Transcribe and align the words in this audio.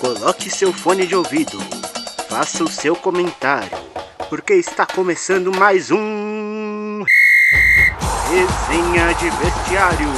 Coloque 0.00 0.50
seu 0.50 0.74
fone 0.74 1.06
de 1.06 1.16
ouvido, 1.16 1.58
faça 2.28 2.62
o 2.62 2.68
seu 2.68 2.94
comentário, 2.94 3.70
porque 4.28 4.52
está 4.52 4.84
começando 4.84 5.50
mais 5.50 5.90
um. 5.90 7.02
Resenha 8.28 9.14
de 9.14 9.30
Vestiário. 9.30 10.08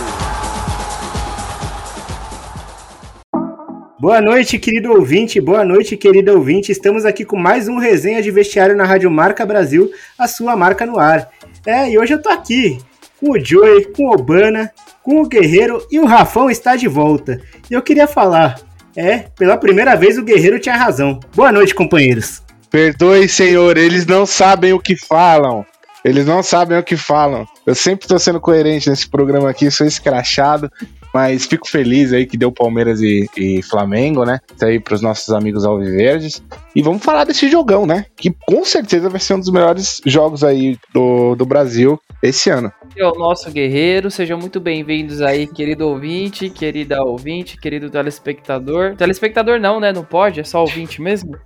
Boa 4.01 4.21
noite, 4.21 4.59
querido 4.59 4.91
ouvinte, 4.91 5.41
boa 5.41 5.64
noite, 5.64 5.97
querida 5.97 6.35
ouvinte. 6.35 6.72
Estamos 6.72 7.04
aqui 7.04 7.24
com 7.24 7.37
mais 7.37 7.69
um 7.69 7.79
Resenha 7.79 8.21
de 8.21 8.33
Vestiário 8.33 8.76
na 8.76 8.85
Rádio 8.85 9.10
Marca 9.10 9.47
Brasil, 9.47 9.92
a 10.19 10.26
sua 10.26 10.56
marca 10.56 10.85
no 10.85 10.99
ar. 10.99 11.31
É, 11.65 11.88
e 11.88 11.97
hoje 11.97 12.15
eu 12.15 12.22
tô 12.22 12.31
aqui 12.31 12.79
com 13.21 13.31
o 13.31 13.38
Joey, 13.38 13.92
com 13.92 14.06
o 14.06 14.13
Obana, 14.13 14.72
com 15.04 15.22
o 15.22 15.29
Guerreiro 15.29 15.87
e 15.90 16.01
o 16.01 16.05
Rafão 16.05 16.51
está 16.51 16.74
de 16.74 16.88
volta. 16.88 17.41
E 17.70 17.74
eu 17.74 17.83
queria 17.83 18.06
falar, 18.06 18.56
é, 18.98 19.27
pela 19.37 19.56
primeira 19.56 19.95
vez 19.95 20.19
o 20.19 20.24
Guerreiro 20.24 20.59
tinha 20.59 20.77
razão. 20.77 21.20
Boa 21.33 21.52
noite, 21.52 21.73
companheiros. 21.73 22.43
Perdoe, 22.69 23.29
senhor, 23.29 23.79
eles 23.79 24.05
não 24.05 24.27
sabem 24.27 24.73
o 24.73 24.80
que 24.80 24.97
falam. 24.97 25.65
Eles 26.05 26.27
não 26.27 26.43
sabem 26.43 26.77
o 26.77 26.83
que 26.83 26.97
falam. 26.97 27.47
Eu 27.65 27.77
sempre 27.77 28.09
tô 28.09 28.19
sendo 28.19 28.41
coerente 28.41 28.91
nesse 28.91 29.09
programa 29.09 29.48
aqui, 29.48 29.71
sou 29.71 29.87
escrachado, 29.87 30.69
mas 31.12 31.47
fico 31.47 31.69
feliz 31.69 32.12
aí 32.12 32.27
que 32.27 32.37
deu 32.37 32.53
Palmeiras 32.53 33.01
e, 33.01 33.29
e 33.37 33.62
Flamengo, 33.62 34.25
né? 34.25 34.41
Isso 34.55 34.65
aí 34.65 34.79
pros 34.79 35.01
nossos 35.01 35.33
amigos 35.35 35.65
alviverdes. 35.65 36.43
E 36.75 36.83
vamos 36.83 37.03
falar 37.03 37.25
desse 37.25 37.49
jogão, 37.51 37.87
né? 37.87 38.07
Que 38.16 38.35
com 38.47 38.65
certeza 38.65 39.09
vai 39.09 39.21
ser 39.21 39.35
um 39.35 39.41
dos 39.41 39.51
melhores 39.51 40.01
jogos 40.07 40.45
aí 40.45 40.79
do, 40.93 41.35
do 41.35 41.47
Brasil 41.47 42.01
esse 42.23 42.51
ano. 42.51 42.73
É 42.97 43.07
o 43.07 43.13
nosso 43.13 43.51
guerreiro, 43.51 44.11
sejam 44.11 44.39
muito 44.39 44.61
bem-vindos 44.61 45.23
aí, 45.23 45.47
querido 45.47 45.89
ouvinte, 45.89 46.51
querida 46.51 47.02
ouvinte, 47.02 47.57
querido 47.57 47.91
telespectador. 47.91 48.97
Telespectador 48.97 49.61
não, 49.61 49.80
né? 49.80 49.93
Não 49.93 50.05
pode, 50.05 50.41
é 50.41 50.45
só 50.45 50.61
ouvinte 50.61 51.01
mesmo. 51.01 51.37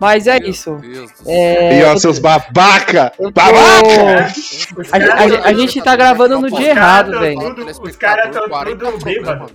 Mas 0.00 0.26
é 0.26 0.38
Meu 0.38 0.48
isso. 0.48 0.80
É... 1.26 1.80
E 1.80 1.84
ó, 1.84 1.96
seus 1.96 2.18
babaca! 2.18 3.12
Babaca! 3.18 4.32
A, 4.92 4.96
a, 4.96 5.48
a, 5.48 5.52
gente 5.52 5.82
tá 5.82 5.96
gravando 5.96 6.40
no 6.40 6.50
dia 6.50 6.70
errado, 6.70 7.18
velho. 7.18 7.38
Os 7.82 7.96
caras 7.96 8.26
estão 8.26 8.48
tudo 8.48 9.04
bêbados. 9.04 9.52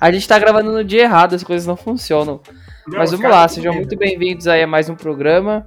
A 0.00 0.12
gente 0.12 0.28
tá 0.28 0.38
gravando 0.38 0.70
no 0.70 0.84
dia 0.84 1.02
errado, 1.02 1.34
as 1.34 1.42
coisas 1.42 1.66
não 1.66 1.76
funcionam. 1.76 2.40
Não, 2.86 2.98
Mas 2.98 3.10
vamos 3.10 3.28
lá, 3.28 3.48
sejam 3.48 3.74
muito 3.74 3.96
bem-vindos 3.96 4.46
aí 4.46 4.62
a 4.62 4.66
mais 4.66 4.88
um 4.88 4.94
programa. 4.94 5.66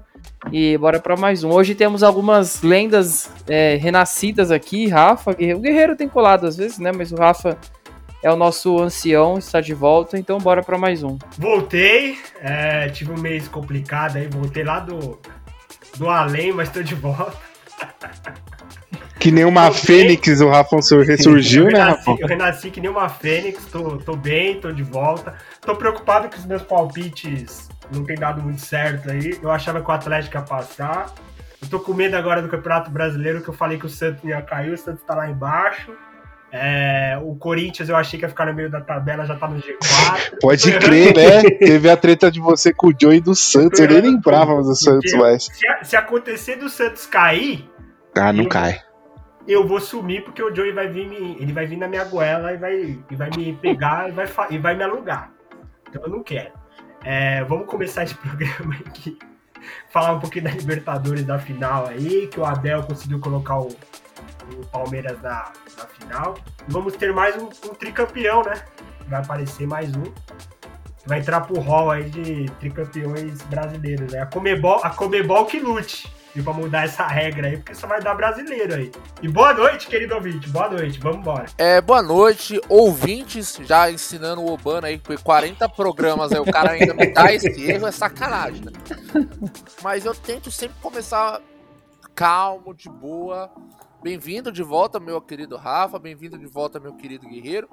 E 0.53 0.77
bora 0.77 0.99
para 1.01 1.17
mais 1.17 1.43
um. 1.43 1.51
Hoje 1.51 1.75
temos 1.75 2.01
algumas 2.01 2.61
lendas 2.61 3.29
é, 3.45 3.75
renascidas 3.75 4.51
aqui, 4.51 4.87
Rafa. 4.87 5.31
O 5.31 5.59
Guerreiro 5.59 5.97
tem 5.97 6.07
colado 6.07 6.47
às 6.47 6.55
vezes, 6.55 6.79
né? 6.79 6.93
Mas 6.95 7.11
o 7.11 7.15
Rafa 7.17 7.57
é 8.21 8.31
o 8.31 8.35
nosso 8.35 8.79
ancião, 8.79 9.37
está 9.37 9.61
de 9.61 9.73
volta, 9.73 10.17
então 10.17 10.37
bora 10.37 10.61
para 10.61 10.77
mais 10.77 11.03
um. 11.03 11.17
Voltei, 11.37 12.17
é, 12.41 12.89
tive 12.89 13.11
um 13.11 13.19
mês 13.19 13.47
complicado 13.47 14.17
aí, 14.17 14.27
voltei 14.27 14.63
lá 14.63 14.79
do, 14.79 15.19
do 15.97 16.09
além, 16.09 16.51
mas 16.51 16.67
estou 16.67 16.83
de 16.83 16.95
volta. 16.95 17.49
Que 19.19 19.31
nem 19.31 19.43
uma 19.43 19.69
Voltei. 19.69 19.81
fênix, 19.81 20.39
o 20.39 20.49
Rafa 20.49 20.77
ressurgiu, 21.05 21.65
né, 21.65 21.79
Rafa? 21.81 22.15
Eu 22.17 22.27
renasci 22.27 22.71
que 22.71 22.79
nem 22.79 22.89
uma 22.89 23.09
fênix, 23.09 23.65
tô, 23.65 23.97
tô 23.97 24.15
bem, 24.15 24.61
tô 24.61 24.71
de 24.71 24.81
volta. 24.81 25.35
Tô 25.59 25.75
preocupado 25.75 26.29
que 26.29 26.37
os 26.37 26.45
meus 26.45 26.61
palpites 26.61 27.67
não 27.93 28.05
tem 28.05 28.15
dado 28.15 28.41
muito 28.41 28.61
certo 28.61 29.11
aí. 29.11 29.37
Eu 29.41 29.51
achava 29.51 29.81
que 29.81 29.89
o 29.89 29.91
Atlético 29.93 30.37
ia 30.37 30.41
passar. 30.41 31.13
Eu 31.61 31.67
tô 31.67 31.81
com 31.81 31.93
medo 31.93 32.15
agora 32.15 32.41
do 32.41 32.47
Campeonato 32.47 32.89
Brasileiro, 32.89 33.41
que 33.41 33.49
eu 33.49 33.53
falei 33.53 33.77
que 33.77 33.85
o 33.85 33.89
Santos 33.89 34.23
ia 34.23 34.41
cair, 34.41 34.71
o 34.71 34.77
Santos 34.77 35.03
tá 35.03 35.13
lá 35.13 35.29
embaixo. 35.29 35.91
É, 36.51 37.19
o 37.21 37.35
Corinthians 37.35 37.89
eu 37.89 37.95
achei 37.95 38.17
que 38.19 38.25
ia 38.25 38.29
ficar 38.29 38.47
no 38.47 38.53
meio 38.53 38.71
da 38.71 38.81
tabela, 38.81 39.25
já 39.25 39.35
tá 39.35 39.47
no 39.47 39.59
G4. 39.59 40.39
Pode 40.41 40.79
crer, 40.79 41.15
né? 41.15 41.43
Teve 41.43 41.89
a 41.89 41.95
treta 41.95 42.31
de 42.31 42.39
você 42.39 42.73
com 42.73 42.87
o 42.87 42.93
Joey 42.99 43.21
do 43.21 43.35
Santos, 43.35 43.79
eu 43.79 43.87
nem 43.87 44.01
lembrava 44.01 44.55
do 44.61 44.75
Santos 44.75 45.13
mais. 45.13 45.43
Se, 45.45 45.89
se, 45.89 45.95
acontecer 45.95 46.55
do 46.55 46.67
Santos 46.67 47.05
cair. 47.05 47.69
Ah, 48.15 48.33
não 48.33 48.45
eu, 48.45 48.49
cai. 48.49 48.81
Eu 49.47 49.67
vou 49.67 49.79
sumir 49.79 50.23
porque 50.23 50.41
o 50.41 50.53
Joey 50.53 50.71
vai 50.71 50.87
vir 50.87 51.07
me, 51.07 51.37
ele 51.39 51.53
vai 51.53 51.67
vir 51.67 51.77
na 51.77 51.87
minha 51.87 52.03
goela 52.03 52.51
e 52.51 52.57
vai, 52.57 52.99
e 53.09 53.15
vai 53.15 53.29
me 53.35 53.53
pegar 53.53 54.09
e 54.09 54.11
vai, 54.11 54.27
e 54.49 54.57
vai 54.57 54.75
me 54.75 54.83
alugar. 54.83 55.31
Então 55.87 56.01
eu 56.01 56.09
não 56.09 56.23
quero. 56.23 56.51
É, 57.03 57.43
vamos 57.43 57.67
começar 57.67 58.03
esse 58.03 58.15
programa 58.17 58.75
aqui. 58.87 59.17
Falar 59.89 60.13
um 60.13 60.19
pouquinho 60.19 60.45
da 60.45 60.51
Libertadores 60.51 61.23
da 61.25 61.37
final 61.37 61.87
aí, 61.87 62.27
que 62.27 62.39
o 62.39 62.45
Abel 62.45 62.81
conseguiu 62.83 63.19
colocar 63.19 63.59
o, 63.59 63.69
o 64.55 64.65
Palmeiras 64.67 65.21
na, 65.21 65.51
na 65.77 65.85
final. 65.87 66.35
E 66.67 66.71
vamos 66.71 66.95
ter 66.95 67.13
mais 67.13 67.35
um, 67.35 67.45
um 67.45 67.73
tricampeão, 67.73 68.43
né? 68.43 68.61
Vai 69.07 69.21
aparecer 69.21 69.67
mais 69.67 69.89
um. 69.95 70.03
Vai 71.05 71.19
entrar 71.19 71.41
pro 71.41 71.59
hall 71.59 71.89
aí 71.89 72.09
de 72.09 72.45
tricampeões 72.59 73.41
brasileiros, 73.43 74.11
né? 74.11 74.21
A 74.21 74.25
Comebol, 74.25 74.79
a 74.83 74.89
Comebol 74.89 75.45
que 75.45 75.59
lute. 75.59 76.11
E 76.35 76.43
pra 76.43 76.53
mudar 76.53 76.85
essa 76.85 77.07
regra 77.07 77.47
aí, 77.47 77.57
porque 77.57 77.73
só 77.73 77.87
vai 77.87 77.99
dar 78.01 78.13
brasileiro 78.13 78.75
aí. 78.75 78.91
E 79.21 79.27
boa 79.27 79.51
noite, 79.51 79.87
querido 79.87 80.13
ouvinte. 80.13 80.47
Boa 80.49 80.69
noite, 80.69 80.99
vamos 80.99 81.17
embora. 81.17 81.47
É, 81.57 81.81
boa 81.81 82.03
noite, 82.03 82.61
ouvintes, 82.69 83.59
já 83.63 83.89
ensinando 83.89 84.41
o 84.41 84.53
Obana 84.53 84.87
aí, 84.87 85.01
40 85.23 85.67
programas 85.69 86.31
aí, 86.31 86.39
o 86.39 86.45
cara 86.45 86.71
ainda 86.71 86.93
me 86.93 87.07
dá 87.07 87.33
esse 87.33 87.69
erro, 87.69 87.87
é 87.87 87.91
sacanagem, 87.91 88.63
né? 88.63 88.71
Mas 89.81 90.05
eu 90.05 90.13
tento 90.13 90.51
sempre 90.51 90.77
começar 90.79 91.41
calmo, 92.19 92.73
de 92.73 92.89
boa. 92.89 93.49
Bem-vindo 94.01 94.49
de 94.49 94.63
volta, 94.63 94.97
meu 94.97 95.19
querido 95.19 95.57
Rafa, 95.57 95.99
bem-vindo 95.99 96.37
de 96.37 96.45
volta, 96.45 96.79
meu 96.79 96.93
querido 96.93 97.27
Guerreiro. 97.27 97.67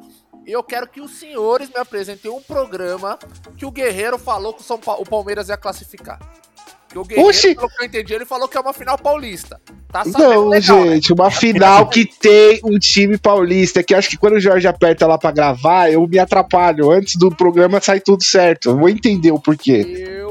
E 0.45 0.51
eu 0.51 0.63
quero 0.63 0.89
que 0.89 1.01
os 1.01 1.13
senhores 1.13 1.69
me 1.69 1.79
apresentem 1.79 2.29
um 2.29 2.43
programa 2.43 3.17
que 3.57 3.65
o 3.65 3.71
Guerreiro 3.71 4.19
falou 4.19 4.53
que 4.53 4.73
o, 4.73 4.79
pa 4.79 4.95
o 4.95 5.05
Palmeiras 5.05 5.49
ia 5.49 5.57
classificar. 5.57 6.19
Que 6.89 6.99
o 6.99 7.05
Guerreiro, 7.05 7.31
Oxi. 7.31 7.55
pelo 7.55 7.69
que 7.69 7.81
eu 7.81 7.87
entendi, 7.87 8.13
ele 8.13 8.25
falou 8.25 8.49
que 8.49 8.57
é 8.57 8.61
uma 8.61 8.73
final 8.73 8.99
paulista. 8.99 9.61
Tá 9.93 10.03
Não, 10.05 10.49
legal, 10.49 10.81
né? 10.85 10.95
gente, 10.95 11.11
né? 11.11 11.15
uma 11.23 11.31
final 11.31 11.89
que 11.89 12.05
tem 12.05 12.61
um 12.65 12.77
time 12.77 13.17
paulista, 13.17 13.85
que 13.85 13.95
acho 13.95 14.11
que 14.11 14.17
quando 14.17 14.35
o 14.35 14.41
Jorge 14.41 14.67
aperta 14.67 15.07
lá 15.07 15.17
pra 15.17 15.31
gravar, 15.31 15.93
eu 15.93 16.05
me 16.09 16.19
atrapalho. 16.19 16.91
Antes 16.91 17.15
do 17.15 17.31
programa 17.31 17.81
sai 17.81 18.01
tudo 18.01 18.25
certo. 18.25 18.71
Eu 18.71 18.79
vou 18.79 18.89
entender 18.89 19.31
o 19.31 19.39
porquê. 19.39 20.05
Eu 20.09 20.26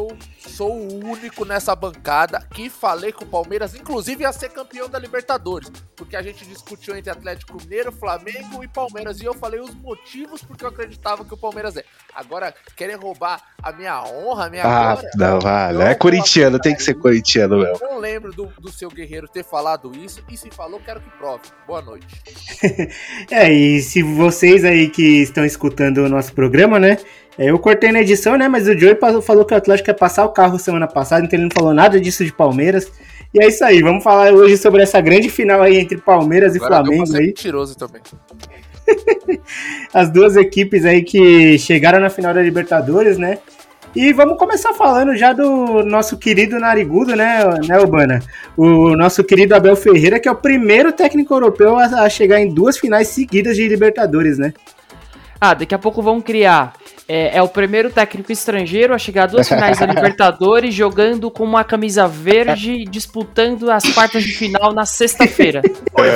sou 0.56 0.72
o 0.72 1.06
único 1.06 1.44
nessa 1.44 1.76
bancada 1.76 2.40
que 2.54 2.70
falei 2.70 3.12
que 3.12 3.24
o 3.24 3.28
Palmeiras, 3.28 3.76
inclusive, 3.76 4.24
ia 4.24 4.32
ser 4.32 4.50
campeão 4.50 4.88
da 4.88 4.98
Libertadores. 4.98 5.70
Porque 5.98 6.16
a 6.16 6.22
gente 6.22 6.46
discutiu 6.46 6.96
entre 6.96 7.12
Atlético 7.12 7.58
Mineiro, 7.62 7.92
Flamengo 7.92 8.64
e 8.64 8.68
Palmeiras. 8.68 9.20
E 9.20 9.26
eu 9.26 9.34
falei 9.34 9.60
os 9.60 9.76
motivos 9.76 10.42
porque 10.42 10.64
eu 10.64 10.70
acreditava 10.70 11.26
que 11.26 11.34
o 11.34 11.38
Palmeiras 11.38 11.76
é. 11.76 11.84
Agora, 12.14 12.54
querem 12.76 12.96
roubar 12.96 13.42
a 13.62 13.74
minha 13.74 14.02
honra, 14.04 14.46
a 14.46 14.50
minha 14.50 14.64
ah, 14.64 14.94
glória? 14.94 15.10
Não, 15.16 15.40
vale. 15.42 15.84
É 15.84 15.94
corintiano, 15.94 16.58
tem 16.58 16.74
que 16.74 16.84
ser 16.84 16.94
corintiano 16.94 17.58
mesmo. 17.58 17.78
Eu 17.82 17.90
não 17.92 18.00
lembro 18.00 18.32
do, 18.32 18.46
do 18.58 18.72
seu 18.72 18.90
guerreiro 18.90 19.28
ter 19.28 19.44
falado 19.44 19.92
isso. 19.94 20.24
E 20.30 20.38
se 20.38 20.50
falou, 20.52 20.80
quero 20.80 21.02
que 21.02 21.10
prove. 21.18 21.44
Boa 21.68 21.82
noite. 21.82 22.08
é, 23.30 23.52
e 23.52 23.82
se 23.82 24.02
vocês 24.02 24.64
aí 24.64 24.90
que 24.90 25.22
estão 25.22 25.44
escutando 25.44 25.98
o 25.98 26.10
nosso 26.10 26.34
programa, 26.34 26.80
né? 26.80 26.98
É, 27.38 27.50
eu 27.50 27.60
cortei 27.60 27.92
na 27.92 28.02
edição, 28.02 28.38
né? 28.38 28.48
Mas 28.48 28.68
o 28.68 28.78
Joey 28.78 28.98
falou 29.22 29.46
que 29.46 29.54
o 29.54 29.58
Atlético 29.58 29.90
ia 29.90 29.94
passar 29.94 30.26
o 30.26 30.30
carro 30.30 30.58
semana 30.58 30.88
passada, 30.88 31.26
então 31.26 31.38
ele 31.38 31.48
não 31.48 31.54
falou 31.54 31.74
nada 31.74 32.00
disso 32.00 32.24
de 32.24 32.32
Palmeiras. 32.32 32.92
E 33.34 33.44
é 33.44 33.48
isso 33.48 33.64
aí, 33.66 33.82
vamos 33.82 34.04
falar 34.04 34.32
hoje 34.34 34.58
sobre 34.58 34.82
essa 34.82 35.02
grande 35.02 35.30
final 35.30 35.62
aí 35.62 35.78
entre 35.78 35.98
Palmeiras 35.98 36.56
Agora 36.56 36.74
e 36.74 36.86
Flamengo. 36.86 37.18
aí. 37.18 37.28
mentiroso 37.28 37.76
também. 37.78 38.02
As 39.94 40.10
duas 40.10 40.38
equipes 40.38 40.86
aí 40.86 41.04
que 41.04 41.58
chegaram 41.58 42.00
na 42.00 42.10
final 42.10 42.34
da 42.34 42.42
Libertadores, 42.42 43.18
né? 43.18 43.40
E 43.96 44.12
vamos 44.12 44.38
começar 44.38 44.74
falando 44.74 45.16
já 45.16 45.32
do 45.32 45.84
nosso 45.84 46.18
querido 46.18 46.60
narigudo, 46.60 47.16
né, 47.16 47.46
né, 47.66 47.80
Urbana? 47.80 48.22
O 48.58 48.96
nosso 48.96 49.24
querido 49.24 49.56
Abel 49.56 49.76
Ferreira, 49.76 50.20
que 50.20 50.28
é 50.28 50.32
o 50.32 50.36
primeiro 50.36 50.92
técnico 50.92 51.34
europeu 51.34 51.78
a 51.78 52.10
chegar 52.10 52.40
em 52.42 52.54
duas 52.54 52.78
finais 52.78 53.08
seguidas 53.08 53.56
de 53.56 53.68
Libertadores, 53.68 54.38
né? 54.38 54.54
Ah, 55.40 55.54
daqui 55.54 55.74
a 55.74 55.80
pouco 55.80 56.02
vão 56.02 56.22
criar 56.22 56.74
é, 57.08 57.38
é, 57.38 57.42
o 57.42 57.48
primeiro 57.48 57.92
técnico 57.92 58.32
estrangeiro 58.32 58.94
a 58.94 58.98
chegar 58.98 59.24
a 59.24 59.28
duas 59.28 59.48
finais 59.48 59.78
da 59.78 59.86
Libertadores, 59.86 60.74
jogando 60.74 61.30
com 61.30 61.44
uma 61.44 61.64
camisa 61.64 62.08
verde, 62.08 62.84
disputando 62.86 63.70
as 63.70 63.84
quartas 63.94 64.24
de 64.24 64.34
final 64.34 64.74
na 64.74 64.86
sexta-feira. 64.86 65.62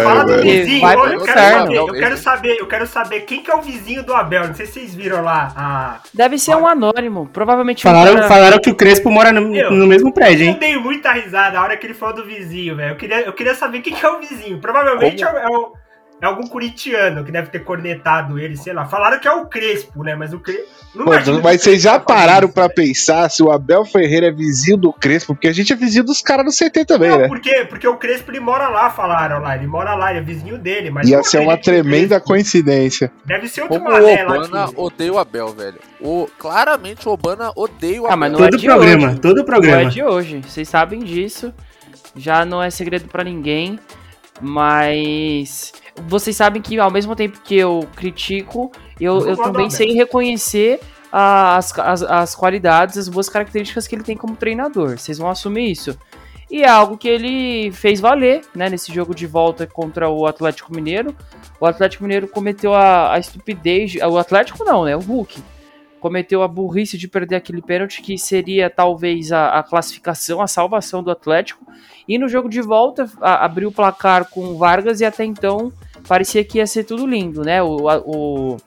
fala 0.04 0.26
do 0.26 0.42
vizinho, 0.42 0.82
vai 0.82 0.96
eu, 0.96 1.24
quero 1.24 1.28
saber, 1.28 1.76
eu 1.76 1.88
quero 1.88 2.18
saber, 2.18 2.58
eu 2.60 2.68
quero 2.68 2.88
saber 2.88 3.20
quem 3.22 3.44
que 3.44 3.52
é 3.52 3.56
o 3.56 3.62
vizinho 3.62 4.04
do 4.04 4.14
Abel. 4.14 4.48
Não 4.48 4.56
sei 4.56 4.66
se 4.66 4.74
vocês 4.74 4.96
viram 4.96 5.22
lá. 5.22 5.54
A... 5.56 6.00
Deve 6.14 6.40
ser 6.40 6.56
um 6.56 6.66
anônimo, 6.66 7.30
provavelmente. 7.32 7.84
Falaram, 7.84 8.28
falaram 8.28 8.60
que 8.60 8.72
o 8.72 8.76
Crespo 8.76 9.12
mora 9.12 9.32
no, 9.32 9.42
no 9.42 9.88
mesmo 9.88 10.12
prédio, 10.12 10.46
hein? 10.46 10.54
Eu 10.54 10.60
dei 10.60 10.78
muita 10.78 11.12
risada 11.12 11.60
a 11.60 11.64
hora 11.64 11.78
que 11.78 11.86
ele 11.86 11.94
falou 11.94 12.16
do 12.16 12.26
vizinho, 12.26 12.76
velho. 12.76 12.94
Eu 12.94 12.96
queria, 12.96 13.22
eu 13.22 13.34
queria 13.34 13.54
saber 13.54 13.82
quem 13.82 13.94
que 13.94 14.06
é 14.06 14.10
o 14.10 14.20
vizinho. 14.20 14.60
Provavelmente 14.60 15.24
é 15.24 15.32
o, 15.32 15.38
é 15.38 15.48
o 15.48 15.74
é 16.22 16.26
algum 16.26 16.46
curitiano 16.48 17.24
que 17.24 17.32
deve 17.32 17.50
ter 17.50 17.60
cornetado 17.60 18.38
ele, 18.38 18.58
sei 18.58 18.74
lá. 18.74 18.86
Falaram 18.86 19.20
que 19.20 19.28
é 19.28 19.32
o 19.32 19.46
Crespo, 19.46 20.04
né? 20.04 20.16
Mas 20.16 20.34
o 20.34 20.40
Crespo. 20.40 20.68
Pô, 20.94 21.06
mas 21.44 21.62
vocês 21.62 21.82
já 21.82 22.00
pararam 22.00 22.50
para 22.50 22.68
pensar 22.68 23.30
se 23.30 23.42
o 23.42 23.52
Abel 23.52 23.86
Ferreira 23.86 24.28
é 24.28 24.32
vizinho 24.32 24.76
do 24.76 24.92
Crespo? 24.92 25.34
Porque 25.34 25.48
a 25.48 25.54
gente 25.54 25.72
é 25.72 25.76
vizinho 25.76 26.04
dos 26.04 26.22
caras 26.22 26.46
do 26.46 26.52
CT 26.52 26.84
também, 26.84 27.10
não, 27.10 27.20
né? 27.20 27.28
Por 27.28 27.40
quê? 27.40 27.66
Porque 27.70 27.88
o 27.88 27.96
Crespo 27.96 28.32
ele 28.32 28.40
mora 28.40 28.68
lá, 28.68 28.90
falaram 28.90 29.40
lá. 29.40 29.56
Ele 29.56 29.68
mora 29.68 29.96
lá, 29.96 30.10
ele 30.10 30.20
é 30.20 30.24
vizinho 30.24 30.58
dele. 30.58 30.90
Mas 30.90 31.08
Ia 31.08 31.24
ser 31.24 31.40
uma 31.40 31.56
tremenda 31.56 32.20
coincidência. 32.20 33.12
Deve 33.24 33.48
ser 33.48 33.62
outro 33.62 33.80
Como 33.80 33.90
o 33.90 33.98
Obana 33.98 34.70
odeia 34.76 35.14
o 35.14 35.20
Abel, 35.20 35.54
velho. 35.54 35.80
O, 36.02 36.28
claramente 36.38 37.08
o 37.08 37.12
Obana 37.12 37.52
odeia 37.56 38.02
o 38.02 38.06
Abel. 38.06 38.14
Ah, 38.14 38.18
mas 38.18 38.32
não 38.32 38.40
todo 38.40 38.56
é 38.56 38.58
de 38.58 38.66
programa, 38.66 39.08
hoje. 39.08 39.20
todo 39.20 39.46
programa. 39.46 39.82
Não 39.84 39.88
é 39.88 39.92
de 39.92 40.04
hoje. 40.04 40.42
Vocês 40.46 40.68
sabem 40.68 41.00
disso. 41.00 41.54
Já 42.16 42.44
não 42.44 42.62
é 42.62 42.70
segredo 42.70 43.08
para 43.08 43.24
ninguém. 43.24 43.80
Mas 44.42 45.74
vocês 46.08 46.36
sabem 46.36 46.62
que 46.62 46.80
ao 46.80 46.92
mesmo 46.92 47.16
tempo 47.16 47.40
que 47.44 47.56
eu 47.56 47.88
critico, 47.96 48.72
eu, 49.00 49.28
eu 49.28 49.38
também 49.38 49.70
sei 49.70 49.94
reconhecer 49.94 50.80
as, 51.12 51.78
as, 51.78 52.04
as 52.04 52.36
qualidades, 52.36 52.98
as 52.98 53.10
boas 53.10 53.30
características 53.30 53.88
que 53.88 53.96
ele 53.96 54.04
tem 54.04 54.16
como 54.16 54.36
treinador. 54.36 54.98
Vocês 54.98 55.18
vão 55.18 55.30
assumir 55.30 55.72
isso. 55.72 55.98
E 56.50 56.64
é 56.64 56.68
algo 56.68 56.98
que 56.98 57.08
ele 57.08 57.72
fez 57.72 58.00
valer, 58.00 58.42
né, 58.56 58.70
nesse 58.70 58.92
jogo 58.92 59.14
de 59.14 59.28
volta 59.28 59.68
contra 59.68 60.10
o 60.10 60.26
Atlético 60.26 60.74
Mineiro. 60.74 61.16
O 61.60 61.66
Atlético 61.66 62.04
Mineiro 62.04 62.28
cometeu 62.28 62.74
a, 62.74 63.14
a 63.14 63.20
estupidez, 63.20 63.96
o 63.96 64.18
Atlético 64.18 64.64
não, 64.64 64.84
né, 64.84 64.96
o 64.96 65.00
Hulk. 65.00 65.44
Cometeu 66.00 66.42
a 66.42 66.48
burrice 66.48 66.98
de 66.98 67.08
perder 67.08 67.36
aquele 67.36 67.62
pênalti 67.62 68.02
que 68.02 68.18
seria 68.18 68.70
talvez 68.70 69.32
a, 69.32 69.60
a 69.60 69.64
classificação, 69.64 70.42
a 70.42 70.48
salvação 70.48 71.04
do 71.04 71.12
Atlético. 71.12 71.64
E 72.08 72.18
no 72.18 72.28
jogo 72.28 72.50
de 72.50 72.62
volta 72.62 73.08
a, 73.22 73.46
abriu 73.46 73.70
o 73.70 73.72
placar 73.72 74.26
com 74.30 74.46
o 74.46 74.58
Vargas 74.58 75.02
e 75.02 75.06
até 75.06 75.26
então 75.26 75.72
parecia 76.08 76.44
que 76.44 76.58
ia 76.58 76.68
ser 76.68 76.84
tudo 76.84 77.06
lindo, 77.06 77.42
né? 77.42 77.62
O, 77.62 77.88
o, 78.06 78.58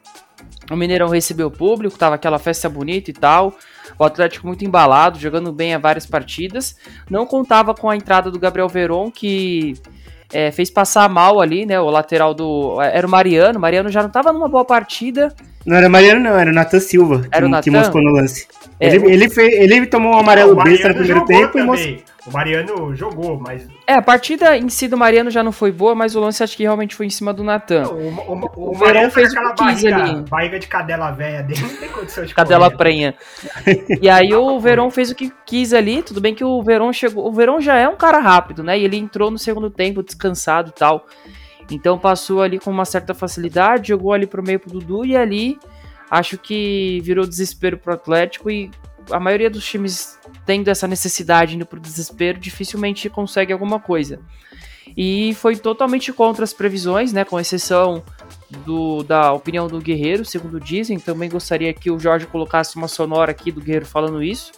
o 0.71 0.77
Mineirão 0.77 1.09
recebeu 1.09 1.49
o 1.49 1.51
público, 1.51 1.99
tava 1.99 2.15
aquela 2.15 2.39
festa 2.39 2.69
bonita 2.69 3.11
e 3.11 3.15
tal. 3.15 3.55
O 3.99 4.05
Atlético 4.05 4.47
muito 4.47 4.65
embalado, 4.65 5.19
jogando 5.19 5.53
bem 5.53 5.75
a 5.75 5.79
várias 5.79 6.07
partidas. 6.07 6.77
Não 7.11 7.27
contava 7.27 7.75
com 7.75 7.91
a 7.91 7.97
entrada 7.97 8.31
do 8.31 8.39
Gabriel 8.39 8.69
Veron, 8.69 9.11
que 9.11 9.75
é, 10.33 10.51
fez 10.51 10.71
passar 10.71 11.09
mal 11.09 11.41
ali, 11.41 11.67
né? 11.67 11.79
O 11.79 11.91
lateral 11.91 12.33
do. 12.33 12.81
Era 12.81 13.07
o 13.07 13.11
Mariano. 13.11 13.59
O 13.59 13.61
Mariano 13.61 13.91
já 13.91 14.03
não 14.03 14.11
tava 14.11 14.33
numa 14.33 14.49
boa 14.49 14.65
partida. 14.65 15.35
Não 15.65 15.77
era 15.77 15.89
Mariano, 15.89 16.21
não, 16.21 16.37
era 16.37 16.51
o 16.51 16.55
Natan 16.55 16.81
Silva 16.81 17.23
Era 17.31 17.47
o 17.47 17.51
que, 17.51 17.63
que 17.63 17.71
Natan? 17.71 17.85
moscou 17.85 18.03
no 18.03 18.11
lance. 18.13 18.49
É, 18.81 18.89
ele, 18.89 18.99
o- 18.99 19.09
ele, 19.09 19.31
fez, 19.31 19.53
ele 19.55 19.87
tomou 19.87 20.13
um 20.15 20.19
amarelo 20.19 20.53
o 20.53 20.63
besta 20.65 20.89
no 20.89 20.95
primeiro 20.95 21.25
tempo 21.25 21.59
e 21.59 21.63
mostrou. 21.63 21.93
também. 21.97 22.05
O 22.25 22.31
Mariano 22.33 22.95
jogou, 22.95 23.37
mas 23.37 23.67
É, 23.85 23.95
a 23.95 24.03
partida 24.03 24.57
em 24.57 24.69
si 24.69 24.87
do 24.87 24.97
Mariano 24.97 25.29
já 25.29 25.43
não 25.43 25.51
foi 25.51 25.73
boa, 25.73 25.93
mas 25.93 26.15
o 26.15 26.21
lance 26.21 26.41
acho 26.43 26.57
que 26.57 26.63
realmente 26.63 26.95
foi 26.95 27.07
em 27.07 27.11
cima 27.11 27.33
do 27.33 27.43
Natan. 27.43 27.83
o, 27.89 27.95
o, 28.11 28.51
o, 28.57 28.71
O 28.73 28.79
Mariano 28.79 29.11
fez 29.11 29.31
aquela 29.33 29.51
o 29.51 29.55
que 29.57 29.65
quis 29.67 29.83
barriga, 29.83 30.05
ali. 30.05 30.21
barriga 30.31 30.59
de 30.61 30.67
cadela 30.69 31.11
velha 31.11 31.43
dele, 31.43 31.61
não 31.63 31.77
tem 31.77 31.89
condição 31.89 32.25
de 32.25 32.33
Cadela 32.33 32.67
correr. 32.67 32.77
prenha. 32.77 33.15
E 34.01 34.09
aí 34.09 34.33
o 34.35 34.59
Verón 34.61 34.89
fez 34.91 35.11
o 35.11 35.17
que 35.17 35.33
quis 35.45 35.73
ali. 35.73 36.01
Tudo 36.03 36.21
bem 36.21 36.33
que 36.33 36.45
o 36.45 36.63
Verón 36.63 36.93
chegou. 36.93 37.27
O 37.29 37.33
Verón 37.33 37.61
já 37.61 37.77
é 37.77 37.89
um 37.89 37.97
cara 37.97 38.19
rápido, 38.21 38.63
né? 38.63 38.79
E 38.79 38.85
ele 38.85 38.97
entrou 38.97 39.29
no 39.31 39.39
segundo 39.39 39.69
tempo 39.69 40.01
descansado 40.03 40.71
e 40.71 40.79
tal. 40.79 41.05
Então 41.75 41.99
passou 41.99 42.43
ali 42.43 42.59
com 42.59 42.71
uma 42.71 42.85
certa 42.85 43.15
facilidade, 43.15 43.89
jogou 43.89 44.13
ali 44.13 44.27
pro 44.27 44.43
meio 44.43 44.61
pro 44.61 44.71
Dudu 44.71 45.05
e 45.05 45.17
ali 45.17 45.59
acho 46.11 46.37
que 46.37 47.01
virou 47.03 47.27
desespero 47.27 47.79
pro 47.79 47.95
Atlético 47.95 48.51
e 48.51 48.71
a 49.11 49.19
maioria 49.19 49.51
dos 49.51 49.65
times 49.65 50.19
tendo 50.45 50.69
essa 50.69 50.87
necessidade 50.87 51.57
indo 51.57 51.67
pro 51.67 51.81
desespero 51.81 52.39
dificilmente 52.39 53.09
consegue 53.09 53.53
alguma 53.53 53.81
coisa. 53.81 54.21
E 54.97 55.35
foi 55.35 55.57
totalmente 55.57 56.13
contra 56.13 56.45
as 56.45 56.53
previsões, 56.53 57.13
né? 57.13 57.25
Com 57.25 57.41
exceção 57.41 58.03
do, 58.65 59.03
da 59.03 59.33
opinião 59.33 59.67
do 59.67 59.81
Guerreiro, 59.81 60.25
segundo 60.25 60.61
dizem. 60.61 60.99
Também 60.99 61.31
gostaria 61.31 61.73
que 61.73 61.91
o 61.91 61.99
Jorge 61.99 62.27
colocasse 62.27 62.77
uma 62.77 62.89
sonora 62.89 63.31
aqui 63.31 63.51
do 63.51 63.61
Guerreiro 63.61 63.87
falando 63.87 64.23
isso. 64.23 64.53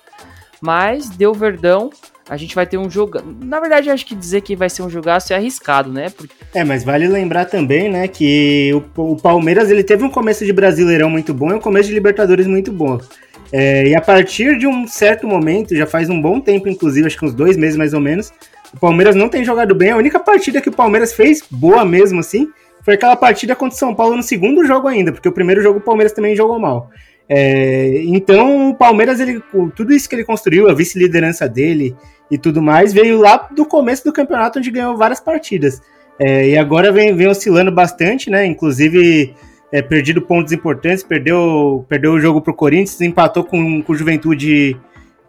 Mas 0.61 1.09
deu 1.09 1.33
verdão. 1.33 1.91
A 2.29 2.37
gente 2.37 2.55
vai 2.55 2.67
ter 2.67 2.79
um 2.79 2.89
jogo. 2.89 3.21
Na 3.45 3.61
verdade, 3.61 3.91
acho 3.91 4.07
que 4.07 4.15
dizer 4.15 4.41
que 4.41 4.57
vai 4.57 4.71
ser 4.71 4.83
um 4.83 4.89
jogaço 4.89 5.33
é 5.33 5.37
arriscado, 5.37 5.93
né? 5.93 6.09
Porque 6.09 6.35
É, 6.55 6.65
mas 6.65 6.83
vale 6.83 7.07
lembrar 7.07 7.45
também, 7.45 7.91
né, 7.91 8.09
que 8.09 8.73
o, 8.97 9.13
o 9.13 9.17
Palmeiras 9.17 9.71
ele 9.71 9.85
teve 9.85 10.05
um 10.05 10.11
começo 10.11 10.45
de 10.45 10.53
Brasileirão 10.53 11.11
muito 11.11 11.35
bom 11.35 11.51
e 11.51 11.55
um 11.55 11.61
começo 11.61 11.89
de 11.89 11.95
Libertadores 11.95 12.47
muito 12.47 12.73
bom. 12.73 12.99
É, 13.53 13.89
e 13.89 13.95
a 13.95 14.01
partir 14.01 14.59
de 14.59 14.67
um 14.67 14.87
certo 14.87 15.27
momento, 15.27 15.77
já 15.77 15.87
faz 15.87 16.09
um 16.09 16.21
bom 16.21 16.41
tempo, 16.41 16.69
inclusive, 16.69 17.07
acho 17.07 17.19
que 17.19 17.25
uns 17.25 17.35
dois 17.35 17.57
meses 17.57 17.77
mais 17.77 17.93
ou 17.93 18.01
menos, 18.01 18.33
o 18.73 18.81
Palmeiras 18.81 19.15
não 19.15 19.29
tem 19.29 19.45
jogado 19.45 19.75
bem. 19.75 19.91
A 19.91 19.97
única 19.97 20.19
partida 20.19 20.61
que 20.61 20.69
o 20.69 20.73
Palmeiras 20.73 21.13
fez, 21.13 21.43
boa 21.51 21.85
mesmo 21.85 22.21
assim, 22.21 22.49
foi 22.83 22.95
aquela 22.95 23.17
partida 23.17 23.55
contra 23.55 23.77
o 23.77 23.79
São 23.79 23.95
Paulo 23.95 24.17
no 24.17 24.23
segundo 24.23 24.65
jogo 24.65 24.89
ainda, 24.89 25.13
porque 25.13 25.29
o 25.29 25.33
primeiro 25.33 25.63
jogo 25.63 25.79
o 25.79 25.83
Palmeiras 25.83 26.13
também 26.13 26.35
jogou 26.35 26.59
mal. 26.59 26.91
É, 27.29 28.03
então 28.05 28.71
o 28.71 28.75
Palmeiras, 28.75 29.21
ele, 29.21 29.43
tudo 29.75 29.93
isso 29.93 30.09
que 30.09 30.15
ele 30.15 30.25
construiu, 30.25 30.69
a 30.69 30.75
vice-liderança 30.75 31.49
dele 31.49 31.95
e 32.31 32.39
tudo 32.39 32.63
mais, 32.63 32.93
veio 32.93 33.21
lá 33.21 33.49
do 33.55 33.65
começo 33.65 34.05
do 34.05 34.13
campeonato, 34.13 34.59
onde 34.59 34.71
ganhou 34.71 34.97
várias 34.97 35.21
partidas. 35.21 35.83
É, 36.19 36.49
e 36.49 36.59
agora 36.59 36.93
vem, 36.93 37.15
vem 37.15 37.29
oscilando 37.29 37.73
bastante, 37.73 38.31
né? 38.31 38.47
Inclusive, 38.47 39.35
é, 39.73 39.83
perdido 39.83 40.23
pontos 40.23 40.53
importantes, 40.53 41.03
perdeu, 41.03 41.85
perdeu 41.89 42.13
o 42.13 42.21
jogo 42.21 42.41
pro 42.41 42.55
Corinthians, 42.55 43.01
empatou 43.01 43.45
com, 43.45 43.83
com 43.83 43.93
o 43.93 43.97
Juventude 43.97 44.77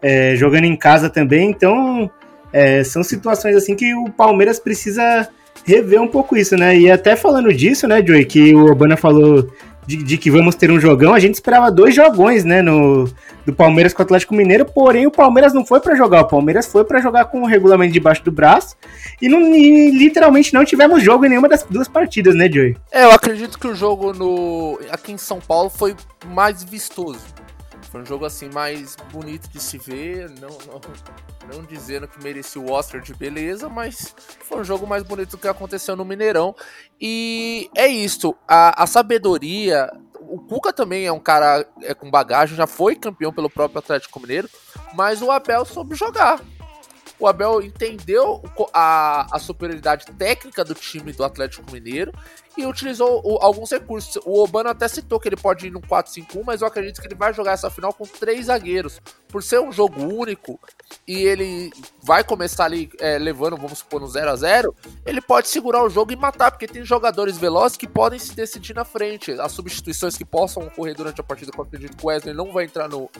é, 0.00 0.36
jogando 0.36 0.64
em 0.64 0.76
casa 0.76 1.10
também. 1.10 1.50
Então, 1.50 2.10
é, 2.52 2.84
são 2.84 3.02
situações 3.02 3.56
assim 3.56 3.74
que 3.74 3.94
o 3.94 4.10
Palmeiras 4.10 4.58
precisa 4.58 5.28
rever 5.64 6.00
um 6.00 6.06
pouco 6.06 6.36
isso, 6.36 6.56
né? 6.56 6.78
E 6.78 6.90
até 6.90 7.16
falando 7.16 7.52
disso, 7.52 7.88
né, 7.88 8.04
Joey, 8.04 8.24
que 8.24 8.54
o 8.54 8.70
Obana 8.70 8.96
falou 8.96 9.50
de, 9.86 9.96
de 9.96 10.16
que 10.16 10.30
vamos 10.30 10.54
ter 10.54 10.70
um 10.70 10.78
jogão, 10.78 11.12
a 11.12 11.18
gente 11.18 11.34
esperava 11.34 11.70
dois 11.70 11.94
jogões, 11.94 12.44
né, 12.44 12.62
no, 12.62 13.08
do 13.46 13.54
Palmeiras 13.54 13.94
com 13.94 14.02
o 14.02 14.04
Atlético 14.04 14.34
Mineiro, 14.34 14.66
porém 14.66 15.06
o 15.06 15.10
Palmeiras 15.10 15.54
não 15.54 15.64
foi 15.64 15.80
pra 15.80 15.94
jogar, 15.94 16.22
o 16.22 16.28
Palmeiras 16.28 16.66
foi 16.66 16.84
pra 16.84 17.00
jogar 17.00 17.26
com 17.26 17.42
o 17.42 17.46
regulamento 17.46 17.92
debaixo 17.92 18.24
do 18.24 18.32
braço 18.32 18.76
e, 19.22 19.28
não, 19.28 19.40
e 19.54 19.92
literalmente 19.92 20.52
não 20.52 20.64
tivemos 20.64 21.02
jogo 21.02 21.24
em 21.24 21.28
nenhuma 21.28 21.48
das 21.48 21.62
duas 21.62 21.86
partidas, 21.86 22.34
né, 22.34 22.50
Joey? 22.50 22.76
É, 22.90 23.04
eu 23.04 23.12
acredito 23.12 23.58
que 23.58 23.68
o 23.68 23.74
jogo 23.74 24.12
no 24.12 24.80
aqui 24.90 25.12
em 25.12 25.18
São 25.18 25.40
Paulo 25.40 25.70
foi 25.70 25.94
mais 26.26 26.64
vistoso. 26.64 27.20
Foi 27.90 28.02
um 28.02 28.04
jogo 28.06 28.24
assim 28.24 28.50
mais 28.52 28.96
bonito 29.12 29.48
de 29.48 29.62
se 29.62 29.78
ver, 29.78 30.28
não, 30.40 30.50
não, 30.66 30.80
não 31.54 31.64
dizendo 31.64 32.08
que 32.08 32.22
merecia 32.22 32.60
o 32.60 32.70
Oscar 32.70 33.00
de 33.00 33.14
beleza, 33.14 33.68
mas 33.68 34.14
foi 34.40 34.60
um 34.60 34.64
jogo 34.64 34.86
mais 34.86 35.04
bonito 35.04 35.38
que 35.38 35.46
aconteceu 35.46 35.94
no 35.94 36.04
Mineirão. 36.04 36.54
E 37.00 37.70
é 37.76 37.86
isso, 37.86 38.34
a, 38.46 38.82
a 38.82 38.86
sabedoria. 38.86 39.88
O 40.28 40.40
Cuca 40.40 40.72
também 40.72 41.06
é 41.06 41.12
um 41.12 41.20
cara 41.20 41.66
é, 41.82 41.94
com 41.94 42.10
bagagem, 42.10 42.56
já 42.56 42.66
foi 42.66 42.96
campeão 42.96 43.32
pelo 43.32 43.50
próprio 43.50 43.78
Atlético 43.78 44.20
Mineiro, 44.20 44.48
mas 44.94 45.22
o 45.22 45.30
Abel 45.30 45.64
soube 45.64 45.94
jogar. 45.94 46.40
O 47.18 47.26
Abel 47.26 47.62
entendeu 47.62 48.42
a, 48.74 49.26
a 49.34 49.38
superioridade 49.38 50.06
técnica 50.18 50.64
do 50.64 50.74
time 50.74 51.12
do 51.12 51.24
Atlético 51.24 51.70
Mineiro 51.72 52.12
e 52.56 52.66
utilizou 52.66 53.20
o- 53.24 53.38
alguns 53.42 53.70
recursos. 53.70 54.16
O 54.24 54.42
Obano 54.42 54.68
até 54.70 54.88
citou 54.88 55.18
que 55.20 55.28
ele 55.28 55.36
pode 55.36 55.66
ir 55.66 55.70
no 55.70 55.80
4-5-1, 55.80 56.42
mas 56.44 56.60
eu 56.60 56.66
acredito 56.66 57.00
que 57.00 57.06
ele 57.06 57.14
vai 57.14 57.32
jogar 57.34 57.52
essa 57.52 57.70
final 57.70 57.92
com 57.92 58.04
três 58.04 58.46
zagueiros. 58.46 59.00
Por 59.28 59.42
ser 59.42 59.60
um 59.60 59.70
jogo 59.72 60.00
único 60.02 60.58
e 61.06 61.22
ele 61.24 61.70
vai 62.02 62.24
começar 62.24 62.64
ali 62.64 62.90
é, 63.00 63.18
levando, 63.18 63.56
vamos 63.56 63.78
supor, 63.80 64.00
no 64.00 64.08
0 64.08 64.30
a 64.30 64.36
0 64.36 64.74
ele 65.04 65.20
pode 65.20 65.48
segurar 65.48 65.82
o 65.84 65.90
jogo 65.90 66.12
e 66.12 66.16
matar, 66.16 66.50
porque 66.50 66.66
tem 66.66 66.84
jogadores 66.84 67.36
velozes 67.36 67.76
que 67.76 67.86
podem 67.86 68.18
se 68.18 68.34
decidir 68.34 68.74
na 68.74 68.84
frente. 68.84 69.32
As 69.32 69.52
substituições 69.52 70.16
que 70.16 70.24
possam 70.24 70.62
ocorrer 70.66 70.94
durante 70.94 71.20
a 71.20 71.24
partida, 71.24 71.50
eu 71.56 71.62
acredito 71.62 71.96
que 71.96 72.04
o 72.04 72.08
Wesley 72.08 72.34
não 72.34 72.52
vai 72.52 72.64
entrar 72.64 72.88
no, 72.88 73.10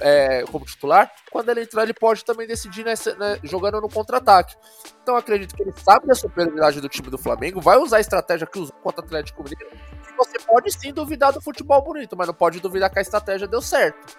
é, 0.00 0.44
como 0.50 0.64
titular. 0.64 1.10
Quando 1.30 1.48
ele 1.50 1.62
entrar, 1.62 1.82
ele 1.82 1.94
pode 1.94 2.24
também 2.24 2.46
decidir 2.46 2.84
nessa- 2.84 3.14
né, 3.16 3.38
jogando 3.42 3.80
no 3.80 3.88
contra-ataque. 3.88 4.54
Então 5.02 5.16
acredito 5.16 5.54
que 5.54 5.62
ele 5.62 5.72
sabe 5.76 6.06
da 6.06 6.14
superioridade 6.14 6.80
do 6.80 6.88
time 6.88 7.10
do 7.10 7.18
Flamengo, 7.18 7.60
vai 7.60 7.76
usar 7.78 7.98
a 7.98 8.00
estratégia 8.00 8.46
que 8.46 8.58
usou 8.58 8.74
contra 8.86 9.02
o 9.02 9.04
Atlético 9.04 9.42
Mineiro. 9.42 9.76
E 10.08 10.16
você 10.16 10.38
pode 10.38 10.72
sim 10.72 10.92
duvidar 10.92 11.32
do 11.32 11.40
futebol 11.40 11.82
bonito, 11.82 12.16
mas 12.16 12.28
não 12.28 12.34
pode 12.34 12.60
duvidar 12.60 12.88
que 12.88 12.98
a 12.98 13.02
estratégia 13.02 13.48
deu 13.48 13.60
certo. 13.60 14.16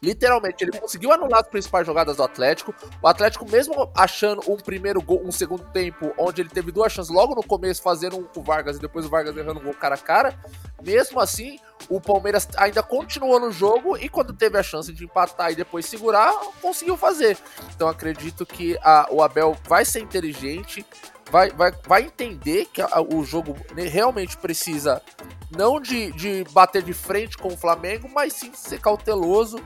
Literalmente, 0.00 0.62
ele 0.62 0.78
conseguiu 0.78 1.10
anular 1.12 1.40
as 1.40 1.48
principais 1.48 1.86
jogadas 1.86 2.16
do 2.16 2.22
Atlético. 2.22 2.72
O 3.02 3.08
Atlético, 3.08 3.50
mesmo 3.50 3.90
achando 3.96 4.40
um 4.48 4.56
primeiro 4.56 5.02
gol, 5.02 5.22
um 5.24 5.32
segundo 5.32 5.64
tempo, 5.72 6.12
onde 6.16 6.42
ele 6.42 6.48
teve 6.48 6.70
duas 6.70 6.92
chances 6.92 7.10
logo 7.12 7.34
no 7.34 7.42
começo, 7.42 7.82
fazendo 7.82 8.16
um 8.16 8.22
com 8.22 8.40
o 8.40 8.42
Vargas 8.42 8.76
e 8.76 8.80
depois 8.80 9.04
o 9.06 9.08
Vargas 9.08 9.36
errando 9.36 9.58
um 9.58 9.64
gol 9.64 9.74
cara 9.74 9.96
a 9.96 9.98
cara. 9.98 10.38
Mesmo 10.82 11.18
assim, 11.18 11.58
o 11.88 12.00
Palmeiras 12.00 12.46
ainda 12.56 12.82
continuou 12.82 13.40
no 13.40 13.50
jogo 13.50 13.96
e 13.96 14.08
quando 14.08 14.32
teve 14.32 14.56
a 14.58 14.62
chance 14.62 14.92
de 14.92 15.04
empatar 15.04 15.50
e 15.50 15.56
depois 15.56 15.86
segurar, 15.86 16.32
conseguiu 16.62 16.96
fazer. 16.96 17.36
Então 17.74 17.88
acredito 17.88 18.46
que 18.46 18.78
a- 18.82 19.08
o 19.10 19.22
Abel 19.22 19.56
vai 19.64 19.84
ser 19.84 20.00
inteligente, 20.00 20.86
vai, 21.30 21.50
vai, 21.50 21.72
vai 21.86 22.02
entender 22.04 22.66
que 22.66 22.80
a- 22.82 23.00
o 23.00 23.24
jogo 23.24 23.56
realmente 23.74 24.36
precisa 24.36 25.02
não 25.50 25.80
de, 25.80 26.10
de 26.12 26.44
bater 26.50 26.82
de 26.82 26.92
frente 26.92 27.36
com 27.36 27.48
o 27.48 27.56
Flamengo, 27.56 28.08
mas 28.12 28.32
sim 28.32 28.52
ser 28.54 28.80
cauteloso 28.80 29.58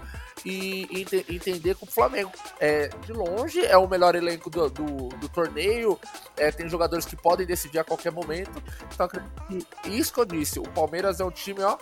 e, 0.45 0.89
ente- 1.03 1.25
entender 1.29 1.75
que 1.75 1.85
o 1.85 1.87
Flamengo 1.87 2.31
é 2.59 2.89
de 3.05 3.13
longe 3.13 3.65
é 3.65 3.77
o 3.77 3.87
melhor 3.87 4.15
elenco 4.15 4.49
do, 4.49 4.71
do, 4.71 5.09
do 5.09 5.29
torneio, 5.29 5.99
é, 6.37 6.51
tem 6.51 6.67
jogadores 6.69 7.05
que 7.05 7.15
podem 7.15 7.47
decidir 7.47 7.79
a 7.79 7.85
qualquer 7.85 8.11
momento. 8.11 8.63
Então 8.95 9.05
acredito 9.07 9.67
que 9.83 9.91
isso 9.91 10.13
que 10.15 10.21
eu 10.21 10.25
disse, 10.25 10.59
o 10.59 10.63
Palmeiras 10.63 11.21
é 11.21 11.25
um 11.25 11.31
time 11.31 11.63
ó, 11.63 11.77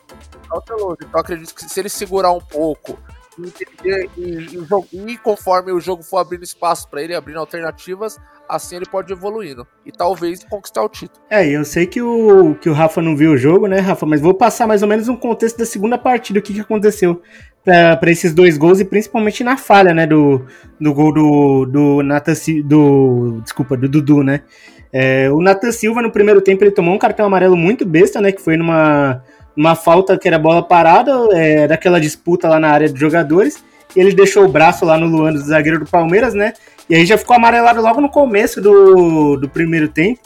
cauteloso. 0.49 0.99
Então 1.05 1.21
acredito 1.21 1.55
que 1.55 1.69
se 1.69 1.79
ele 1.81 1.89
segurar 1.89 2.33
um 2.33 2.41
pouco 2.41 2.99
e 3.39 3.53
e, 3.85 4.11
e, 4.17 5.13
e 5.13 5.19
conforme 5.19 5.73
o 5.73 5.81
jogo 5.81 6.03
for 6.03 6.19
abrindo 6.19 6.43
espaço 6.43 6.89
para 6.89 7.03
ele, 7.03 7.15
abrindo 7.15 7.39
alternativas, 7.39 8.19
assim 8.49 8.77
ele 8.77 8.87
pode 8.87 9.13
evoluindo 9.13 9.67
e 9.85 9.93
talvez 9.93 10.43
conquistar 10.45 10.83
o 10.83 10.89
título. 10.89 11.21
É, 11.31 11.47
eu 11.47 11.65
sei 11.65 11.87
que 11.87 12.03
o, 12.03 12.55
que 12.57 12.69
o 12.69 12.73
Rafa 12.73 13.01
não 13.01 13.17
viu 13.17 13.33
o 13.33 13.37
jogo, 13.37 13.67
né, 13.67 13.79
Rafa? 13.79 14.07
Mas 14.07 14.21
vou 14.21 14.35
passar 14.35 14.67
mais 14.67 14.83
ou 14.83 14.89
menos 14.89 15.09
um 15.09 15.17
contexto 15.17 15.59
da 15.59 15.67
segunda 15.67 15.97
partida, 15.97 16.39
o 16.39 16.43
que, 16.43 16.55
que 16.55 16.61
aconteceu 16.61 17.23
para 17.65 18.11
esses 18.11 18.33
dois 18.33 18.57
gols 18.57 18.81
e 18.81 18.85
principalmente 18.85 19.45
na 19.45 19.57
falha, 19.57 19.93
né, 19.93 20.07
do, 20.07 20.45
do 20.81 20.95
gol 20.95 21.13
do, 21.13 21.67
do 21.67 22.03
Nathan 22.03 22.33
do 22.65 23.41
Desculpa, 23.43 23.77
do 23.77 23.89
Dudu, 23.89 24.23
né? 24.23 24.43
É, 24.91 25.31
o 25.31 25.43
Nathan 25.43 25.71
Silva 25.71 26.01
no 26.01 26.11
primeiro 26.11 26.41
tempo 26.41 26.65
ele 26.65 26.71
tomou 26.71 26.95
um 26.95 26.99
cartão 26.99 27.27
amarelo 27.27 27.57
muito 27.57 27.85
besta, 27.85 28.21
né? 28.21 28.33
Que 28.33 28.41
foi 28.41 28.57
numa, 28.57 29.23
numa 29.59 29.75
falta 29.75 30.17
que 30.17 30.29
era 30.29 30.39
bola 30.39 30.63
parada, 30.63 31.13
é, 31.33 31.67
daquela 31.67 32.01
disputa 32.01 32.49
lá 32.49 32.61
na 32.61 32.71
área 32.71 32.89
de 32.89 32.99
jogadores. 32.99 33.65
E 33.97 33.99
ele 33.99 34.15
deixou 34.15 34.45
o 34.45 34.49
braço 34.49 34.85
lá 34.85 34.97
no 34.97 35.07
Luan, 35.07 35.33
do 35.33 35.41
zagueiro 35.41 35.81
do 35.81 35.87
Palmeiras, 35.87 36.33
né? 36.33 36.53
E 36.89 36.95
aí 36.95 37.05
já 37.05 37.19
ficou 37.19 37.35
amarelado 37.35 37.83
logo 37.83 38.01
no 38.01 38.09
começo 38.09 38.61
do, 38.61 39.37
do 39.37 39.49
primeiro 39.49 39.89
tempo. 39.89 40.21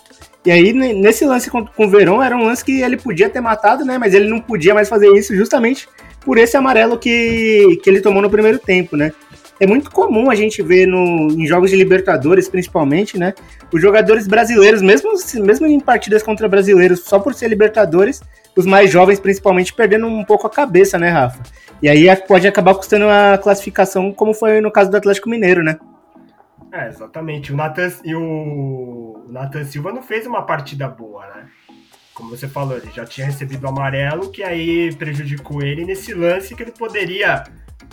E 0.45 0.51
aí, 0.51 0.75
ne- 0.75 0.93
nesse 0.93 1.25
lance 1.25 1.51
com, 1.51 1.65
com 1.65 1.87
o 1.87 1.89
Verón, 1.89 2.23
era 2.23 2.37
um 2.37 2.45
lance 2.45 2.63
que 2.63 2.83
ele 2.83 2.99
podia 2.99 3.31
ter 3.31 3.41
matado, 3.41 3.87
né? 3.87 3.97
Mas 3.97 4.13
ele 4.13 4.29
não 4.29 4.39
podia 4.39 4.75
mais 4.75 4.89
fazer 4.89 5.09
isso 5.15 5.35
justamente 5.35 5.89
por 6.21 6.37
esse 6.37 6.55
amarelo 6.57 6.99
que, 6.99 7.81
que 7.83 7.89
ele 7.89 8.03
tomou 8.03 8.21
no 8.21 8.29
primeiro 8.29 8.59
tempo, 8.59 8.99
né? 8.99 9.13
É 9.63 9.67
muito 9.67 9.93
comum 9.93 10.29
a 10.29 10.35
gente 10.35 10.61
ver 10.61 10.89
no, 10.89 11.31
em 11.31 11.47
jogos 11.47 11.71
de 11.71 11.77
Libertadores, 11.77 12.49
principalmente, 12.49 13.17
né? 13.17 13.33
Os 13.73 13.81
jogadores 13.81 14.27
brasileiros, 14.27 14.83
mesmo, 14.83 15.13
mesmo 15.37 15.67
em 15.69 15.79
partidas 15.79 16.21
contra 16.21 16.49
brasileiros, 16.49 17.05
só 17.05 17.21
por 17.21 17.33
ser 17.33 17.47
Libertadores, 17.47 18.21
os 18.57 18.67
mais 18.67 18.91
jovens, 18.91 19.21
principalmente, 19.21 19.73
perdendo 19.73 20.09
um 20.09 20.25
pouco 20.25 20.49
a 20.49 20.51
cabeça, 20.51 20.99
né, 20.99 21.11
Rafa? 21.11 21.41
E 21.81 21.89
aí 21.89 22.09
pode 22.27 22.49
acabar 22.49 22.75
custando 22.75 23.09
a 23.09 23.39
classificação, 23.39 24.13
como 24.13 24.35
foi 24.35 24.61
no 24.61 24.69
caso 24.69 24.91
do 24.91 24.97
Atlético 24.97 25.31
Mineiro, 25.31 25.63
né? 25.63 25.79
É, 26.73 26.89
exatamente. 26.89 27.53
O 27.53 27.57
Nathan, 27.57 27.93
e 28.05 28.17
o 28.17 29.25
Nathan 29.29 29.65
Silva 29.65 29.93
não 29.93 30.03
fez 30.03 30.27
uma 30.27 30.43
partida 30.43 30.89
boa, 30.89 31.25
né? 31.37 31.45
Como 32.15 32.31
você 32.31 32.49
falou, 32.49 32.77
ele 32.77 32.91
já 32.93 33.05
tinha 33.05 33.29
recebido 33.29 33.63
o 33.63 33.69
amarelo, 33.69 34.29
que 34.29 34.43
aí 34.43 34.93
prejudicou 34.97 35.63
ele 35.63 35.85
nesse 35.85 36.13
lance 36.13 36.53
que 36.57 36.65
ele 36.65 36.73
poderia, 36.73 37.45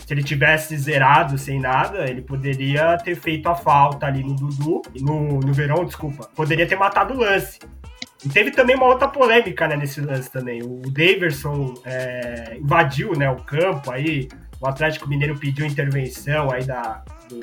se 0.06 0.12
ele 0.14 0.22
tivesse 0.22 0.76
zerado 0.76 1.38
sem 1.38 1.60
nada, 1.60 2.08
ele 2.08 2.22
poderia 2.22 2.96
ter 2.98 3.14
feito 3.14 3.48
a 3.48 3.54
falta 3.54 4.06
ali 4.06 4.22
no 4.24 4.34
Dudu, 4.34 4.82
no, 5.00 5.40
no 5.40 5.52
Verão, 5.52 5.84
desculpa, 5.84 6.28
poderia 6.34 6.66
ter 6.66 6.76
matado 6.76 7.14
o 7.14 7.18
lance. 7.18 7.58
E 8.24 8.28
teve 8.28 8.50
também 8.50 8.76
uma 8.76 8.86
outra 8.86 9.08
polêmica 9.08 9.66
né, 9.66 9.76
nesse 9.76 10.00
lance 10.00 10.30
também. 10.30 10.62
O 10.62 10.82
Daverson 10.90 11.74
é, 11.84 12.56
invadiu 12.60 13.12
né, 13.16 13.30
o 13.30 13.36
campo 13.36 13.90
aí, 13.90 14.28
o 14.60 14.66
Atlético 14.66 15.08
Mineiro 15.08 15.38
pediu 15.38 15.64
intervenção 15.64 16.50
aí 16.52 16.64
da, 16.64 17.02
do, 17.30 17.40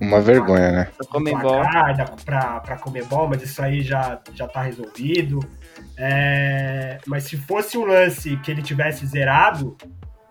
Uma 0.00 0.20
vergonha, 0.20 0.72
né? 0.72 0.88
Da 0.98 1.20
placar 1.50 1.96
da- 1.96 2.04
pra, 2.24 2.60
pra 2.60 2.76
Comebol, 2.76 3.28
mas 3.28 3.42
isso 3.42 3.60
aí 3.60 3.82
já, 3.82 4.18
já 4.32 4.46
tá 4.48 4.62
resolvido. 4.62 5.40
É, 5.96 6.98
mas 7.06 7.24
se 7.24 7.36
fosse 7.36 7.76
um 7.76 7.84
lance 7.84 8.36
que 8.38 8.50
ele 8.50 8.62
tivesse 8.62 9.04
zerado, 9.06 9.76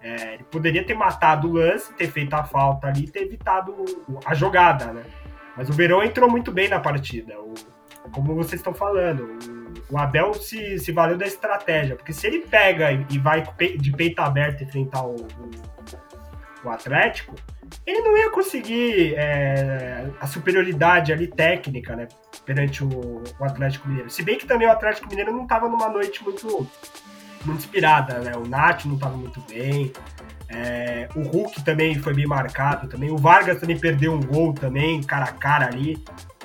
é, 0.01 0.35
ele 0.35 0.43
poderia 0.43 0.83
ter 0.85 0.93
matado 0.93 1.49
o 1.49 1.53
lance, 1.53 1.93
ter 1.93 2.07
feito 2.11 2.33
a 2.33 2.43
falta 2.43 2.87
ali 2.87 3.09
ter 3.09 3.23
evitado 3.23 3.73
a 4.25 4.33
jogada, 4.33 4.93
né? 4.93 5.03
Mas 5.55 5.69
o 5.69 5.73
Verão 5.73 6.03
entrou 6.03 6.29
muito 6.29 6.51
bem 6.51 6.69
na 6.69 6.79
partida. 6.79 7.39
O- 7.39 7.53
como 8.11 8.35
vocês 8.35 8.53
estão 8.61 8.73
falando, 8.73 9.37
o, 9.89 9.95
o 9.95 9.97
Abel 9.97 10.33
se, 10.33 10.77
se 10.79 10.91
valeu 10.93 11.17
da 11.17 11.25
estratégia, 11.25 11.95
porque 11.95 12.13
se 12.13 12.25
ele 12.27 12.39
pega 12.39 12.91
e, 12.91 13.17
vai 13.19 13.43
de 13.77 13.91
peito 13.91 14.19
aberto 14.21 14.63
enfrentar 14.63 15.03
o, 15.03 15.15
o, 15.15 15.49
o 16.63 16.69
Atlético, 16.69 17.35
ele 17.85 17.99
não 18.01 18.17
ia 18.17 18.29
conseguir 18.29 19.13
é, 19.17 20.05
a 20.21 20.27
superioridade 20.27 21.11
ali 21.11 21.27
técnica, 21.27 21.95
né? 21.97 22.07
Perante 22.45 22.81
o, 22.81 23.23
o 23.39 23.43
Atlético 23.43 23.89
Mineiro. 23.89 24.09
Se 24.09 24.23
bem 24.23 24.37
que 24.37 24.45
também 24.45 24.67
o 24.67 24.71
Atlético 24.71 25.09
Mineiro 25.09 25.33
não 25.33 25.43
estava 25.43 25.67
numa 25.67 25.89
noite 25.89 26.23
muito, 26.23 26.65
muito 27.45 27.59
inspirada, 27.59 28.19
né? 28.19 28.35
O 28.35 28.47
Nath 28.47 28.85
não 28.85 28.95
estava 28.95 29.15
muito 29.15 29.41
bem. 29.49 29.91
é, 30.49 31.09
o 31.15 31.21
Hulk 31.21 31.63
também 31.63 31.99
foi 31.99 32.13
bem 32.13 32.25
marcado 32.25 32.87
também. 32.87 33.11
O 33.11 33.17
Vargas 33.17 33.59
também 33.59 33.77
perdeu 33.77 34.13
um 34.13 34.21
gol 34.21 34.53
também, 34.53 35.01
cara 35.03 35.25
a 35.25 35.31
cara 35.31 35.67
ali, 35.67 36.01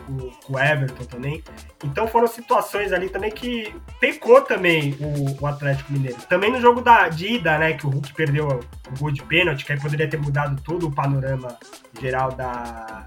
com, 0.07 0.53
o 0.53 0.59
Everton 0.59 1.05
também. 1.05 1.43
Então 1.85 2.07
foram 2.07 2.27
situações 2.27 2.93
ali 2.93 3.09
também 3.09 3.31
que 3.31 3.75
pecou 4.01 4.41
também 4.43 4.97
o, 5.01 5.43
o 5.43 5.47
Atlético 5.47 5.93
Mineiro. 5.93 6.21
Também 6.29 6.51
no 6.51 6.61
jogo 6.61 6.81
da, 6.81 7.09
de 7.09 7.35
ida, 7.35 7.59
né? 7.59 7.75
Que 7.75 7.87
o 7.87 7.91
Hulk 7.91 8.13
perdeu 8.15 8.49
o 8.49 8.99
gol 8.99 9.11
de 9.11 9.23
pênalti, 9.23 9.65
que 9.65 9.73
aí 9.73 9.81
poderia 9.81 10.09
ter 10.09 10.21
mudado 10.21 10.61
todo 10.63 10.89
o 10.89 10.95
panorama 10.95 11.57
geral 12.01 12.33
da, 12.33 13.07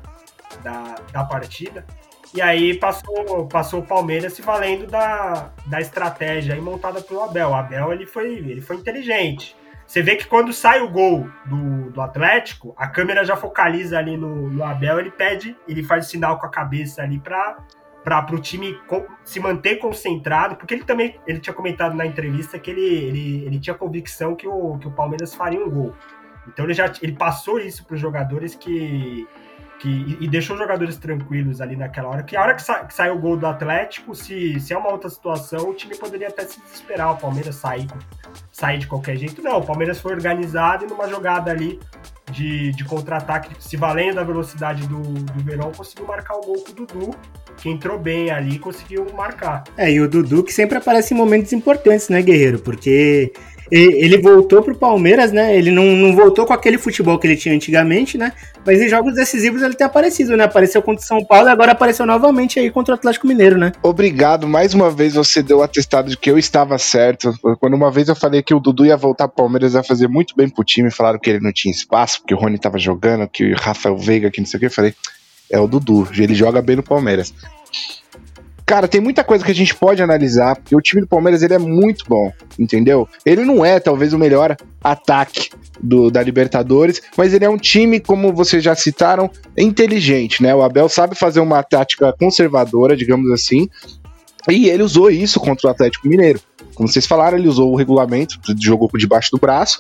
da, 0.64 0.96
da 1.12 1.24
partida. 1.24 1.86
E 2.36 2.42
aí 2.42 2.78
passou, 2.78 3.48
passou 3.48 3.80
o 3.80 3.86
Palmeiras 3.86 4.34
se 4.34 4.42
valendo 4.42 4.86
da, 4.88 5.52
da 5.66 5.80
estratégia 5.80 6.60
montada 6.62 7.02
pelo 7.02 7.24
Abel. 7.24 7.50
O 7.50 7.54
Abel 7.56 7.94
ele 7.94 8.06
foi, 8.06 8.28
ele 8.34 8.60
foi 8.60 8.76
inteligente. 8.76 9.56
Você 9.88 10.02
vê 10.02 10.18
que 10.18 10.26
quando 10.26 10.52
sai 10.52 10.82
o 10.82 10.90
gol 10.90 11.30
do, 11.46 11.92
do 11.92 12.02
Atlético, 12.02 12.74
a 12.76 12.88
câmera 12.88 13.24
já 13.24 13.38
focaliza 13.38 13.98
ali 13.98 14.18
no, 14.18 14.50
no 14.50 14.66
Abel, 14.66 15.00
ele 15.00 15.12
pede, 15.12 15.56
ele 15.66 15.82
faz 15.82 16.08
sinal 16.08 16.38
com 16.38 16.46
a 16.46 16.50
cabeça 16.50 17.02
ali 17.02 17.20
para 17.20 17.58
para 18.04 18.36
o 18.36 18.40
time 18.40 18.80
se 19.24 19.40
manter 19.40 19.78
concentrado, 19.78 20.58
porque 20.58 20.76
ele 20.76 20.84
também 20.84 21.20
ele 21.26 21.40
tinha 21.40 21.56
comentado 21.56 21.96
na 21.96 22.06
entrevista 22.06 22.60
que 22.60 22.70
ele, 22.70 22.86
ele, 22.86 23.46
ele 23.46 23.60
tinha 23.60 23.74
convicção 23.74 24.36
que 24.36 24.48
o, 24.48 24.78
que 24.78 24.88
o 24.88 24.92
Palmeiras 24.92 25.34
faria 25.34 25.60
um 25.60 25.68
gol. 25.68 25.96
Então 26.48 26.66
ele 26.66 26.76
já 26.76 26.86
ele 27.02 27.14
passou 27.14 27.60
isso 27.60 27.84
para 27.84 27.96
os 27.96 28.00
jogadores 28.00 28.54
que, 28.54 29.28
que 29.80 30.18
e- 30.20 30.28
deixou 30.28 30.56
os 30.56 30.62
jogadores 30.62 30.98
tranquilos 30.98 31.62
ali 31.62 31.76
naquela 31.76 32.10
hora. 32.10 32.24
Que 32.24 32.36
a 32.36 32.42
hora 32.42 32.54
que, 32.54 32.62
sa, 32.62 32.86
que 32.86 32.94
saiu 32.94 33.16
o 33.16 33.20
gol 33.20 33.38
do 33.38 33.48
Atlético, 33.48 34.16
se, 34.16 34.60
se 34.60 34.74
é 34.74 34.78
uma 34.78 34.92
outra 34.92 35.10
situação, 35.10 35.70
o 35.70 35.74
time 35.74 35.96
poderia 35.96 36.28
até 36.28 36.46
se 36.46 36.62
desesperar, 36.62 37.14
o 37.14 37.18
Palmeiras 37.18 37.56
sair, 37.56 37.88
sair 38.52 38.80
de 38.80 38.88
qualquer 38.88 39.18
jeito. 39.18 39.42
Não, 39.42 39.60
o 39.60 39.66
Palmeiras 39.66 40.00
foi 40.00 40.14
organizado 40.14 40.86
e 40.86 40.88
numa 40.88 41.08
jogada 41.08 41.52
ali 41.52 41.80
de, 42.32 42.72
de 42.72 42.84
contra-ataque, 42.84 43.56
se 43.60 43.78
valendo 43.78 44.16
da 44.16 44.24
velocidade 44.24 44.88
do, 44.88 45.02
do 45.02 45.44
Verão, 45.44 45.72
conseguiu 45.72 46.08
marcar 46.08 46.36
o 46.36 46.42
gol 46.42 46.64
com 46.64 46.72
o 46.72 46.74
Dudu, 46.74 47.16
que 47.58 47.70
entrou 47.70 47.98
bem 47.98 48.30
ali 48.32 48.56
e 48.56 48.60
conseguiu 48.60 49.06
marcar. 49.16 49.64
É, 49.78 49.92
e 49.92 50.00
o 50.00 50.08
Dudu 50.08 50.44
que 50.44 50.54
sempre 50.54 50.78
aparece 50.78 51.14
em 51.14 51.18
momentos 51.18 51.54
importantes, 51.54 52.10
né, 52.10 52.22
Guerreiro? 52.22 52.60
Porque 52.60 53.32
ele 53.72 54.18
voltou 54.18 54.62
pro 54.62 54.76
Palmeiras, 54.76 55.32
né? 55.32 55.58
Ele 55.58 55.72
não, 55.72 55.84
não 55.84 56.16
voltou 56.16 56.46
com 56.46 56.54
aquele 56.54 56.78
futebol 56.78 57.18
que 57.18 57.28
ele 57.28 57.36
tinha 57.36 57.56
antigamente, 57.56 58.18
né? 58.18 58.32
Mas 58.66 58.82
em 58.82 58.88
jogos 58.88 59.16
decisivos 59.16 59.62
ele 59.62 59.74
tem 59.74 59.86
aparecido, 59.86 60.38
né? 60.38 60.44
Apareceu 60.44 60.82
contra 60.82 61.04
o 61.04 61.08
São 61.08 61.24
Paulo 61.24 61.48
e 61.48 61.52
agora 61.52 61.72
apareceu 61.72 62.06
novamente 62.06 62.60
aí 62.60 62.70
contra 62.70 62.94
o 62.94 62.98
Atlético 62.98 63.28
Mineiro, 63.28 63.58
né? 63.58 63.72
Obrigado, 63.82 64.48
mais 64.48 64.74
uma 64.74 64.92
vez 64.92 65.16
você 65.16 65.42
deu 65.42 65.60
o 65.60 65.64
atestado 65.64 66.10
de 66.10 66.18
que 66.18 66.30
eu 66.30 66.38
estava 66.38 66.78
certo. 66.78 67.34
Quando 67.60 67.74
uma 67.74 67.92
vez 67.92 68.08
eu 68.08 68.16
falei 68.16 68.44
que 68.44 68.54
o 68.54 68.60
Dudu 68.60 68.86
ia 68.86 68.98
voltar 68.98 69.28
pro 69.28 69.38
Palmeiras, 69.38 69.74
ia 69.74 69.84
fazer 69.84 70.08
muito 70.08 70.36
bem 70.36 70.48
pro 70.48 70.64
time, 70.64 70.92
falaram 70.92 71.20
que 71.20 71.30
ele 71.30 71.40
não 71.40 71.52
tinha 71.52 71.72
espaço, 71.72 72.22
porque 72.22 72.34
o 72.34 72.38
Rony 72.38 72.60
tava 72.60 72.78
jogando, 72.78 73.28
que 73.28 73.54
o 73.54 73.56
Rafael 73.56 73.98
Veiga, 73.98 74.30
que 74.30 74.40
não 74.40 74.46
sei 74.46 74.58
o 74.58 74.60
que, 74.60 74.66
eu 74.68 74.72
falei, 74.72 74.94
é 75.50 75.60
o 75.60 75.68
Dudu, 75.68 76.08
ele 76.18 76.36
joga 76.36 76.62
bem 76.62 76.76
no 76.76 76.84
Palmeiras. 76.84 77.34
Cara, 78.66 78.88
tem 78.88 79.00
muita 79.00 79.24
coisa 79.24 79.46
que 79.46 79.52
a 79.52 79.56
gente 79.56 79.76
pode 79.76 80.02
analisar, 80.02 80.56
porque 80.56 80.76
o 80.76 80.82
time 80.82 81.02
do 81.02 81.08
Palmeiras 81.08 81.44
ele 81.44 81.54
é 81.54 81.60
muito 81.60 82.04
bom, 82.08 82.34
entendeu? 82.58 83.08
Ele 83.24 83.46
não 83.46 83.64
é 83.64 83.80
talvez 83.80 84.12
o 84.12 84.18
melhor 84.18 84.58
ataque 84.84 85.50
do, 85.80 86.10
da 86.10 86.24
Libertadores, 86.24 87.00
mas 87.16 87.32
ele 87.32 87.46
é 87.46 87.50
um 87.50 87.60
time, 87.60 88.00
como 88.00 88.34
vocês 88.34 88.64
já 88.64 88.74
citaram, 88.74 89.30
inteligente, 89.56 90.42
né? 90.42 90.56
O 90.56 90.64
Abel 90.64 90.90
sabe 90.90 91.16
fazer 91.16 91.42
uma 91.42 91.62
tática 91.62 92.12
conservadora, 92.14 92.98
digamos 92.98 93.32
assim, 93.32 93.70
e 94.50 94.68
ele 94.68 94.82
usou 94.82 95.12
isso 95.12 95.40
contra 95.40 95.68
o 95.68 95.72
Atlético 95.72 96.08
Mineiro. 96.08 96.40
Como 96.74 96.90
vocês 96.90 97.06
falaram, 97.06 97.38
ele 97.38 97.48
usou 97.48 97.72
o 97.72 97.76
regulamento, 97.76 98.40
jogou 98.60 98.90
por 98.90 99.00
debaixo 99.00 99.30
do 99.32 99.38
braço, 99.38 99.80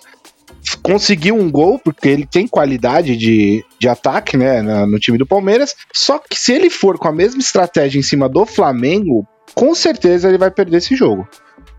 conseguiu 0.81 1.35
um 1.35 1.51
gol, 1.51 1.79
porque 1.79 2.07
ele 2.07 2.25
tem 2.25 2.47
qualidade 2.47 3.15
de, 3.15 3.63
de 3.79 3.87
ataque 3.87 4.37
né, 4.37 4.61
no 4.85 4.99
time 4.99 5.17
do 5.17 5.25
Palmeiras. 5.25 5.75
Só 5.93 6.19
que 6.19 6.39
se 6.39 6.53
ele 6.53 6.69
for 6.69 6.97
com 6.97 7.07
a 7.07 7.13
mesma 7.13 7.39
estratégia 7.39 7.99
em 7.99 8.03
cima 8.03 8.27
do 8.27 8.45
Flamengo, 8.45 9.27
com 9.53 9.75
certeza 9.75 10.27
ele 10.27 10.37
vai 10.37 10.51
perder 10.51 10.77
esse 10.77 10.95
jogo. 10.95 11.27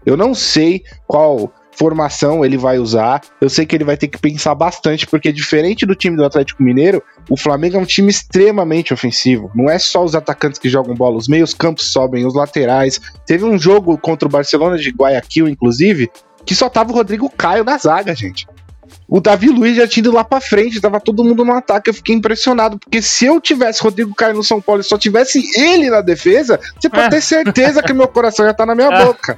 Eu 0.05 0.17
não 0.17 0.35
sei 0.35 0.83
qual 1.07 1.53
formação 1.77 2.45
ele 2.45 2.57
vai 2.57 2.79
usar. 2.79 3.21
Eu 3.41 3.51
sei 3.51 3.67
que 3.67 3.77
ele 3.77 3.85
vai 3.85 3.97
ter 3.97 4.09
que 4.09 4.19
pensar 4.19 4.55
bastante, 4.55 5.07
porque 5.07 5.31
diferente 5.31 5.85
do 5.85 5.95
time 5.95 6.17
do 6.17 6.25
Atlético 6.25 6.63
Mineiro, 6.63 7.03
o 7.29 7.37
Flamengo 7.37 7.77
é 7.77 7.81
um 7.81 7.85
time 7.85 8.11
extremamente 8.11 8.95
ofensivo. 8.95 9.51
Não 9.55 9.69
é 9.71 9.79
só 9.79 10.03
os 10.03 10.15
atacantes 10.15 10.59
que 10.59 10.69
jogam 10.69 10.95
bola, 10.95 11.17
os 11.17 11.29
meios 11.29 11.53
campos 11.53 11.93
sobem, 11.93 12.27
os 12.27 12.35
laterais. 12.35 13.01
Teve 13.27 13.45
um 13.45 13.59
jogo 13.59 13.99
contra 13.99 14.27
o 14.27 14.31
Barcelona 14.31 14.79
de 14.79 14.91
Guayaquil, 14.91 15.49
inclusive, 15.49 16.11
que 16.45 16.55
só 16.55 16.69
tava 16.69 16.93
o 16.93 16.95
Rodrigo 16.95 17.29
Caio 17.29 17.65
na 17.65 17.77
zaga, 17.77 18.15
gente. 18.15 18.47
O 19.09 19.21
Davi 19.21 19.49
Luiz 19.49 19.77
já 19.77 19.87
tinha 19.87 20.03
ido 20.03 20.13
lá 20.13 20.25
pra 20.25 20.41
frente, 20.41 20.81
tava 20.81 21.01
todo 21.01 21.23
mundo 21.23 21.45
no 21.45 21.53
ataque. 21.53 21.91
Eu 21.91 21.95
fiquei 21.95 22.15
impressionado, 22.15 22.79
porque 22.79 23.01
se 23.01 23.27
eu 23.27 23.41
tivesse 23.41 23.83
Rodrigo 23.83 24.15
Caio 24.15 24.35
no 24.35 24.43
São 24.43 24.61
Paulo 24.61 24.81
e 24.81 24.85
só 24.85 24.99
tivesse 24.99 25.43
ele 25.57 25.89
na 25.89 26.01
defesa, 26.01 26.59
você 26.79 26.89
pode 26.89 27.11
ter 27.11 27.21
certeza 27.21 27.83
que 27.83 27.93
meu 27.93 28.09
coração 28.09 28.45
já 28.45 28.53
tá 28.53 28.67
na 28.67 28.75
minha 28.75 28.91
boca. 28.91 29.37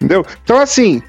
Entendeu? 0.00 0.24
Então, 0.42 0.58
assim, 0.58 1.02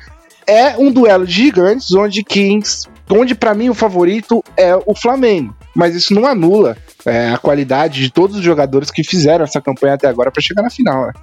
é 0.45 0.75
um 0.77 0.91
duelo 0.91 1.25
de 1.25 1.33
gigantes 1.33 1.93
onde 1.93 2.23
Kings, 2.23 2.87
onde 3.09 3.33
para 3.33 3.53
mim 3.53 3.69
o 3.69 3.73
favorito 3.73 4.43
é 4.57 4.75
o 4.75 4.93
Flamengo. 4.93 5.55
Mas 5.73 5.95
isso 5.95 6.13
não 6.13 6.27
anula 6.27 6.77
é, 7.05 7.29
a 7.29 7.37
qualidade 7.37 8.01
de 8.01 8.11
todos 8.11 8.37
os 8.37 8.43
jogadores 8.43 8.91
que 8.91 9.03
fizeram 9.03 9.45
essa 9.45 9.61
campanha 9.61 9.93
até 9.93 10.07
agora 10.07 10.31
para 10.31 10.41
chegar 10.41 10.61
na 10.61 10.69
final. 10.69 11.07
Né? 11.07 11.13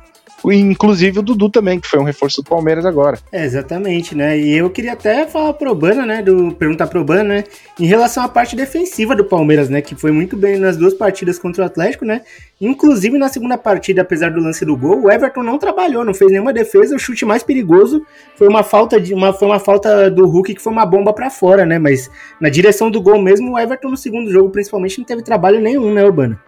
Inclusive 0.44 1.18
o 1.18 1.22
Dudu 1.22 1.50
também, 1.50 1.78
que 1.78 1.88
foi 1.88 1.98
um 1.98 2.04
reforço 2.04 2.42
do 2.42 2.48
Palmeiras 2.48 2.86
agora. 2.86 3.18
É, 3.30 3.44
exatamente, 3.44 4.14
né? 4.14 4.38
E 4.38 4.56
eu 4.56 4.70
queria 4.70 4.92
até 4.92 5.26
falar 5.26 5.52
pro 5.54 5.74
Bana, 5.74 6.06
né? 6.06 6.22
Do, 6.22 6.52
perguntar 6.54 6.86
pro 6.86 7.04
Bana, 7.04 7.24
né? 7.24 7.44
Em 7.78 7.86
relação 7.86 8.22
à 8.22 8.28
parte 8.28 8.56
defensiva 8.56 9.14
do 9.14 9.24
Palmeiras, 9.24 9.68
né? 9.68 9.80
Que 9.82 9.94
foi 9.94 10.10
muito 10.10 10.36
bem 10.36 10.58
nas 10.58 10.76
duas 10.76 10.94
partidas 10.94 11.38
contra 11.38 11.62
o 11.62 11.66
Atlético, 11.66 12.04
né? 12.04 12.22
Inclusive 12.60 13.16
na 13.18 13.28
segunda 13.28 13.56
partida, 13.56 14.02
apesar 14.02 14.30
do 14.30 14.40
lance 14.40 14.64
do 14.64 14.76
gol, 14.76 15.04
o 15.04 15.10
Everton 15.10 15.42
não 15.42 15.58
trabalhou, 15.58 16.04
não 16.04 16.14
fez 16.14 16.30
nenhuma 16.30 16.52
defesa. 16.52 16.94
O 16.94 16.98
chute 16.98 17.24
mais 17.24 17.42
perigoso 17.42 18.04
foi 18.36 18.48
uma 18.48 18.62
falta 18.62 19.00
de 19.00 19.14
uma, 19.14 19.32
foi 19.32 19.48
uma 19.48 19.58
falta 19.58 20.10
do 20.10 20.26
Hulk 20.26 20.54
que 20.54 20.62
foi 20.62 20.72
uma 20.72 20.86
bomba 20.86 21.12
para 21.12 21.30
fora, 21.30 21.64
né? 21.64 21.78
Mas 21.78 22.10
na 22.40 22.48
direção 22.48 22.90
do 22.90 23.00
gol 23.00 23.20
mesmo, 23.20 23.52
o 23.52 23.58
Everton 23.58 23.90
no 23.90 23.96
segundo 23.96 24.30
jogo, 24.30 24.50
principalmente, 24.50 24.98
não 24.98 25.04
teve 25.04 25.22
trabalho 25.22 25.60
nenhum, 25.60 25.92
né, 25.92 26.04
Urbana? 26.04 26.38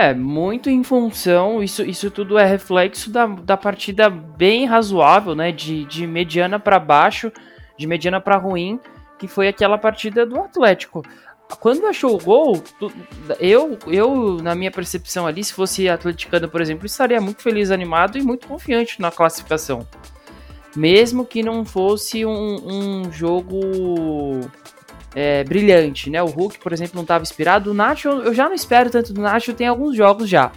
É, 0.00 0.14
muito 0.14 0.70
em 0.70 0.84
função, 0.84 1.60
isso, 1.60 1.82
isso 1.82 2.08
tudo 2.08 2.38
é 2.38 2.44
reflexo 2.44 3.10
da, 3.10 3.26
da 3.26 3.56
partida 3.56 4.08
bem 4.08 4.64
razoável, 4.64 5.34
né? 5.34 5.50
De, 5.50 5.84
de 5.86 6.06
mediana 6.06 6.56
para 6.60 6.78
baixo, 6.78 7.32
de 7.76 7.84
mediana 7.84 8.20
para 8.20 8.36
ruim, 8.36 8.78
que 9.18 9.26
foi 9.26 9.48
aquela 9.48 9.76
partida 9.76 10.24
do 10.24 10.38
Atlético. 10.40 11.02
Quando 11.58 11.84
achou 11.84 12.14
o 12.14 12.22
gol, 12.22 12.62
eu, 13.40 13.76
eu, 13.88 14.36
na 14.40 14.54
minha 14.54 14.70
percepção 14.70 15.26
ali, 15.26 15.42
se 15.42 15.52
fosse 15.52 15.88
atleticano, 15.88 16.48
por 16.48 16.60
exemplo, 16.60 16.86
estaria 16.86 17.20
muito 17.20 17.42
feliz, 17.42 17.72
animado 17.72 18.16
e 18.16 18.22
muito 18.22 18.46
confiante 18.46 19.00
na 19.00 19.10
classificação. 19.10 19.84
Mesmo 20.76 21.26
que 21.26 21.42
não 21.42 21.64
fosse 21.64 22.24
um, 22.24 23.02
um 23.04 23.12
jogo 23.12 23.58
é, 25.14 25.44
brilhante, 25.44 26.10
né? 26.10 26.22
O 26.22 26.26
Hulk, 26.26 26.58
por 26.58 26.72
exemplo, 26.72 26.94
não 26.94 27.02
estava 27.02 27.22
inspirado. 27.22 27.70
O 27.70 27.74
Nacho, 27.74 28.08
eu 28.08 28.34
já 28.34 28.48
não 28.48 28.54
espero 28.54 28.90
tanto 28.90 29.12
do 29.12 29.20
Nacho, 29.20 29.54
tem 29.54 29.66
alguns 29.66 29.96
jogos 29.96 30.28
já. 30.28 30.52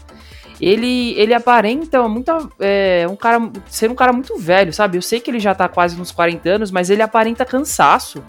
Ele, 0.59 1.13
ele 1.17 1.33
aparenta 1.33 2.07
muito, 2.07 2.31
é, 2.59 3.07
um 3.09 3.15
cara, 3.15 3.51
ser 3.67 3.89
um 3.89 3.95
cara 3.95 4.13
muito 4.13 4.37
velho, 4.37 4.71
sabe? 4.71 4.97
Eu 4.97 5.01
sei 5.01 5.19
que 5.19 5.31
ele 5.31 5.39
já 5.39 5.55
tá 5.55 5.67
quase 5.67 5.97
nos 5.97 6.11
40 6.11 6.47
anos, 6.49 6.71
mas 6.71 6.89
ele 6.89 7.01
aparenta 7.01 7.43
cansaço. 7.43 8.23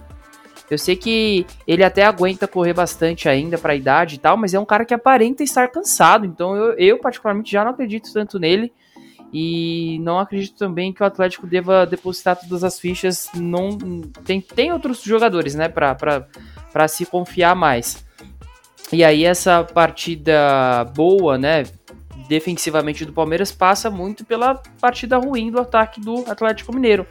Eu 0.70 0.78
sei 0.78 0.96
que 0.96 1.44
ele 1.68 1.84
até 1.84 2.02
aguenta 2.02 2.48
correr 2.48 2.72
bastante 2.72 3.28
ainda 3.28 3.58
para 3.58 3.74
a 3.74 3.76
idade 3.76 4.14
e 4.14 4.18
tal, 4.18 4.38
mas 4.38 4.54
é 4.54 4.58
um 4.58 4.64
cara 4.64 4.86
que 4.86 4.94
aparenta 4.94 5.42
estar 5.42 5.68
cansado. 5.68 6.24
Então 6.24 6.56
eu, 6.56 6.72
eu 6.78 6.98
particularmente 6.98 7.52
já 7.52 7.62
não 7.62 7.72
acredito 7.72 8.10
tanto 8.10 8.38
nele. 8.38 8.72
E 9.32 9.98
não 10.00 10.18
acredito 10.18 10.58
também 10.58 10.92
que 10.92 11.02
o 11.02 11.06
Atlético 11.06 11.46
deva 11.46 11.86
depositar 11.86 12.36
todas 12.36 12.62
as 12.62 12.78
fichas. 12.78 13.30
Não, 13.34 13.78
tem, 14.24 14.40
tem 14.40 14.72
outros 14.72 15.02
jogadores, 15.02 15.54
né, 15.54 15.68
para 15.68 16.88
se 16.88 17.06
confiar 17.06 17.56
mais. 17.56 18.04
E 18.92 19.02
aí 19.02 19.24
essa 19.24 19.64
partida 19.64 20.84
boa, 20.94 21.38
né, 21.38 21.64
defensivamente 22.28 23.06
do 23.06 23.12
Palmeiras 23.12 23.50
passa 23.50 23.90
muito 23.90 24.24
pela 24.24 24.54
partida 24.80 25.16
ruim 25.16 25.50
do 25.50 25.60
ataque 25.60 26.00
do 26.00 26.30
Atlético 26.30 26.74
Mineiro. 26.74 27.06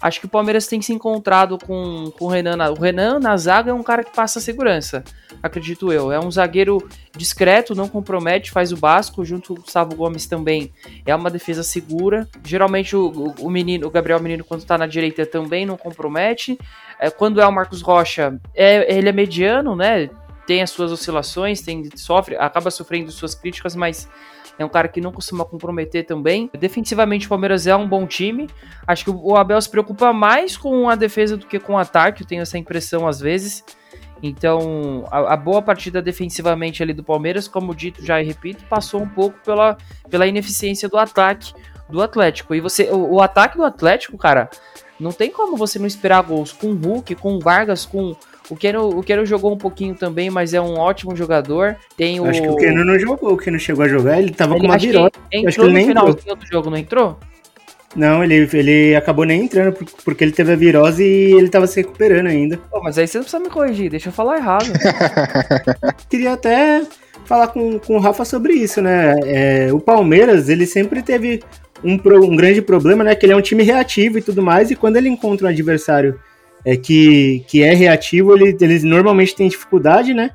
Acho 0.00 0.20
que 0.20 0.26
o 0.26 0.28
Palmeiras 0.28 0.66
tem 0.66 0.80
se 0.82 0.92
encontrado 0.92 1.58
com, 1.58 2.10
com 2.18 2.26
o 2.26 2.28
Renan. 2.28 2.70
O 2.70 2.80
Renan 2.80 3.18
na 3.18 3.36
zaga 3.36 3.70
é 3.70 3.74
um 3.74 3.82
cara 3.82 4.04
que 4.04 4.14
passa 4.14 4.40
segurança, 4.40 5.02
acredito 5.42 5.92
eu. 5.92 6.12
É 6.12 6.18
um 6.18 6.30
zagueiro 6.30 6.86
discreto, 7.16 7.74
não 7.74 7.88
compromete, 7.88 8.50
faz 8.50 8.72
o 8.72 8.76
básico, 8.76 9.24
junto 9.24 9.54
com 9.54 9.60
o 9.60 9.62
Gustavo 9.62 9.94
Gomes 9.94 10.26
também. 10.26 10.72
É 11.04 11.14
uma 11.14 11.30
defesa 11.30 11.62
segura. 11.62 12.28
Geralmente 12.44 12.94
o, 12.96 13.34
o 13.40 13.50
menino, 13.50 13.86
o 13.86 13.90
Gabriel 13.90 14.20
Menino, 14.20 14.44
quando 14.44 14.60
está 14.60 14.76
na 14.76 14.86
direita, 14.86 15.24
também 15.24 15.66
não 15.66 15.76
compromete. 15.76 16.58
É, 16.98 17.10
quando 17.10 17.40
é 17.40 17.46
o 17.46 17.52
Marcos 17.52 17.82
Rocha, 17.82 18.38
é, 18.54 18.96
ele 18.96 19.08
é 19.08 19.12
mediano, 19.12 19.76
né? 19.76 20.08
Tem 20.46 20.62
as 20.62 20.70
suas 20.70 20.92
oscilações, 20.92 21.60
tem, 21.60 21.90
sofre, 21.96 22.36
acaba 22.36 22.70
sofrendo 22.70 23.10
suas 23.10 23.34
críticas, 23.34 23.74
mas 23.74 24.08
é 24.58 24.64
um 24.64 24.68
cara 24.68 24.88
que 24.88 25.00
não 25.00 25.12
costuma 25.12 25.44
comprometer 25.44 26.06
também. 26.06 26.50
Defensivamente, 26.58 27.26
o 27.26 27.28
Palmeiras 27.28 27.66
é 27.66 27.76
um 27.76 27.86
bom 27.86 28.06
time. 28.06 28.48
Acho 28.86 29.04
que 29.04 29.10
o 29.10 29.36
Abel 29.36 29.60
se 29.60 29.68
preocupa 29.68 30.12
mais 30.12 30.56
com 30.56 30.88
a 30.88 30.94
defesa 30.94 31.36
do 31.36 31.46
que 31.46 31.58
com 31.58 31.74
o 31.74 31.78
ataque, 31.78 32.22
eu 32.22 32.26
tenho 32.26 32.42
essa 32.42 32.56
impressão 32.56 33.06
às 33.06 33.20
vezes. 33.20 33.64
Então, 34.22 35.06
a, 35.10 35.34
a, 35.34 35.36
boa 35.36 35.60
partida 35.60 36.00
defensivamente 36.00 36.82
ali 36.82 36.94
do 36.94 37.04
Palmeiras, 37.04 37.46
como 37.46 37.74
dito 37.74 38.04
já 38.04 38.20
e 38.20 38.24
repito, 38.24 38.64
passou 38.64 39.02
um 39.02 39.08
pouco 39.08 39.38
pela, 39.44 39.76
pela 40.08 40.26
ineficiência 40.26 40.88
do 40.88 40.96
ataque 40.96 41.52
do 41.88 42.02
Atlético. 42.02 42.54
E 42.54 42.60
você, 42.60 42.90
o, 42.90 43.14
o 43.14 43.22
ataque 43.22 43.58
do 43.58 43.64
Atlético, 43.64 44.16
cara, 44.16 44.48
não 44.98 45.12
tem 45.12 45.30
como 45.30 45.56
você 45.56 45.78
não 45.78 45.86
esperar 45.86 46.22
gols 46.22 46.52
com 46.52 46.68
o 46.68 46.74
Hulk, 46.74 47.14
com 47.16 47.34
o 47.34 47.40
Vargas, 47.40 47.84
com 47.84 48.16
o 48.48 48.56
Keno, 48.56 48.88
o 48.88 49.02
Keno 49.02 49.26
jogou 49.26 49.52
um 49.52 49.58
pouquinho 49.58 49.94
também, 49.94 50.30
mas 50.30 50.54
é 50.54 50.60
um 50.60 50.78
ótimo 50.78 51.16
jogador. 51.16 51.76
Tem 51.96 52.20
o... 52.20 52.26
Acho 52.26 52.42
que 52.42 52.48
o 52.48 52.56
Keno 52.56 52.84
não 52.84 52.98
jogou, 52.98 53.32
o 53.32 53.36
Keno 53.36 53.58
chegou 53.58 53.84
a 53.84 53.88
jogar, 53.88 54.20
ele 54.20 54.32
tava 54.32 54.54
ele, 54.54 54.60
com 54.60 54.66
uma 54.66 54.78
virose. 54.78 55.10
Entrou 55.32 55.48
acho 55.48 55.58
que 55.58 55.64
ele 55.64 55.80
no 55.80 55.86
final 55.86 56.08
entrou. 56.08 56.36
do 56.36 56.46
jogo, 56.46 56.70
não 56.70 56.76
entrou? 56.76 57.18
Não, 57.94 58.22
ele, 58.22 58.48
ele 58.52 58.94
acabou 58.94 59.24
nem 59.24 59.44
entrando 59.44 59.74
porque 60.04 60.22
ele 60.22 60.32
teve 60.32 60.52
a 60.52 60.56
virose 60.56 61.02
e 61.02 61.32
ele 61.32 61.48
tava 61.48 61.66
se 61.66 61.80
recuperando 61.80 62.26
ainda. 62.26 62.58
Pô, 62.70 62.80
mas 62.82 62.98
aí 62.98 63.06
você 63.06 63.18
não 63.18 63.24
precisa 63.24 63.42
me 63.42 63.48
corrigir, 63.48 63.90
deixa 63.90 64.10
eu 64.10 64.12
falar 64.12 64.36
errado. 64.36 64.66
Queria 66.08 66.34
até 66.34 66.84
falar 67.24 67.48
com, 67.48 67.78
com 67.78 67.96
o 67.96 68.00
Rafa 68.00 68.24
sobre 68.24 68.52
isso, 68.52 68.82
né? 68.82 69.14
É, 69.24 69.72
o 69.72 69.80
Palmeiras, 69.80 70.48
ele 70.48 70.66
sempre 70.66 71.02
teve 71.02 71.42
um, 71.86 72.24
um 72.24 72.36
grande 72.36 72.60
problema, 72.60 73.04
né? 73.04 73.14
Que 73.14 73.26
ele 73.26 73.32
é 73.32 73.36
um 73.36 73.40
time 73.40 73.62
reativo 73.62 74.18
e 74.18 74.22
tudo 74.22 74.42
mais, 74.42 74.70
e 74.70 74.76
quando 74.76 74.96
ele 74.96 75.08
encontra 75.08 75.46
um 75.46 75.50
adversário 75.50 76.18
é, 76.64 76.76
que, 76.76 77.44
que 77.46 77.62
é 77.62 77.72
reativo, 77.72 78.34
ele, 78.34 78.56
eles 78.60 78.82
normalmente 78.82 79.34
têm 79.34 79.48
dificuldade, 79.48 80.12
né? 80.12 80.30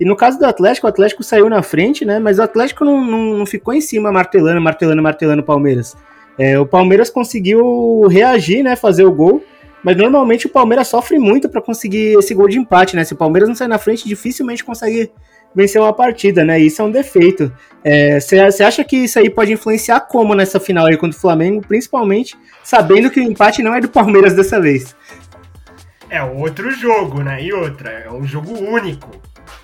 E 0.00 0.04
no 0.04 0.16
caso 0.16 0.38
do 0.38 0.44
Atlético, 0.44 0.86
o 0.86 0.90
Atlético 0.90 1.22
saiu 1.22 1.48
na 1.48 1.62
frente, 1.62 2.04
né? 2.04 2.18
Mas 2.18 2.38
o 2.38 2.42
Atlético 2.42 2.84
não, 2.84 3.04
não, 3.04 3.38
não 3.38 3.46
ficou 3.46 3.72
em 3.74 3.80
cima 3.80 4.10
martelando, 4.10 4.60
martelando, 4.60 5.02
martelando 5.02 5.42
o 5.42 5.44
Palmeiras. 5.44 5.96
É, 6.38 6.58
o 6.58 6.66
Palmeiras 6.66 7.10
conseguiu 7.10 8.06
reagir, 8.08 8.62
né? 8.62 8.74
Fazer 8.74 9.04
o 9.04 9.12
gol. 9.12 9.44
Mas 9.84 9.96
normalmente 9.98 10.46
o 10.46 10.48
Palmeiras 10.48 10.88
sofre 10.88 11.18
muito 11.18 11.48
para 11.48 11.60
conseguir 11.60 12.18
esse 12.18 12.34
gol 12.34 12.48
de 12.48 12.58
empate, 12.58 12.96
né? 12.96 13.04
Se 13.04 13.12
o 13.12 13.16
Palmeiras 13.16 13.48
não 13.48 13.54
sair 13.54 13.68
na 13.68 13.78
frente, 13.78 14.08
dificilmente 14.08 14.64
consegue 14.64 15.10
vencer 15.54 15.80
uma 15.80 15.92
partida, 15.92 16.44
né? 16.44 16.58
Isso 16.58 16.82
é 16.82 16.84
um 16.84 16.90
defeito. 16.90 17.52
Você 18.20 18.36
é, 18.36 18.66
acha 18.66 18.82
que 18.82 18.96
isso 18.96 19.18
aí 19.18 19.28
pode 19.28 19.52
influenciar 19.52 20.00
como 20.00 20.34
nessa 20.34 20.58
final 20.58 20.86
aí 20.86 20.96
contra 20.96 21.16
o 21.16 21.20
Flamengo, 21.20 21.64
principalmente 21.66 22.36
sabendo 22.62 23.10
que 23.10 23.20
o 23.20 23.22
empate 23.22 23.62
não 23.62 23.74
é 23.74 23.80
do 23.80 23.88
Palmeiras 23.88 24.34
dessa 24.34 24.60
vez? 24.60 24.94
é 26.14 26.22
outro 26.22 26.70
jogo, 26.70 27.22
né? 27.22 27.42
E 27.42 27.52
outra, 27.52 27.90
é 27.90 28.10
um 28.10 28.24
jogo 28.24 28.56
único. 28.56 29.10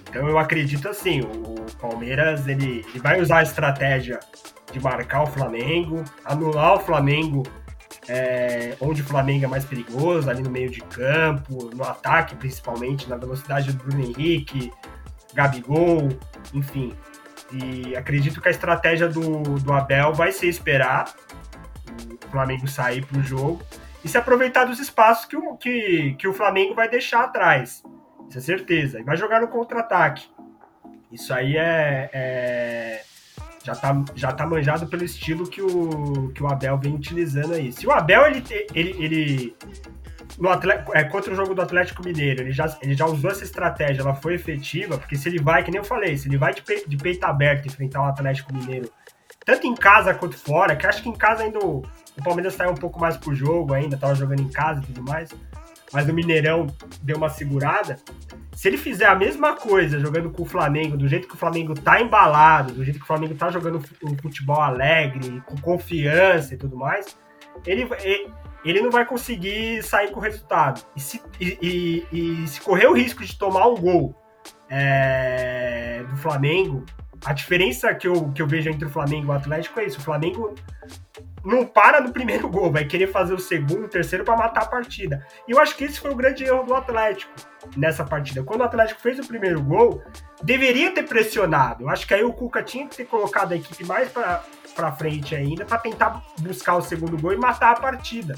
Então 0.08 0.28
eu 0.28 0.36
acredito 0.36 0.88
assim, 0.88 1.20
o 1.20 1.64
Palmeiras 1.80 2.48
ele, 2.48 2.84
ele 2.88 2.98
vai 2.98 3.20
usar 3.20 3.38
a 3.38 3.42
estratégia 3.44 4.18
de 4.72 4.80
marcar 4.80 5.22
o 5.22 5.26
Flamengo, 5.26 6.02
anular 6.24 6.74
o 6.74 6.80
Flamengo 6.80 7.44
é, 8.08 8.74
onde 8.80 9.02
o 9.02 9.04
Flamengo 9.04 9.44
é 9.44 9.48
mais 9.48 9.64
perigoso, 9.64 10.28
ali 10.28 10.42
no 10.42 10.50
meio 10.50 10.70
de 10.70 10.80
campo, 10.80 11.70
no 11.72 11.84
ataque 11.84 12.34
principalmente, 12.34 13.08
na 13.08 13.16
velocidade 13.16 13.72
do 13.72 13.84
Bruno 13.84 14.02
Henrique, 14.02 14.72
Gabigol, 15.34 16.08
enfim. 16.52 16.94
E 17.52 17.96
acredito 17.96 18.40
que 18.40 18.48
a 18.48 18.50
estratégia 18.50 19.08
do, 19.08 19.42
do 19.58 19.72
Abel 19.72 20.12
vai 20.12 20.32
ser 20.32 20.46
esperar 20.46 21.12
o 22.24 22.30
Flamengo 22.30 22.68
sair 22.68 23.04
para 23.04 23.18
o 23.18 23.22
jogo 23.22 23.60
e 24.04 24.08
se 24.08 24.16
aproveitar 24.16 24.64
dos 24.64 24.78
espaços 24.78 25.24
que 25.24 25.36
o, 25.36 25.56
que, 25.56 26.14
que 26.18 26.28
o 26.28 26.32
Flamengo 26.32 26.74
vai 26.74 26.88
deixar 26.88 27.24
atrás. 27.24 27.82
Isso 28.28 28.38
é 28.38 28.40
certeza. 28.40 29.00
E 29.00 29.02
vai 29.02 29.16
jogar 29.16 29.40
no 29.40 29.48
contra-ataque. 29.48 30.28
Isso 31.10 31.34
aí 31.34 31.56
é, 31.56 32.08
é, 32.12 33.02
já, 33.62 33.74
tá, 33.74 34.04
já 34.14 34.32
tá 34.32 34.46
manjado 34.46 34.86
pelo 34.86 35.04
estilo 35.04 35.48
que 35.48 35.60
o, 35.60 36.30
que 36.34 36.42
o 36.42 36.48
Abel 36.48 36.78
vem 36.78 36.94
utilizando 36.94 37.54
aí. 37.54 37.72
Se 37.72 37.86
o 37.86 37.92
Abel 37.92 38.26
ele, 38.26 38.44
ele, 38.74 39.04
ele 39.04 39.56
no 40.38 40.48
é, 40.94 41.04
contra 41.04 41.32
o 41.32 41.36
jogo 41.36 41.54
do 41.54 41.62
Atlético 41.62 42.02
Mineiro, 42.04 42.42
ele 42.42 42.52
já, 42.52 42.76
ele 42.80 42.94
já 42.94 43.06
usou 43.06 43.30
essa 43.30 43.44
estratégia, 43.44 44.02
ela 44.02 44.14
foi 44.14 44.34
efetiva, 44.34 44.96
porque 44.96 45.16
se 45.16 45.28
ele 45.28 45.38
vai, 45.38 45.62
que 45.62 45.70
nem 45.70 45.78
eu 45.78 45.84
falei, 45.84 46.16
se 46.16 46.28
ele 46.28 46.38
vai 46.38 46.54
de, 46.54 46.62
pe, 46.62 46.84
de 46.86 46.96
peito 46.96 47.24
aberto 47.24 47.66
enfrentar 47.66 48.02
o 48.02 48.06
Atlético 48.06 48.54
Mineiro, 48.54 48.90
tanto 49.44 49.66
em 49.66 49.74
casa 49.74 50.14
quanto 50.14 50.36
fora, 50.36 50.76
que 50.76 50.86
acho 50.86 51.02
que 51.02 51.08
em 51.08 51.16
casa 51.16 51.42
ainda 51.42 51.58
o, 51.58 51.82
o 52.18 52.22
Palmeiras 52.22 52.54
saiu 52.54 52.70
um 52.70 52.76
pouco 52.76 53.00
mais 53.00 53.16
pro 53.16 53.34
jogo 53.34 53.74
ainda, 53.74 53.96
tava 53.96 54.14
jogando 54.14 54.40
em 54.42 54.48
casa 54.48 54.80
e 54.80 54.86
tudo 54.86 55.02
mais. 55.02 55.30
Mas 55.92 56.08
o 56.08 56.12
Mineirão 56.12 56.66
deu 57.02 57.16
uma 57.16 57.28
segurada. 57.28 57.98
Se 58.52 58.68
ele 58.68 58.76
fizer 58.76 59.06
a 59.06 59.14
mesma 59.14 59.54
coisa 59.54 59.98
jogando 59.98 60.30
com 60.30 60.42
o 60.42 60.46
Flamengo, 60.46 60.96
do 60.96 61.08
jeito 61.08 61.26
que 61.26 61.34
o 61.34 61.38
Flamengo 61.38 61.74
tá 61.74 62.00
embalado, 62.00 62.72
do 62.72 62.84
jeito 62.84 62.98
que 62.98 63.04
o 63.04 63.06
Flamengo 63.06 63.34
tá 63.34 63.50
jogando 63.50 63.82
um 64.04 64.16
futebol 64.16 64.60
alegre, 64.60 65.42
com 65.46 65.56
confiança 65.56 66.54
e 66.54 66.56
tudo 66.56 66.76
mais, 66.76 67.16
ele, 67.66 67.88
ele 68.64 68.80
não 68.80 68.90
vai 68.90 69.04
conseguir 69.04 69.82
sair 69.82 70.10
com 70.10 70.20
o 70.20 70.22
resultado. 70.22 70.84
E 70.94 71.00
se, 71.00 71.22
e, 71.40 71.58
e, 72.12 72.42
e 72.42 72.48
se 72.48 72.60
correr 72.60 72.86
o 72.86 72.92
risco 72.92 73.24
de 73.24 73.36
tomar 73.36 73.66
um 73.66 73.76
gol 73.76 74.14
é, 74.68 76.04
do 76.08 76.16
Flamengo, 76.16 76.84
a 77.24 77.32
diferença 77.32 77.94
que 77.94 78.06
eu, 78.06 78.30
que 78.32 78.40
eu 78.40 78.46
vejo 78.46 78.70
entre 78.70 78.86
o 78.86 78.90
Flamengo 78.90 79.26
e 79.26 79.30
o 79.30 79.32
Atlético 79.32 79.80
é 79.80 79.86
isso. 79.86 79.98
O 79.98 80.02
Flamengo 80.02 80.54
não 81.44 81.64
para 81.64 82.00
no 82.00 82.12
primeiro 82.12 82.48
gol, 82.48 82.70
vai 82.70 82.84
querer 82.84 83.06
fazer 83.06 83.34
o 83.34 83.38
segundo, 83.38 83.84
o 83.84 83.88
terceiro 83.88 84.24
para 84.24 84.36
matar 84.36 84.62
a 84.62 84.66
partida. 84.66 85.26
E 85.48 85.52
eu 85.52 85.58
acho 85.58 85.76
que 85.76 85.84
esse 85.84 85.98
foi 85.98 86.10
o 86.10 86.14
grande 86.14 86.44
erro 86.44 86.64
do 86.64 86.74
Atlético 86.74 87.32
nessa 87.76 88.04
partida. 88.04 88.42
Quando 88.42 88.60
o 88.60 88.64
Atlético 88.64 89.00
fez 89.00 89.18
o 89.18 89.26
primeiro 89.26 89.62
gol, 89.62 90.02
deveria 90.42 90.90
ter 90.92 91.04
pressionado. 91.04 91.84
Eu 91.84 91.88
acho 91.90 92.06
que 92.06 92.14
aí 92.14 92.24
o 92.24 92.32
Cuca 92.32 92.62
tinha 92.62 92.86
que 92.86 92.96
ter 92.96 93.04
colocado 93.04 93.52
a 93.52 93.56
equipe 93.56 93.84
mais 93.84 94.10
para 94.10 94.92
frente 94.92 95.34
ainda 95.34 95.64
para 95.64 95.78
tentar 95.78 96.22
buscar 96.40 96.76
o 96.76 96.82
segundo 96.82 97.20
gol 97.20 97.32
e 97.32 97.36
matar 97.36 97.72
a 97.72 97.80
partida. 97.80 98.34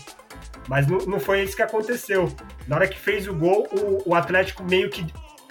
Mas 0.69 0.87
não, 0.87 0.99
não, 0.99 1.21
foi 1.21 1.43
isso 1.43 1.57
que 1.57 1.63
aconteceu. 1.63 2.33
Na 2.67 2.77
hora 2.77 2.89
que 2.89 2.99
fez 2.99 3.27
o 3.27 3.35
gol, 3.35 3.69
o, 3.73 4.11
o, 4.11 4.15
Atlético 4.15 4.63
meio 4.63 4.91
que 4.91 5.05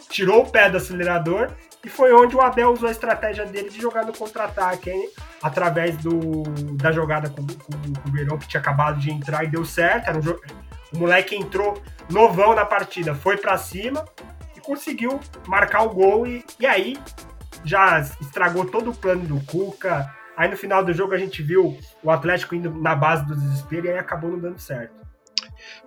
tirou 0.09 0.43
o 0.43 0.49
pé 0.49 0.69
do 0.69 0.77
acelerador 0.77 1.51
e 1.83 1.89
foi 1.89 2.13
onde 2.13 2.35
o 2.35 2.41
Abel 2.41 2.71
usou 2.71 2.87
a 2.87 2.91
estratégia 2.91 3.45
dele 3.45 3.69
de 3.69 3.81
jogar 3.81 4.05
no 4.05 4.13
contra-ataque, 4.13 4.89
através 5.41 5.97
do, 5.97 6.43
da 6.75 6.91
jogada 6.91 7.29
com, 7.29 7.45
com, 7.45 7.93
com, 7.93 8.09
o 8.09 8.11
Verão, 8.11 8.37
que 8.37 8.47
tinha 8.47 8.59
acabado 8.61 8.99
de 8.99 9.11
entrar 9.11 9.43
e 9.43 9.47
deu 9.47 9.65
certo. 9.65 10.09
Um 10.11 10.97
o 10.97 10.99
moleque 10.99 11.35
entrou 11.35 11.81
novão 12.09 12.53
na 12.53 12.65
partida, 12.65 13.15
foi 13.15 13.37
para 13.37 13.57
cima 13.57 14.05
e 14.55 14.59
conseguiu 14.59 15.19
marcar 15.47 15.83
o 15.83 15.89
gol 15.89 16.27
e, 16.27 16.43
e 16.59 16.65
aí 16.65 16.97
já 17.63 17.99
estragou 18.19 18.65
todo 18.65 18.91
o 18.91 18.95
plano 18.95 19.25
do 19.25 19.39
Cuca, 19.45 20.13
Aí 20.41 20.49
no 20.49 20.57
final 20.57 20.83
do 20.83 20.91
jogo 20.91 21.13
a 21.13 21.17
gente 21.17 21.43
viu 21.43 21.77
o 22.03 22.09
Atlético 22.09 22.55
indo 22.55 22.73
na 22.73 22.95
base 22.95 23.25
do 23.27 23.35
desespero 23.35 23.85
e 23.85 23.89
aí 23.91 23.97
acabou 23.99 24.31
não 24.31 24.39
dando 24.39 24.59
certo. 24.59 24.93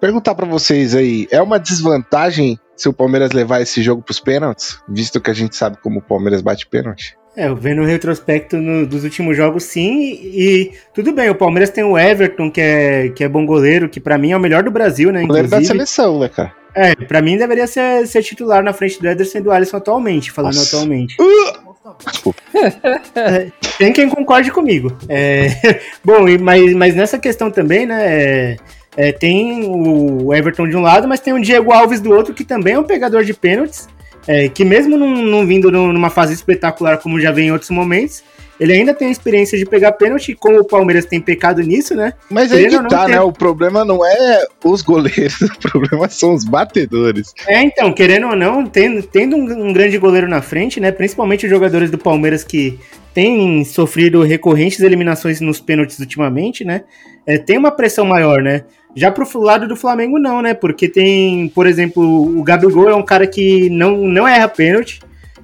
Perguntar 0.01 0.35
para 0.35 0.47
vocês 0.47 0.95
aí, 0.95 1.27
é 1.31 1.43
uma 1.43 1.59
desvantagem 1.59 2.59
se 2.77 2.88
o 2.88 2.93
Palmeiras 2.93 3.33
levar 3.33 3.61
esse 3.61 3.83
jogo 3.83 4.03
para 4.03 4.12
os 4.12 4.21
pênaltis, 4.21 4.81
visto 4.88 5.21
que 5.21 5.31
a 5.31 5.35
gente 5.35 5.57
sabe 5.57 5.79
como 5.79 5.99
o 5.99 6.03
Palmeiras 6.03 6.40
bate 6.40 6.67
pênalti? 6.67 7.17
É, 7.37 7.53
vendo 7.53 7.83
o 7.83 7.85
retrospecto 7.85 8.57
no, 8.57 8.87
dos 8.87 9.03
últimos 9.03 9.37
jogos, 9.37 9.64
sim, 9.64 9.99
e, 10.01 10.40
e, 10.40 10.73
tudo 10.94 11.12
bem, 11.12 11.29
o 11.31 11.35
Palmeiras 11.35 11.70
tem 11.70 11.83
o 11.83 11.99
Everton, 11.99 12.49
que 12.49 12.61
é, 12.61 13.09
que 13.09 13.25
é 13.25 13.29
bom 13.29 13.44
goleiro, 13.44 13.88
que 13.88 13.99
para 13.99 14.16
mim 14.16 14.31
é 14.31 14.37
o 14.37 14.40
melhor 14.40 14.62
do 14.62 14.70
Brasil, 14.70 15.11
né? 15.11 15.25
Goleiro 15.27 15.49
da 15.49 15.62
seleção, 15.62 16.20
né, 16.20 16.29
cara? 16.29 16.53
É, 16.75 16.94
pra 16.94 17.23
mim 17.23 17.37
deveria 17.37 17.66
ser, 17.66 18.07
ser 18.07 18.23
titular 18.23 18.62
na 18.62 18.73
frente 18.73 19.01
do 19.01 19.09
Ederson 19.09 19.38
e 19.38 19.40
do 19.40 19.51
Alisson 19.51 19.77
atualmente, 19.77 20.31
falando 20.31 20.55
Nossa. 20.55 20.77
atualmente. 20.77 21.16
Uh! 21.20 21.75
Desculpa. 22.11 22.40
Tem 23.79 23.92
quem 23.92 24.09
concorde 24.09 24.51
comigo. 24.51 24.97
É, 25.09 25.81
bom, 26.03 26.25
mas, 26.40 26.73
mas 26.75 26.94
nessa 26.94 27.18
questão 27.18 27.51
também, 27.51 27.85
né? 27.85 28.05
É, 28.07 28.57
é, 28.97 29.12
tem 29.12 29.64
o 29.68 30.33
Everton 30.33 30.68
de 30.68 30.77
um 30.77 30.81
lado, 30.81 31.09
mas 31.09 31.20
tem 31.20 31.33
o 31.33 31.40
Diego 31.40 31.73
Alves 31.73 32.01
do 32.01 32.12
outro, 32.12 32.33
que 32.33 32.44
também 32.44 32.75
é 32.75 32.79
um 32.79 32.85
pegador 32.85 33.25
de 33.25 33.35
pênaltis. 33.35 33.88
É, 34.27 34.49
que 34.49 34.65
mesmo 34.65 34.97
não, 34.97 35.09
não 35.09 35.47
vindo 35.47 35.71
numa 35.71 36.11
fase 36.11 36.33
espetacular 36.33 36.99
como 36.99 37.21
já 37.21 37.31
vem 37.31 37.49
em 37.49 37.53
outros 37.53 37.71
momentos, 37.71 38.23
ele 38.59 38.73
ainda 38.73 38.95
tem 38.95 39.09
a 39.09 39.11
experiência 39.11 39.59
de 39.59 39.67
pegar 39.67 39.93
pênalti, 39.93 40.35
como 40.35 40.61
o 40.61 40.65
Palmeiras 40.65 41.05
tem 41.05 41.21
pecado 41.21 41.61
nisso, 41.61 41.95
né? 41.95 42.13
Mas 42.31 42.53
aí 42.53 42.69
que 42.69 42.89
tá, 42.89 43.09
né? 43.09 43.21
O 43.21 43.33
problema 43.33 43.85
não 43.85 44.05
é 44.05 44.47
os 44.65 44.81
goleiros, 44.81 45.41
o 45.43 45.59
problema 45.59 46.09
são 46.09 46.35
os 46.35 46.45
batedores. 46.45 47.35
É, 47.49 47.63
então, 47.63 47.93
querendo 47.93 48.29
ou 48.29 48.37
não, 48.37 48.65
tendo, 48.65 49.03
tendo 49.03 49.37
um, 49.37 49.69
um 49.69 49.73
grande 49.73 49.99
goleiro 49.99 50.29
na 50.29 50.41
frente, 50.41 50.81
né? 50.81 50.93
Principalmente 50.93 51.47
os 51.47 51.51
jogadores 51.51 51.91
do 51.91 51.99
Palmeiras 51.99 52.45
que 52.45 52.79
têm 53.13 53.65
sofrido 53.65 54.23
recorrentes 54.23 54.81
eliminações 54.81 55.41
nos 55.41 55.61
pênaltis 55.61 55.99
ultimamente, 55.99 56.65
né? 56.65 56.83
É, 57.27 57.39
tem 57.39 57.59
uma 57.59 57.71
pressão 57.71 58.05
maior, 58.05 58.41
né? 58.41 58.65
Já 58.97 59.11
pro 59.11 59.41
lado 59.41 59.67
do 59.67 59.77
Flamengo, 59.77 60.19
não, 60.19 60.41
né? 60.41 60.55
Porque 60.55 60.89
tem, 60.89 61.49
por 61.49 61.67
exemplo, 61.67 62.03
o 62.03 62.43
Gabigol 62.43 62.89
é 62.89 62.95
um 62.95 63.05
cara 63.05 63.27
que 63.27 63.69
não, 63.71 64.07
não 64.07 64.27
erra 64.27 64.49
pênalti. 64.49 65.01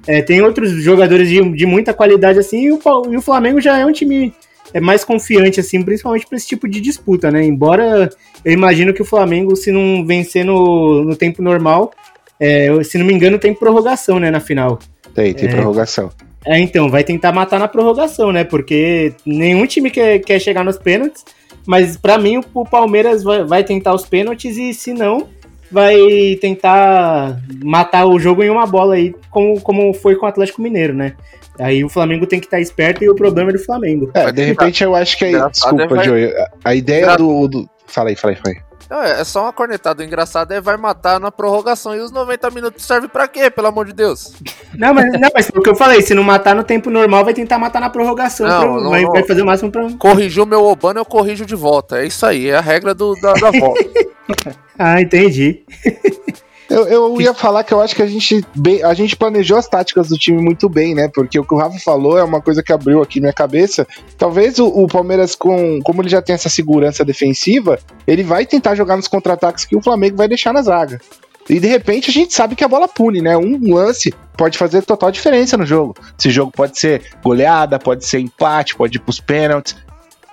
É, 0.07 0.21
tem 0.21 0.41
outros 0.41 0.71
jogadores 0.83 1.27
de, 1.29 1.41
de 1.51 1.65
muita 1.65 1.93
qualidade 1.93 2.39
assim, 2.39 2.65
e 2.65 2.71
o, 2.71 2.79
e 3.11 3.17
o 3.17 3.21
Flamengo 3.21 3.61
já 3.61 3.77
é 3.77 3.85
um 3.85 3.91
time 3.91 4.33
é 4.73 4.79
mais 4.79 5.03
confiante, 5.03 5.59
assim, 5.59 5.83
principalmente 5.83 6.25
para 6.25 6.37
esse 6.37 6.47
tipo 6.47 6.67
de 6.67 6.79
disputa, 6.79 7.29
né? 7.29 7.43
Embora 7.43 8.09
eu 8.43 8.51
imagino 8.53 8.93
que 8.93 9.01
o 9.01 9.05
Flamengo, 9.05 9.55
se 9.55 9.71
não 9.71 10.05
vencer 10.05 10.45
no, 10.45 11.03
no 11.03 11.15
tempo 11.15 11.41
normal, 11.41 11.91
é, 12.39 12.69
se 12.83 12.97
não 12.97 13.05
me 13.05 13.13
engano, 13.13 13.37
tem 13.37 13.53
prorrogação, 13.53 14.19
né, 14.19 14.31
na 14.31 14.39
final. 14.39 14.79
Tem, 15.13 15.33
tem 15.33 15.49
é, 15.49 15.51
prorrogação. 15.51 16.09
É, 16.45 16.57
então, 16.57 16.89
vai 16.89 17.03
tentar 17.03 17.31
matar 17.31 17.59
na 17.59 17.67
prorrogação, 17.67 18.31
né? 18.31 18.43
Porque 18.43 19.13
nenhum 19.25 19.65
time 19.65 19.91
quer, 19.91 20.19
quer 20.19 20.39
chegar 20.39 20.63
nos 20.63 20.77
pênaltis, 20.77 21.23
mas 21.65 21.97
para 21.97 22.17
mim 22.17 22.41
o, 22.53 22.65
Palmeiras 22.65 23.23
vai, 23.23 23.43
vai 23.43 23.63
tentar 23.63 23.93
os 23.93 24.05
pênaltis 24.05 24.57
e 24.57 24.73
se 24.73 24.93
não, 24.93 25.27
vai 25.71 25.95
tentar 26.41 27.39
matar 27.63 28.05
o 28.05 28.19
jogo 28.19 28.43
em 28.43 28.49
uma 28.49 28.65
bola 28.65 28.95
aí, 28.95 29.15
como, 29.29 29.59
como 29.61 29.93
foi 29.93 30.15
com 30.15 30.25
o 30.25 30.29
Atlético 30.29 30.61
Mineiro, 30.61 30.93
né? 30.93 31.13
Aí 31.59 31.83
o 31.83 31.89
Flamengo 31.89 32.25
tem 32.25 32.39
que 32.39 32.47
estar 32.47 32.59
esperto 32.59 33.03
e 33.03 33.09
o 33.09 33.15
problema 33.15 33.51
é 33.51 33.53
do 33.53 33.59
Flamengo. 33.59 34.09
É, 34.13 34.31
de 34.31 34.43
repente 34.43 34.83
eu 34.83 34.95
acho 34.95 35.17
que 35.17 35.25
aí. 35.25 35.49
Desculpa, 35.49 35.95
vai... 35.95 36.05
Joey. 36.05 36.33
A 36.63 36.73
ideia 36.73 37.15
do, 37.15 37.47
do. 37.47 37.69
Fala 37.85 38.09
aí, 38.09 38.15
fala 38.15 38.33
aí, 38.33 38.37
fala 38.37 38.55
aí. 38.55 38.70
Não, 38.91 39.01
é 39.01 39.23
só 39.23 39.43
uma 39.43 39.53
cornetada. 39.53 40.03
O 40.03 40.05
engraçado 40.05 40.51
é 40.51 40.59
vai 40.59 40.75
matar 40.75 41.17
na 41.17 41.31
prorrogação. 41.31 41.95
E 41.95 42.01
os 42.01 42.11
90 42.11 42.51
minutos 42.51 42.85
serve 42.85 43.07
pra 43.07 43.25
quê, 43.25 43.49
pelo 43.49 43.67
amor 43.67 43.85
de 43.85 43.93
Deus? 43.93 44.33
Não, 44.77 44.93
mas, 44.93 45.09
não, 45.13 45.29
mas 45.33 45.47
o 45.47 45.61
que 45.61 45.69
eu 45.69 45.75
falei, 45.77 46.01
se 46.01 46.13
não 46.13 46.23
matar 46.23 46.53
no 46.53 46.61
tempo 46.61 46.89
normal, 46.89 47.23
vai 47.23 47.33
tentar 47.33 47.57
matar 47.57 47.79
na 47.79 47.89
prorrogação. 47.89 48.45
Não, 48.45 48.59
pra, 48.59 48.83
não, 48.83 48.89
vai, 48.89 49.05
vai, 49.05 49.23
fazer 49.23 49.43
o 49.43 49.45
máximo 49.45 49.71
pra. 49.71 49.89
Corrigiu 49.97 50.45
meu 50.45 50.65
Obana, 50.65 50.99
eu 50.99 51.05
corrijo 51.05 51.45
de 51.45 51.55
volta. 51.55 52.01
É 52.01 52.05
isso 52.05 52.25
aí, 52.25 52.49
é 52.49 52.57
a 52.57 52.61
regra 52.61 52.93
do, 52.93 53.15
da, 53.21 53.31
da 53.31 53.51
volta. 53.51 53.85
ah, 54.77 55.01
entendi. 55.01 55.63
Eu, 56.71 56.87
eu 56.87 57.21
ia 57.21 57.33
falar 57.33 57.65
que 57.65 57.73
eu 57.73 57.81
acho 57.81 57.93
que 57.93 58.01
a 58.01 58.07
gente, 58.07 58.45
bem, 58.55 58.81
a 58.81 58.93
gente 58.93 59.13
planejou 59.17 59.57
as 59.57 59.67
táticas 59.67 60.07
do 60.07 60.17
time 60.17 60.41
muito 60.41 60.69
bem, 60.69 60.95
né? 60.95 61.09
Porque 61.13 61.37
o 61.37 61.43
que 61.43 61.53
o 61.53 61.57
Rafa 61.57 61.77
falou 61.79 62.17
é 62.17 62.23
uma 62.23 62.41
coisa 62.41 62.63
que 62.63 62.71
abriu 62.71 63.01
aqui 63.01 63.19
minha 63.19 63.33
cabeça. 63.33 63.85
Talvez 64.17 64.57
o, 64.57 64.67
o 64.67 64.87
Palmeiras, 64.87 65.35
com, 65.35 65.81
como 65.81 66.01
ele 66.01 66.07
já 66.07 66.21
tem 66.21 66.33
essa 66.33 66.47
segurança 66.47 67.03
defensiva, 67.03 67.77
ele 68.07 68.23
vai 68.23 68.45
tentar 68.45 68.73
jogar 68.75 68.95
nos 68.95 69.09
contra-ataques 69.09 69.65
que 69.65 69.75
o 69.75 69.81
Flamengo 69.81 70.15
vai 70.15 70.29
deixar 70.29 70.53
na 70.53 70.61
zaga. 70.61 71.01
E 71.49 71.59
de 71.59 71.67
repente 71.67 72.09
a 72.09 72.13
gente 72.13 72.33
sabe 72.33 72.55
que 72.55 72.63
a 72.63 72.69
bola 72.69 72.87
pune, 72.87 73.21
né? 73.21 73.35
Um 73.35 73.73
lance 73.73 74.13
pode 74.37 74.57
fazer 74.57 74.81
total 74.83 75.11
diferença 75.11 75.57
no 75.57 75.65
jogo. 75.65 75.95
Esse 76.17 76.29
jogo 76.29 76.53
pode 76.55 76.79
ser 76.79 77.01
goleada, 77.21 77.77
pode 77.77 78.05
ser 78.05 78.19
empate, 78.19 78.75
pode 78.75 78.97
ir 78.97 79.01
pros 79.01 79.19
pênaltis. 79.19 79.75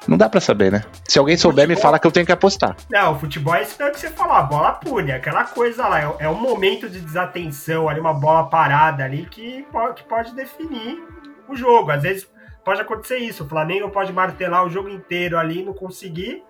Não 0.08 0.16
dá 0.16 0.26
para 0.26 0.40
saber, 0.40 0.72
né? 0.72 0.82
Se 1.06 1.18
alguém 1.18 1.36
souber, 1.36 1.66
futebol... 1.66 1.76
me 1.76 1.82
fala 1.82 1.98
que 1.98 2.06
eu 2.06 2.10
tenho 2.10 2.24
que 2.24 2.32
apostar. 2.32 2.74
Não, 2.90 3.12
o 3.12 3.18
futebol 3.18 3.54
é 3.54 3.62
isso 3.62 3.76
que 3.76 4.00
você 4.00 4.08
falou, 4.08 4.32
a 4.32 4.42
bola 4.42 4.72
pune, 4.72 5.12
aquela 5.12 5.44
coisa 5.44 5.86
lá, 5.86 6.00
é, 6.00 6.16
é 6.20 6.28
um 6.30 6.40
momento 6.40 6.88
de 6.88 6.98
desatenção 6.98 7.90
ali, 7.90 8.00
uma 8.00 8.14
bola 8.14 8.48
parada 8.48 9.04
ali 9.04 9.26
que 9.30 9.66
pode, 9.70 10.02
que 10.02 10.08
pode 10.08 10.34
definir 10.34 11.04
o 11.46 11.54
jogo. 11.54 11.90
Às 11.90 12.02
vezes 12.02 12.26
pode 12.64 12.80
acontecer 12.80 13.18
isso, 13.18 13.44
o 13.44 13.48
Flamengo 13.48 13.90
pode 13.90 14.10
martelar 14.10 14.64
o 14.64 14.70
jogo 14.70 14.88
inteiro 14.88 15.36
ali, 15.36 15.62
não 15.62 15.74
conseguir, 15.74 16.42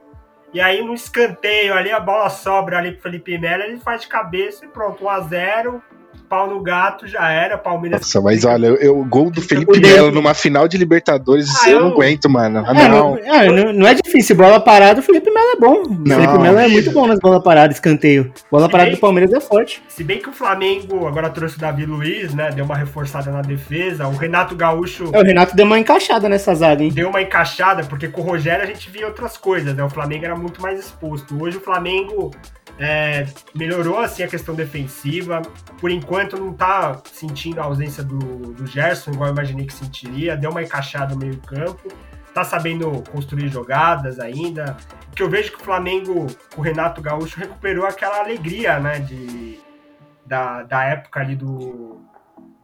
e 0.54 0.60
aí 0.60 0.80
no 0.82 0.94
escanteio 0.94 1.74
ali, 1.74 1.90
a 1.90 1.98
bola 1.98 2.30
sobra 2.30 2.78
ali 2.78 2.92
pro 2.92 3.02
Felipe 3.02 3.36
Melo, 3.38 3.64
ele 3.64 3.78
faz 3.78 4.02
de 4.02 4.06
cabeça 4.06 4.64
e 4.64 4.68
pronto, 4.68 5.04
1x0, 5.04 5.82
pau 6.28 6.48
no 6.48 6.60
gato, 6.60 7.06
já 7.06 7.30
era. 7.30 7.56
Palmeiras. 7.56 8.00
Nossa, 8.00 8.20
mas 8.20 8.44
olha, 8.44 8.66
eu, 8.66 8.98
o 8.98 9.04
gol 9.04 9.30
do 9.30 9.40
Felipe 9.40 9.80
Melo 9.80 10.10
numa 10.10 10.34
final 10.34 10.68
de 10.68 10.76
Libertadores, 10.76 11.48
ah, 11.64 11.70
eu... 11.70 11.78
eu... 11.78 11.80
não 11.84 11.92
aguento, 11.92 12.28
mano. 12.28 12.62
Ah, 12.66 12.70
é, 12.70 12.88
não. 12.88 13.18
É, 13.18 13.46
não, 13.46 13.72
não, 13.72 13.86
é 13.86 13.94
difícil. 13.94 14.36
Bola 14.36 14.60
parada, 14.60 15.00
o 15.00 15.02
Felipe 15.02 15.30
Melo 15.30 15.50
é 15.50 15.56
bom. 15.56 15.82
O 15.82 15.94
não, 16.06 16.16
Felipe 16.16 16.38
Melo 16.38 16.58
é 16.58 16.68
muito 16.68 16.90
bom 16.92 17.06
nas 17.06 17.18
bolas 17.18 17.42
paradas, 17.42 17.76
escanteio. 17.76 18.32
Bola 18.50 18.66
se 18.66 18.72
parada 18.72 18.90
bem, 18.90 18.96
do 18.96 19.00
Palmeiras 19.00 19.32
é 19.32 19.40
forte. 19.40 19.82
Se 19.88 20.04
bem 20.04 20.18
que 20.18 20.28
o 20.28 20.32
Flamengo 20.32 21.06
agora 21.06 21.30
trouxe 21.30 21.56
o 21.56 21.60
Davi 21.60 21.86
Luiz, 21.86 22.34
né? 22.34 22.50
Deu 22.50 22.64
uma 22.64 22.76
reforçada 22.76 23.30
na 23.30 23.42
defesa. 23.42 24.06
O 24.06 24.16
Renato 24.16 24.54
Gaúcho. 24.54 25.10
É, 25.12 25.20
o 25.20 25.24
Renato 25.24 25.56
deu 25.56 25.64
uma 25.64 25.78
encaixada 25.78 26.28
nessa 26.28 26.54
zaga, 26.54 26.82
hein? 26.82 26.90
Deu 26.92 27.08
uma 27.08 27.22
encaixada, 27.22 27.82
porque 27.84 28.08
com 28.08 28.20
o 28.20 28.24
Rogério 28.24 28.62
a 28.62 28.66
gente 28.66 28.90
via 28.90 29.06
outras 29.06 29.36
coisas, 29.36 29.74
né? 29.74 29.82
O 29.82 29.90
Flamengo 29.90 30.24
era 30.24 30.36
muito 30.36 30.60
mais 30.60 30.78
exposto. 30.78 31.40
Hoje 31.42 31.56
o 31.56 31.60
Flamengo 31.60 32.30
é, 32.78 33.26
melhorou 33.54 33.98
assim 33.98 34.22
a 34.22 34.28
questão 34.28 34.54
defensiva. 34.54 35.42
Por 35.80 35.90
enquanto 35.90 36.36
não 36.38 36.52
tá 36.52 37.00
sentindo 37.12 37.60
a 37.60 37.64
ausência 37.64 38.04
do, 38.04 38.18
do 38.52 38.66
Gerson, 38.66 39.10
igual 39.12 39.28
eu 39.28 39.32
imaginei 39.32 39.66
que 39.66 39.72
sentiria. 39.72 40.36
Deu 40.36 40.50
uma 40.50 40.62
encaixada 40.62 41.14
no 41.14 41.20
meio-campo. 41.20 41.88
Tá 42.32 42.44
sabendo 42.44 43.02
construir 43.10 43.48
jogadas 43.48 44.20
ainda. 44.20 44.76
O 45.10 45.16
que 45.16 45.22
eu 45.22 45.28
vejo 45.28 45.50
que 45.50 45.60
o 45.60 45.64
Flamengo, 45.64 46.26
o 46.56 46.60
Renato 46.60 47.02
Gaúcho, 47.02 47.40
recuperou 47.40 47.84
aquela 47.84 48.20
alegria, 48.20 48.78
né? 48.78 49.00
De, 49.00 49.58
da, 50.24 50.62
da 50.62 50.84
época 50.84 51.20
ali 51.20 51.34
do. 51.34 52.00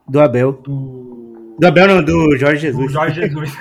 Do 0.06 0.20
Abel. 0.20 0.52
Do 0.52 1.33
Do 1.58 1.66
Abel 1.68 1.86
não, 1.88 2.02
do 2.02 2.36
Jorge 2.36 2.62
Jesus. 2.62 2.92
Jorge 2.92 3.20
Jesus. 3.20 3.52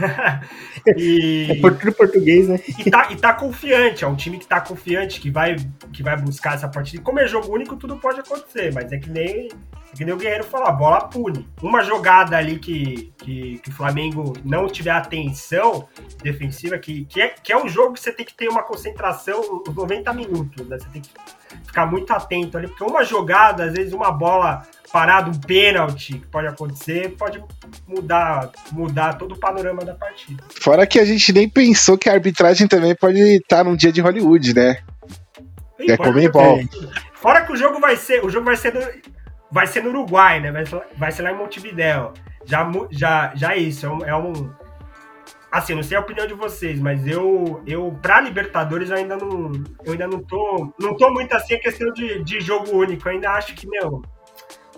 e, 0.97 1.47
É 1.51 1.55
por- 1.61 1.75
tudo 1.77 1.93
português, 1.93 2.47
né? 2.47 2.59
e, 2.79 2.89
tá, 2.89 3.07
e 3.11 3.15
tá 3.15 3.33
confiante, 3.33 4.03
é 4.03 4.07
um 4.07 4.15
time 4.15 4.39
que 4.39 4.47
tá 4.47 4.59
confiante, 4.59 5.21
que 5.21 5.29
vai, 5.29 5.55
que 5.91 6.01
vai 6.01 6.17
buscar 6.19 6.55
essa 6.55 6.67
partida. 6.67 7.03
Como 7.03 7.19
é 7.19 7.27
jogo 7.27 7.53
único, 7.53 7.75
tudo 7.75 7.95
pode 7.97 8.19
acontecer, 8.19 8.73
mas 8.73 8.91
é 8.91 8.97
que 8.97 9.09
nem, 9.09 9.47
é 9.47 9.95
que 9.95 10.03
nem 10.03 10.13
o 10.13 10.17
Guerreiro 10.17 10.43
falou, 10.43 10.67
a 10.67 10.71
bola 10.71 11.01
pune. 11.07 11.47
Uma 11.61 11.83
jogada 11.83 12.35
ali 12.35 12.57
que, 12.57 13.13
que, 13.19 13.59
que 13.59 13.69
o 13.69 13.73
Flamengo 13.73 14.33
não 14.43 14.67
tiver 14.67 14.91
atenção 14.91 15.87
defensiva, 16.23 16.77
que, 16.79 17.05
que, 17.05 17.21
é, 17.21 17.27
que 17.29 17.53
é 17.53 17.63
um 17.63 17.69
jogo 17.69 17.93
que 17.93 17.99
você 17.99 18.11
tem 18.11 18.25
que 18.25 18.33
ter 18.33 18.49
uma 18.49 18.63
concentração 18.63 19.61
os 19.67 19.75
90 19.75 20.11
minutos, 20.13 20.67
né? 20.67 20.79
Você 20.79 20.89
tem 20.89 21.01
que 21.01 21.09
ficar 21.65 21.85
muito 21.85 22.11
atento 22.11 22.57
ali, 22.57 22.67
porque 22.67 22.83
uma 22.83 23.03
jogada, 23.03 23.65
às 23.65 23.73
vezes 23.73 23.93
uma 23.93 24.11
bola 24.11 24.63
parada, 24.91 25.29
um 25.29 25.33
pênalti 25.39 26.19
que 26.19 26.27
pode 26.27 26.47
acontecer, 26.47 27.15
pode 27.17 27.43
mudar, 27.87 28.51
mudar 28.71 29.13
todo 29.17 29.33
o 29.33 29.39
panorama 29.39 29.83
da 29.83 29.93
partida. 29.95 30.43
Fora 30.61 30.85
que 30.85 30.99
a 30.99 31.05
gente 31.05 31.33
nem 31.33 31.49
pensou 31.49 31.97
que 31.97 32.09
a 32.09 32.13
arbitragem 32.13 32.67
também 32.67 32.95
pode 32.95 33.19
estar 33.19 33.63
num 33.63 33.75
dia 33.75 33.91
de 33.91 34.01
Hollywood, 34.01 34.53
né? 34.53 34.77
Ih, 35.79 35.91
É 35.91 35.97
Comembol. 35.97 36.55
acontecer. 36.59 36.89
Fora 37.15 37.41
que 37.41 37.51
o 37.53 37.55
jogo 37.55 37.79
vai 37.79 37.95
ser, 37.95 38.23
o 38.23 38.29
jogo 38.29 38.45
vai 38.45 38.55
ser 38.55 38.73
no, 38.73 38.81
vai 39.51 39.65
ser 39.65 39.81
no 39.83 39.89
Uruguai, 39.89 40.39
né? 40.39 40.51
Vai, 40.51 40.65
ser- 40.65 40.81
vai 40.97 41.11
ser 41.11 41.21
lá 41.23 41.31
em 41.31 41.35
Montevidéu. 41.37 42.13
Já, 42.45 42.69
já, 42.91 43.31
já 43.35 43.53
é 43.55 43.57
isso, 43.57 43.85
é 43.85 43.89
um, 43.89 44.05
é 44.05 44.15
um- 44.15 44.51
assim, 45.53 45.75
não 45.75 45.83
sei 45.83 45.95
a 45.97 46.01
opinião 46.01 46.25
de 46.27 46.33
vocês, 46.33 46.79
mas 46.79 47.05
eu, 47.07 47.61
eu 47.65 47.97
pra 48.01 48.19
Libertadores 48.19 48.89
eu 48.89 48.97
ainda 48.97 49.15
não, 49.15 49.51
eu 49.85 49.91
ainda 49.93 50.07
não 50.07 50.19
tô, 50.19 50.73
não 50.79 50.95
tô 50.97 51.09
muito 51.11 51.33
assim 51.33 51.53
a 51.53 51.59
questão 51.59 51.91
de, 51.93 52.23
de 52.23 52.41
jogo 52.41 52.75
único. 52.75 53.07
Eu 53.07 53.13
ainda 53.13 53.31
acho 53.31 53.53
que 53.53 53.67
meu, 53.67 54.01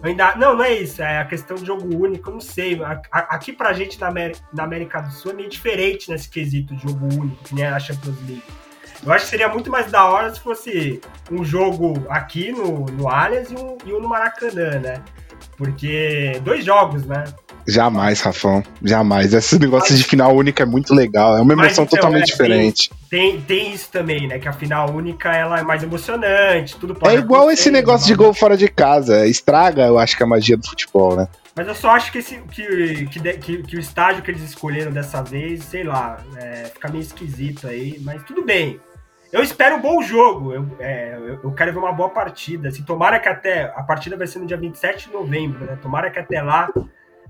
eu 0.04 0.10
ainda, 0.10 0.36
não, 0.36 0.56
não 0.56 0.64
é 0.64 0.74
isso, 0.74 1.02
é 1.02 1.20
a 1.20 1.26
questão 1.26 1.56
de 1.58 1.66
jogo 1.66 1.86
único, 1.96 2.30
eu 2.30 2.34
não 2.34 2.42
sei. 2.42 2.84
A- 2.84 3.02
a- 3.12 3.36
Aqui 3.36 3.54
pra 3.54 3.74
gente 3.74 4.00
na 4.00 4.08
América, 4.08 4.40
na 4.54 4.64
América 4.64 5.02
do 5.02 5.12
Sul 5.12 5.32
é 5.32 5.34
meio 5.36 5.50
diferente 5.50 6.12
nesse 6.12 6.30
quesito 6.30 6.76
de 6.76 6.84
jogo 6.88 7.06
único, 7.06 7.44
que 7.44 7.56
nem 7.56 7.66
a 7.66 7.80
Champions 7.80 8.18
League. 8.28 8.44
Eu 9.06 9.12
acho 9.14 9.26
que 9.26 9.30
seria 9.32 9.48
muito 9.48 9.70
mais 9.72 9.92
da 9.92 10.06
hora 10.06 10.34
se 10.34 10.40
fosse 10.40 11.00
um 11.32 11.44
jogo 11.46 12.06
aqui 12.10 12.52
no, 12.52 12.86
no 12.86 13.08
Allianz 13.08 13.52
e 13.52 13.56
um, 13.56 13.78
e 13.86 13.94
um 13.94 14.00
no 14.02 14.10
Maracanã, 14.10 14.80
né? 14.80 15.04
Porque 15.58 16.40
dois 16.44 16.66
jogos, 16.66 17.06
né? 17.06 17.24
Jamais, 17.68 18.22
Rafão. 18.22 18.64
Jamais. 18.84 19.34
Esse 19.34 19.58
negócio 19.58 19.96
de 19.96 20.04
final 20.04 20.36
única 20.36 20.64
é 20.64 20.66
muito 20.66 20.94
legal. 20.94 21.38
É 21.38 21.42
uma 21.42 21.56
Mas, 21.56 21.68
emoção 21.68 21.84
então, 21.86 21.98
totalmente 21.98 22.24
é, 22.24 22.26
diferente. 22.26 22.92
Tem, 23.10 23.42
tem 23.42 23.74
isso 23.74 23.90
também, 23.92 24.28
né? 24.28 24.38
Que 24.38 24.48
a 24.48 24.54
final 24.54 24.92
única 24.92 25.36
ela 25.36 25.60
é 25.60 25.64
mais 25.64 25.82
emocionante, 25.82 26.76
tudo 26.76 26.94
pode 26.94 27.16
É 27.16 27.20
igual 27.20 27.50
esse 27.50 27.72
negócio 27.72 28.06
de 28.06 28.14
né? 28.14 28.18
gol 28.18 28.34
fora 28.34 28.56
de 28.56 28.68
casa. 28.68 29.26
Estraga, 29.26 29.84
eu 29.84 29.98
acho 29.98 30.16
que 30.16 30.24
a 30.24 30.28
magia 30.28 30.58
do 30.58 30.68
futebol, 30.68 31.16
né? 31.16 31.28
Mas 31.56 31.68
eu 31.68 31.76
só 31.76 31.92
acho 31.92 32.12
que, 32.12 32.18
esse, 32.18 32.36
que, 32.52 33.08
que, 33.08 33.34
que, 33.38 33.64
que 33.64 33.78
o 33.78 33.80
estágio 33.80 34.22
que 34.22 34.30
eles 34.30 34.44
escolheram 34.44 34.92
dessa 34.92 35.24
vez, 35.24 35.64
sei 35.64 35.84
lá, 35.84 36.18
é, 36.36 36.66
fica 36.66 36.90
meio 36.90 37.02
esquisito 37.02 37.68
aí, 37.68 37.98
mas 38.02 38.22
tudo 38.24 38.44
bem. 38.44 38.80
Eu 39.32 39.42
espero 39.42 39.78
um 39.78 39.82
bom 39.82 40.02
jogo, 40.02 40.54
eu, 40.54 40.66
é, 40.80 41.16
eu, 41.18 41.40
eu 41.44 41.52
quero 41.52 41.74
ver 41.74 41.80
uma 41.80 41.94
boa 41.94 42.10
partida. 42.10 42.70
Assim, 42.70 42.84
tomara 42.84 43.20
que 43.20 43.28
até. 43.28 43.64
A 43.76 43.84
partida 43.84 44.16
vai 44.16 44.28
ser 44.28 44.40
no 44.40 44.46
dia 44.46 44.58
27 44.58 45.08
de 45.08 45.14
novembro, 45.14 45.66
né? 45.66 45.78
Tomara 45.82 46.12
que 46.12 46.20
até 46.20 46.42
lá 46.42 46.70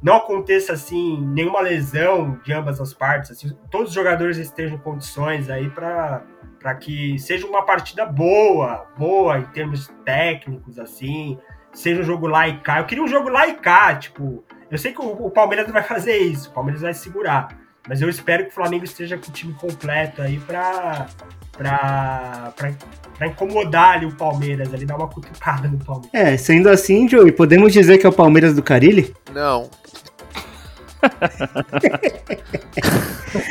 não 0.02 0.16
aconteça 0.16 0.74
assim 0.74 1.20
nenhuma 1.22 1.62
lesão 1.62 2.40
de 2.44 2.54
ambas 2.54 2.80
as 2.80 2.94
partes. 2.94 3.32
Assim, 3.32 3.56
todos 3.72 3.90
os 3.90 3.96
jogadores 3.96 4.38
estejam 4.38 4.78
em 4.78 4.82
condições 4.82 5.50
aí 5.50 5.70
para 5.70 6.24
para 6.66 6.74
que 6.74 7.20
seja 7.20 7.46
uma 7.46 7.62
partida 7.62 8.08
boa, 8.08 8.88
boa 8.98 9.38
em 9.38 9.46
termos 9.46 9.88
técnicos, 10.04 10.80
assim, 10.80 11.38
seja 11.72 12.02
um 12.02 12.04
jogo 12.04 12.26
lá 12.26 12.48
e 12.48 12.58
cá. 12.58 12.80
Eu 12.80 12.86
queria 12.86 13.04
um 13.04 13.08
jogo 13.08 13.30
lá 13.30 13.48
e 13.48 13.54
cá, 13.54 13.94
tipo, 13.94 14.44
eu 14.72 14.76
sei 14.76 14.92
que 14.92 15.00
o, 15.00 15.28
o 15.28 15.30
Palmeiras 15.30 15.68
não 15.68 15.74
vai 15.74 15.84
fazer 15.84 16.18
isso, 16.18 16.50
o 16.50 16.54
Palmeiras 16.54 16.82
vai 16.82 16.92
segurar, 16.96 17.56
mas 17.88 18.02
eu 18.02 18.10
espero 18.10 18.46
que 18.46 18.50
o 18.50 18.54
Flamengo 18.54 18.84
esteja 18.84 19.16
com 19.16 19.30
o 19.30 19.32
time 19.32 19.54
completo 19.54 20.24
aí 20.24 20.40
pra, 20.40 21.06
pra, 21.52 22.52
pra, 22.56 22.72
pra 23.16 23.28
incomodar 23.28 23.98
ali 23.98 24.08
o 24.08 24.16
Palmeiras, 24.16 24.74
ali, 24.74 24.88
dar 24.88 24.96
uma 24.96 25.08
cutucada 25.08 25.68
no 25.68 25.78
Palmeiras. 25.78 26.14
É, 26.14 26.36
sendo 26.36 26.68
assim, 26.68 27.08
Joey, 27.08 27.32
podemos 27.32 27.72
dizer 27.72 28.00
que 28.00 28.08
é 28.08 28.10
o 28.10 28.14
Palmeiras 28.14 28.56
do 28.56 28.64
Carilli? 28.64 29.14
Não. 29.32 29.70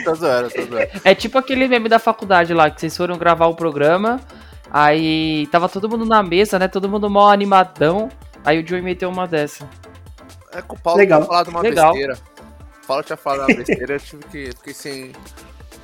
Tô 0.04 0.14
zoando, 0.14 0.50
tô 0.50 0.62
zoando. 0.62 0.88
É 1.04 1.14
tipo 1.14 1.38
aquele 1.38 1.68
meme 1.68 1.88
da 1.88 1.98
faculdade 1.98 2.52
lá, 2.54 2.70
que 2.70 2.80
vocês 2.80 2.96
foram 2.96 3.16
gravar 3.18 3.46
o 3.46 3.54
programa, 3.54 4.20
aí 4.70 5.46
tava 5.48 5.68
todo 5.68 5.88
mundo 5.88 6.04
na 6.04 6.22
mesa, 6.22 6.58
né? 6.58 6.68
Todo 6.68 6.88
mundo 6.88 7.08
mó 7.10 7.30
animadão. 7.30 8.08
Aí 8.44 8.62
o 8.62 8.66
Joey 8.66 8.82
meteu 8.82 9.08
uma 9.08 9.26
dessa. 9.26 9.68
É 10.52 10.60
que 10.62 10.74
o 10.74 10.78
Paulo 10.78 10.98
Legal. 11.00 11.20
tinha 11.20 11.28
falado 11.28 11.48
uma 11.48 11.60
Legal. 11.60 11.92
besteira. 11.92 12.18
O 12.82 12.86
Paulo 12.86 13.02
tinha 13.02 13.16
falado 13.16 13.48
uma 13.48 13.56
besteira, 13.56 13.94
eu 13.94 14.00
tive 14.00 14.24
que 14.24 14.50
fiquei 14.56 14.74
sem 14.74 15.12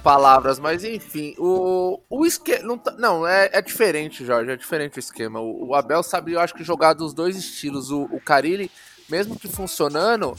palavras, 0.03 0.59
mas 0.59 0.83
enfim, 0.85 1.35
o, 1.39 2.01
o 2.09 2.25
esquema. 2.27 2.63
Não, 2.65 2.79
tá- 2.79 2.95
não 2.99 3.27
é, 3.27 3.51
é 3.53 3.63
diferente, 3.63 4.25
Jorge, 4.25 4.51
é 4.51 4.57
diferente 4.57 4.99
o 4.99 5.01
esquema. 5.01 5.41
O, 5.41 5.69
o 5.69 5.75
Abel 5.75 6.03
sabe, 6.03 6.33
eu 6.33 6.41
acho 6.41 6.55
que 6.55 6.63
jogar 6.65 6.93
dos 6.95 7.13
dois 7.15 7.37
estilos. 7.37 7.91
O, 7.91 8.03
o 8.13 8.21
Carilli, 8.21 8.71
mesmo 9.09 9.39
que 9.39 9.49
funcionando, 9.49 10.35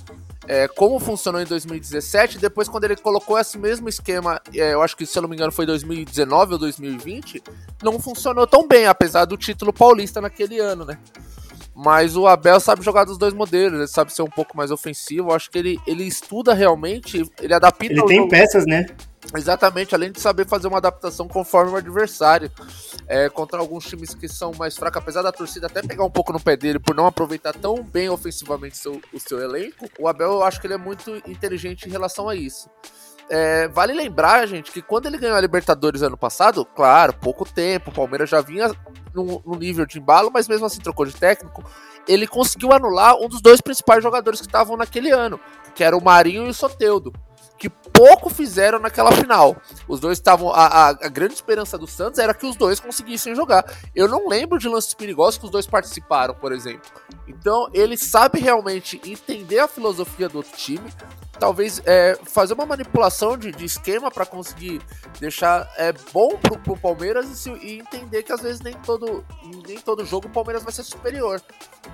é, 0.47 0.67
como 0.67 0.99
funcionou 0.99 1.41
em 1.41 1.45
2017, 1.45 2.39
depois 2.39 2.67
quando 2.67 2.85
ele 2.85 2.95
colocou 2.95 3.37
esse 3.37 3.57
mesmo 3.57 3.87
esquema, 3.87 4.41
é, 4.53 4.73
eu 4.73 4.81
acho 4.81 4.97
que 4.97 5.05
se 5.05 5.17
eu 5.17 5.21
não 5.21 5.29
me 5.29 5.35
engano 5.35 5.51
foi 5.51 5.65
2019 5.65 6.53
ou 6.53 6.59
2020, 6.59 7.43
não 7.83 7.99
funcionou 7.99 8.47
tão 8.47 8.67
bem, 8.67 8.87
apesar 8.87 9.25
do 9.25 9.37
título 9.37 9.71
paulista 9.71 10.19
naquele 10.19 10.59
ano, 10.59 10.85
né? 10.85 10.97
Mas 11.73 12.17
o 12.17 12.27
Abel 12.27 12.59
sabe 12.59 12.83
jogar 12.83 13.05
dos 13.05 13.17
dois 13.17 13.33
modelos, 13.33 13.79
ele 13.79 13.87
sabe 13.87 14.13
ser 14.13 14.21
um 14.21 14.29
pouco 14.29 14.57
mais 14.57 14.71
ofensivo. 14.71 15.33
Acho 15.33 15.49
que 15.49 15.57
ele, 15.57 15.79
ele 15.87 16.03
estuda 16.03 16.53
realmente, 16.53 17.23
ele 17.41 17.53
adapta 17.53 17.85
Ele 17.85 18.03
tem 18.05 18.17
jogo- 18.17 18.29
peças, 18.29 18.65
né? 18.65 18.85
Exatamente, 19.35 19.93
além 19.95 20.11
de 20.11 20.19
saber 20.19 20.47
fazer 20.47 20.67
uma 20.67 20.77
adaptação 20.77 21.27
conforme 21.27 21.71
o 21.71 21.75
adversário. 21.77 22.51
É, 23.07 23.29
contra 23.29 23.59
alguns 23.59 23.85
times 23.85 24.13
que 24.13 24.27
são 24.27 24.51
mais 24.57 24.75
fracos, 24.75 25.01
apesar 25.01 25.21
da 25.21 25.31
torcida 25.31 25.67
até 25.67 25.81
pegar 25.81 26.03
um 26.03 26.09
pouco 26.09 26.33
no 26.33 26.39
pé 26.39 26.57
dele 26.57 26.79
por 26.79 26.95
não 26.95 27.05
aproveitar 27.05 27.53
tão 27.53 27.83
bem 27.83 28.09
ofensivamente 28.09 28.77
seu- 28.77 29.01
o 29.13 29.19
seu 29.19 29.39
elenco, 29.41 29.87
o 29.99 30.07
Abel 30.07 30.31
eu 30.31 30.43
acho 30.43 30.59
que 30.59 30.67
ele 30.67 30.73
é 30.73 30.77
muito 30.77 31.11
inteligente 31.27 31.87
em 31.87 31.91
relação 31.91 32.27
a 32.27 32.35
isso. 32.35 32.69
É, 33.29 33.67
vale 33.69 33.93
lembrar, 33.93 34.45
gente, 34.47 34.71
que 34.71 34.81
quando 34.81 35.05
ele 35.05 35.17
ganhou 35.17 35.37
a 35.37 35.41
Libertadores 35.41 36.01
ano 36.01 36.17
passado, 36.17 36.65
claro, 36.65 37.13
pouco 37.13 37.45
tempo, 37.45 37.89
o 37.91 37.93
Palmeiras 37.93 38.29
já 38.29 38.41
vinha 38.41 38.71
no, 39.13 39.41
no 39.45 39.55
nível 39.55 39.85
de 39.85 39.99
embalo, 39.99 40.31
mas 40.33 40.47
mesmo 40.47 40.65
assim 40.65 40.79
trocou 40.79 41.05
de 41.05 41.13
técnico, 41.15 41.63
ele 42.07 42.27
conseguiu 42.27 42.71
anular 42.73 43.15
um 43.17 43.27
dos 43.27 43.41
dois 43.41 43.61
principais 43.61 44.01
jogadores 44.03 44.39
que 44.41 44.47
estavam 44.47 44.75
naquele 44.77 45.11
ano, 45.11 45.39
que 45.75 45.83
era 45.83 45.95
o 45.97 46.03
Marinho 46.03 46.45
e 46.45 46.49
o 46.49 46.53
Soteudo 46.53 47.13
que 47.57 47.69
pouco 47.69 48.27
fizeram 48.27 48.79
naquela 48.79 49.11
final. 49.11 49.55
Os 49.87 49.99
dois 49.99 50.17
estavam. 50.17 50.49
A, 50.49 50.65
a- 50.65 50.89
a 50.89 51.07
grande 51.09 51.35
esperança 51.35 51.77
do 51.77 51.85
Santos 51.85 52.17
era 52.17 52.33
que 52.33 52.43
os 52.47 52.55
dois 52.55 52.79
conseguissem 52.79 53.35
jogar. 53.35 53.63
Eu 53.95 54.07
não 54.07 54.27
lembro 54.27 54.57
de 54.57 54.67
lances 54.67 54.95
perigosos 54.95 55.37
que 55.37 55.45
os 55.45 55.51
dois 55.51 55.67
participaram, 55.67 56.33
por 56.33 56.51
exemplo. 56.51 56.89
Então, 57.27 57.69
ele 57.71 57.95
sabe 57.97 58.39
realmente 58.39 58.99
entender 59.05 59.59
a 59.59 59.67
filosofia 59.67 60.27
do 60.27 60.37
outro 60.39 60.57
time. 60.57 60.91
Talvez 61.41 61.81
é, 61.87 62.15
fazer 62.23 62.53
uma 62.53 62.67
manipulação 62.67 63.35
de, 63.35 63.51
de 63.51 63.65
esquema 63.65 64.11
para 64.11 64.27
conseguir 64.27 64.79
deixar 65.19 65.67
é, 65.75 65.91
bom 66.13 66.37
pro, 66.37 66.55
pro 66.59 66.77
Palmeiras 66.77 67.27
e, 67.31 67.35
se- 67.35 67.49
e 67.65 67.79
entender 67.79 68.21
que 68.21 68.31
às 68.31 68.41
vezes 68.41 68.61
nem 68.61 68.75
todo, 68.75 69.25
nem 69.67 69.79
todo 69.79 70.05
jogo 70.05 70.27
o 70.27 70.29
Palmeiras 70.31 70.61
vai 70.61 70.71
ser 70.71 70.83
superior. 70.83 71.41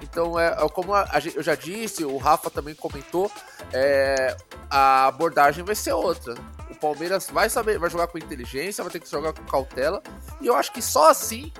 Então, 0.01 0.37
é, 0.37 0.47
é 0.47 0.67
como 0.67 0.93
a- 0.93 1.03
a 1.03 1.19
eu 1.33 1.41
já 1.41 1.55
disse, 1.55 2.03
o 2.03 2.17
Rafa 2.17 2.49
também 2.49 2.75
comentou, 2.75 3.31
é, 3.71 4.35
a 4.69 5.07
abordagem 5.07 5.63
vai 5.63 5.75
ser 5.75 5.93
outra. 5.93 6.33
O 6.69 6.75
Palmeiras 6.75 7.29
vai 7.31 7.49
saber, 7.49 7.79
vai 7.79 7.89
jogar 7.89 8.07
com 8.07 8.17
inteligência, 8.17 8.83
vai 8.83 8.91
ter 8.91 8.99
que 8.99 9.09
jogar 9.09 9.31
com 9.31 9.45
cautela. 9.45 10.03
E 10.41 10.47
eu 10.47 10.57
acho 10.57 10.73
que 10.73 10.81
só 10.81 11.09
assim 11.09 11.53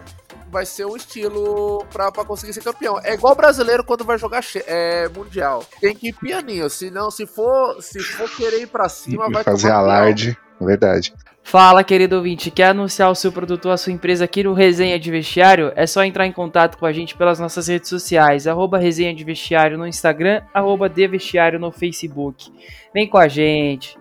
vai 0.50 0.66
ser 0.66 0.86
um 0.86 0.96
estilo 0.96 1.86
pra, 1.92 2.12
pra 2.12 2.26
conseguir 2.26 2.54
ser 2.54 2.64
campeão. 2.64 3.00
É 3.04 3.14
igual 3.14 3.34
o 3.34 3.36
brasileiro 3.36 3.84
quando 3.84 4.04
vai 4.04 4.18
jogar 4.18 4.44
é, 4.66 5.08
mundial. 5.10 5.64
Tem 5.80 5.96
que 5.96 6.10
ir 6.10 6.14
pianinho. 6.14 6.70
Se 6.70 6.90
não, 6.90 7.12
se 7.12 7.26
for, 7.26 7.82
se 7.82 8.00
for 8.00 8.30
querer 8.30 8.62
ir 8.62 8.68
pra 8.68 8.90
cima, 8.90 9.30
vai 9.30 9.44
fazer 9.44 9.68
tomar 9.68 9.82
pior. 9.82 9.84
alarde. 9.84 10.38
Verdade. 10.60 11.14
Fala, 11.44 11.82
querido 11.82 12.18
ouvinte, 12.18 12.52
quer 12.52 12.72
anunciar 12.72 13.10
o 13.10 13.16
seu 13.16 13.32
produto 13.32 13.68
ou 13.68 13.72
a 13.72 13.78
sua 13.78 13.94
empresa 13.94 14.26
aqui 14.26 14.44
no 14.44 14.54
Resenha 14.54 15.00
de 15.00 15.10
Vestiário? 15.10 15.72
É 15.78 15.88
só 15.88 16.04
entrar 16.04 16.28
em 16.28 16.32
contato 16.32 16.78
com 16.78 16.86
a 16.86 16.92
gente 16.92 17.16
pelas 17.16 17.40
nossas 17.40 17.68
redes 17.70 17.88
sociais, 17.88 18.48
arroba 18.48 18.78
Resenha 18.78 19.16
de 19.16 19.24
Vestiário 19.24 19.78
no 19.78 19.88
Instagram, 19.88 20.42
arroba 20.54 20.90
De 20.90 21.08
Vestiário 21.08 21.58
no 21.58 21.72
Facebook. 21.72 22.52
Vem 22.94 23.08
com 23.08 23.18
a 23.18 23.30
gente. 23.30 23.98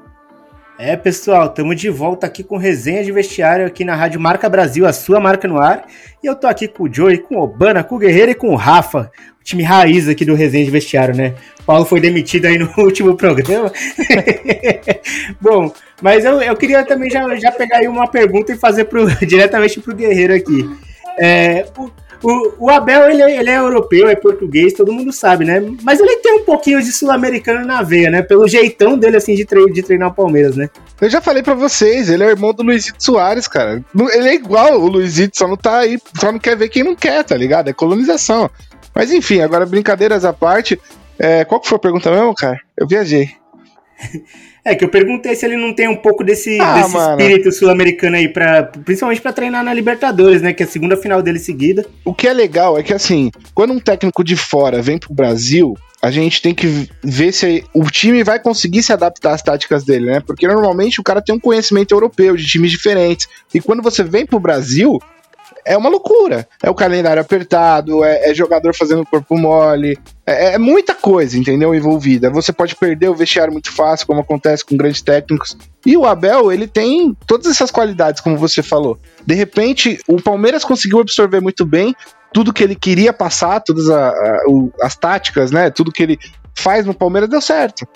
É, 0.79 0.95
pessoal, 0.95 1.47
estamos 1.47 1.81
de 1.81 1.89
volta 1.89 2.27
aqui 2.27 2.45
com 2.45 2.59
resenha 2.59 3.03
de 3.03 3.11
vestiário 3.11 3.65
aqui 3.65 3.83
na 3.83 3.95
Rádio 3.95 4.21
Marca 4.21 4.47
Brasil, 4.47 4.85
a 4.85 4.93
sua 4.93 5.19
marca 5.19 5.49
no 5.49 5.59
ar. 5.59 5.87
E 6.23 6.27
eu 6.27 6.37
tô 6.37 6.47
aqui 6.47 6.69
com 6.69 6.85
o 6.85 6.93
Joey, 6.93 7.17
com 7.17 7.37
o 7.37 7.43
Obana, 7.43 7.83
com 7.83 7.95
o 7.95 7.99
Guerreiro 7.99 8.33
e 8.33 8.35
com 8.35 8.49
o 8.51 8.57
Rafa, 8.57 9.11
o 9.41 9.45
time 9.45 9.63
raiz 9.63 10.07
aqui 10.07 10.23
do 10.23 10.35
resenha 10.35 10.67
de 10.67 10.71
vestiário, 10.71 11.17
né? 11.17 11.35
O 11.61 11.63
Paulo 11.63 11.87
foi 11.87 11.99
demitido 11.99 12.45
aí 12.45 12.59
no 12.59 12.71
último 12.77 13.17
programa. 13.17 13.73
Bom, 15.41 15.73
mas 16.03 16.27
eu, 16.27 16.43
eu 16.43 16.55
queria 16.55 16.85
também 16.85 17.09
já, 17.09 17.35
já 17.37 17.51
pegar 17.53 17.79
aí 17.79 17.89
uma 17.89 18.07
pergunta 18.07 18.53
e 18.53 18.59
fazer 18.59 18.85
pro, 18.85 19.07
diretamente 19.25 19.81
pro 19.81 19.97
Guerreiro 19.97 20.35
aqui. 20.35 20.69
É, 21.19 21.65
o, 21.79 21.91
O, 22.23 22.67
o 22.67 22.71
Abel, 22.71 23.11
ele, 23.11 23.23
é, 23.23 23.39
ele 23.39 23.51
é 23.51 23.59
europeu, 23.59 24.09
é 24.09 24.17
português, 24.17 24.73
todo 24.73 24.93
mundo 24.93 25.13
sabe, 25.13 25.45
né? 25.45 25.63
Mas 25.83 26.01
ele 26.01 26.17
tem 26.17 26.35
um 26.35 26.45
pouquinho 26.45 26.81
de 26.81 26.93
sul-americano 26.93 27.67
na 27.67 27.83
veia, 27.83 28.11
né? 28.11 28.23
Pelo 28.23 28.49
jeitão 28.49 28.99
dele, 28.99 29.17
assim, 29.17 29.35
de, 29.35 29.45
tre 29.45 29.65
de 29.73 29.83
treinar 29.83 30.09
o 30.09 30.15
Palmeiras, 30.15 30.57
né? 30.57 30.71
Eu 31.01 31.11
já 31.11 31.21
falei 31.21 31.43
para 31.43 31.55
vocês, 31.55 32.09
ele 32.09 32.25
é 32.25 32.29
irmão 32.29 32.53
do 32.53 32.63
Luizito 32.63 33.03
Soares, 33.03 33.47
cara. 33.47 33.85
Ele 34.13 34.29
é 34.29 34.35
igual 34.35 34.81
o 34.81 34.89
Luizito, 34.89 35.37
só 35.37 35.47
não 35.47 35.57
tá 35.57 35.79
aí, 35.79 35.99
só 36.19 36.33
não 36.33 36.39
quer 36.39 36.57
ver 36.57 36.69
quem 36.69 36.83
não 36.83 36.97
quer, 36.97 37.23
tá 37.23 37.37
ligado? 37.37 37.69
É 37.69 37.73
colonização. 37.73 38.51
Mas 38.95 39.13
enfim, 39.13 39.41
agora 39.41 39.67
brincadeiras 39.67 40.25
à 40.25 40.33
parte, 40.33 40.81
é, 41.19 41.45
qual 41.45 41.61
que 41.61 41.69
foi 41.69 41.77
a 41.77 41.81
pergunta 41.81 42.11
mesmo, 42.11 42.35
cara? 42.35 42.59
Eu 42.77 42.87
viajei. 42.87 43.31
É 44.67 44.75
que 44.75 44.85
eu 44.85 44.89
perguntei 44.89 45.37
se 45.37 45.47
ele 45.47 45.57
não 45.57 45.73
tem 45.73 45.87
um 45.87 45.95
pouco 45.95 46.25
desse, 46.25 46.61
ah, 46.61 46.75
desse 46.75 46.99
espírito 46.99 47.53
sul-americano 47.53 48.17
aí, 48.17 48.29
pra, 48.29 48.65
principalmente 48.65 49.21
para 49.21 49.33
treinar 49.33 49.63
na 49.63 49.73
Libertadores, 49.73 50.43
né? 50.43 50.53
Que 50.53 50.65
é 50.65 50.67
a 50.67 50.69
segunda 50.69 50.97
final 50.97 51.23
dele 51.23 51.39
seguida. 51.39 51.87
O 52.05 52.13
que 52.13 52.27
é 52.27 52.33
legal 52.33 52.77
é 52.77 52.83
que, 52.83 52.93
assim, 52.93 53.31
quando 53.55 53.73
um 53.73 53.79
técnico 53.79 54.25
de 54.25 54.35
fora 54.35 54.83
vem 54.83 54.99
pro 54.99 55.15
Brasil, 55.15 55.77
a 56.03 56.11
gente 56.11 56.43
tem 56.43 56.53
que 56.53 56.89
ver 57.01 57.33
se 57.33 57.65
o 57.73 57.85
time 57.85 58.25
vai 58.25 58.41
conseguir 58.41 58.83
se 58.83 58.93
adaptar 58.93 59.35
às 59.35 59.43
táticas 59.43 59.85
dele, 59.85 60.07
né? 60.07 60.21
Porque 60.27 60.49
normalmente 60.49 61.01
o 61.01 61.05
cara 61.05 61.23
tem 61.23 61.37
um 61.37 61.41
conhecimento 61.41 61.95
europeu 61.95 62.37
de 62.37 62.45
times 62.45 62.73
diferentes. 62.73 63.29
E 63.55 63.61
quando 63.61 63.85
você 63.85 64.03
vem 64.03 64.27
pro 64.27 64.41
Brasil, 64.41 64.99
é 65.65 65.77
uma 65.77 65.89
loucura. 65.89 66.47
É 66.63 66.71
o 66.71 66.75
calendário 66.75 67.21
apertado, 67.21 68.05
é, 68.05 68.31
é 68.31 68.35
jogador 68.35 68.75
fazendo 68.75 69.05
corpo 69.05 69.37
mole, 69.37 69.99
é, 70.27 70.55
é, 70.55 70.59
muita 70.59 70.95
coisa, 70.95 71.39
entendeu? 71.39 71.75
Envolvida. 71.75 72.31
Você 72.31 72.53
pode 72.53 72.75
perder 72.75 73.09
o 73.09 73.15
vestiário 73.15 73.53
muito 73.53 73.73
fácil, 73.73 74.07
como 74.07 74.21
acontece 74.21 74.65
com 74.65 74.77
grandes 74.77 75.03
técnicos. 75.03 75.57
E 75.85 75.97
o 75.97 76.05
Abel, 76.05 76.53
ele 76.53 76.67
tem 76.67 77.17
todas 77.27 77.47
essas 77.47 77.71
qualidades, 77.71 78.21
como 78.21 78.37
você 78.37 78.63
falou. 78.63 78.99
De 79.25 79.35
repente, 79.35 79.99
o 80.09 80.21
Palmeiras 80.21 80.65
conseguiu 80.65 81.01
absorver 81.01 81.41
muito 81.41 81.65
bem 81.65 81.95
tudo 82.33 82.53
que 82.53 82.63
ele 82.63 82.75
queria 82.75 83.13
passar, 83.13 83.61
todas 83.61 83.89
a, 83.89 84.09
a, 84.09 84.43
o, 84.49 84.71
as 84.83 84.97
táticas, 84.97 85.51
né? 85.51 85.71
Tudo 85.71 85.93
que 85.93 86.03
ele 86.03 86.19
faz 86.55 86.85
no 86.85 86.95
Palmeiras 86.95 87.31
deu 87.31 87.41
certo. 87.41 87.87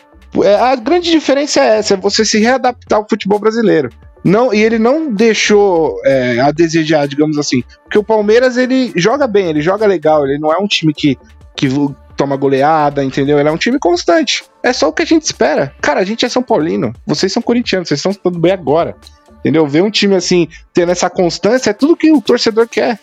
É, 0.45 0.55
a 0.55 0.77
grande 0.77 1.11
diferença 1.11 1.61
é 1.61 1.79
essa, 1.79 1.95
é 1.95 1.97
você 1.97 2.25
se 2.25 2.39
readaptar 2.39 2.99
ao 2.99 3.07
futebol 3.09 3.39
brasileiro. 3.39 3.91
Não, 4.23 4.53
e 4.53 4.63
ele 4.63 4.79
não 4.79 5.13
deixou 5.13 5.99
é, 6.05 6.39
a 6.41 6.51
desejar, 6.51 7.09
digamos 7.09 7.39
assim. 7.39 7.63
Porque 7.85 7.99
o 7.99 8.05
Palmeiras, 8.05 8.57
ele 8.57 8.93
joga 8.95 9.27
bem, 9.27 9.49
ele 9.49 9.63
joga 9.63 9.87
legal, 9.87 10.27
ele 10.27 10.39
não 10.39 10.53
é 10.53 10.59
um 10.59 10.67
time 10.67 10.93
que, 10.93 11.19
que 11.57 11.69
toma 12.17 12.37
goleada, 12.37 13.03
entendeu? 13.03 13.39
Ele 13.39 13.49
é 13.49 13.53
um 13.53 13.57
time 13.57 13.79
constante. 13.79 14.45
É 14.63 14.73
só 14.75 14.89
o 14.89 14.93
que 14.93 15.03
a 15.03 15.07
gente 15.07 15.23
espera. 15.23 15.75
Cara, 15.81 16.01
a 16.01 16.05
gente 16.05 16.27
é 16.27 16.29
São 16.29 16.43
Paulino, 16.43 16.93
vocês 17.07 17.33
são 17.33 17.43
corintianos, 17.43 17.89
vocês 17.89 17.99
estão 17.99 18.13
tudo 18.13 18.39
bem 18.39 18.53
agora. 18.53 18.95
Entendeu? 19.39 19.67
Ver 19.67 19.83
um 19.83 19.91
time 19.91 20.15
assim, 20.15 20.47
tendo 20.75 20.93
essa 20.93 21.09
constância, 21.09 21.71
é 21.71 21.73
tudo 21.73 21.97
que 21.97 22.13
o 22.13 22.21
torcedor 22.21 22.69
quer. 22.69 22.99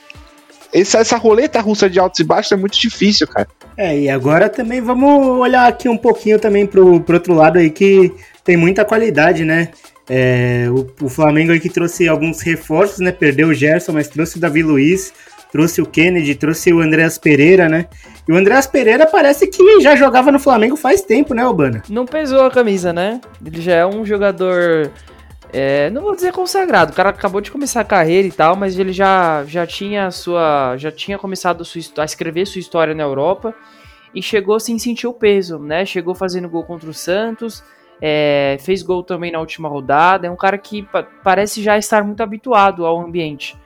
Essa, 0.72 1.00
essa 1.00 1.18
roleta 1.18 1.60
russa 1.62 1.90
de 1.90 2.00
altos 2.00 2.20
e 2.20 2.24
baixos 2.24 2.52
é 2.52 2.56
muito 2.56 2.78
difícil, 2.80 3.28
cara. 3.28 3.48
É, 3.76 3.98
e 3.98 4.10
agora 4.10 4.50
também 4.50 4.82
vamos 4.82 5.40
olhar 5.40 5.68
aqui 5.68 5.90
um 5.90 5.98
pouquinho 5.98 6.40
também 6.40 6.68
pro, 6.68 7.00
pro 7.02 7.16
outro 7.16 7.34
lado 7.34 7.58
aí, 7.58 7.72
que 7.72 8.14
tem 8.44 8.56
muita 8.56 8.86
qualidade, 8.86 9.44
né? 9.44 9.72
É, 10.10 10.68
o, 10.70 11.06
o, 11.06 11.10
Flamengo 11.10 11.52
aqui 11.52 11.70
trouxe 11.70 12.08
alguns 12.08 12.42
reforços, 12.42 13.00
né? 13.00 13.12
Perdeu 13.12 13.50
o 13.50 13.54
Gerson, 13.54 13.92
mas 13.92 14.08
trouxe 14.08 14.38
o 14.38 14.40
Davi 14.40 14.64
Luiz, 14.64 15.14
trouxe 15.52 15.82
o 15.82 15.86
Kennedy, 15.86 16.34
trouxe 16.36 16.72
o 16.74 16.80
Andreas 16.80 17.18
Pereira, 17.18 17.68
né? 17.68 17.88
E 18.28 18.32
o 18.32 18.38
Andreas 18.38 18.66
Pereira 18.66 19.06
parece 19.06 19.48
que 19.48 19.82
já 19.82 19.96
jogava 19.96 20.32
no 20.32 20.40
Flamengo 20.40 20.78
faz 20.78 21.02
tempo, 21.02 21.34
né, 21.34 21.46
Urbana? 21.46 21.84
Não 21.90 22.06
pesou 22.06 22.46
a 22.46 22.52
camisa, 22.52 22.94
né? 22.94 23.20
Ele 23.46 23.62
já 23.62 23.74
é 23.74 23.86
um 23.86 24.06
jogador. 24.06 24.92
É, 25.52 25.90
não 25.90 26.02
vou 26.02 26.16
dizer 26.16 26.34
consagrado, 26.34 26.92
o 26.92 26.96
cara 26.96 27.10
acabou 27.10 27.40
de 27.40 27.50
começar 27.50 27.80
a 27.80 27.86
carreira 27.86 28.28
e 28.28 28.32
tal, 28.32 28.58
mas 28.58 28.78
ele 28.78 28.94
já, 28.94 29.44
já 29.46 29.68
tinha 29.68 30.10
sua. 30.12 30.78
já 30.78 30.92
tinha 30.92 31.18
começado 31.18 31.62
a, 31.62 31.66
sua, 31.66 31.82
a 31.98 32.06
escrever 32.06 32.46
sua 32.46 32.60
história 32.60 32.94
na 32.94 33.04
Europa 33.04 33.54
e 34.16 34.22
chegou 34.22 34.58
sem 34.58 34.80
sentir 34.80 35.08
o 35.08 35.14
peso, 35.14 35.60
né? 35.60 35.86
Chegou 35.86 36.16
fazendo 36.16 36.48
gol 36.48 36.64
contra 36.64 36.90
o 36.90 36.94
Santos 36.94 37.62
é, 38.02 38.58
fez 38.60 38.82
gol 38.82 39.04
também 39.04 39.32
na 39.32 39.40
última 39.40 39.68
rodada. 39.68 40.28
É 40.28 40.32
um 40.32 40.36
cara 40.36 40.58
que 40.58 40.84
pa 40.84 41.04
parece 41.04 41.62
já 41.62 41.78
estar 41.78 42.04
muito 42.04 42.22
habituado 42.22 42.86
ao 42.86 43.00
ambiente. 43.00 43.58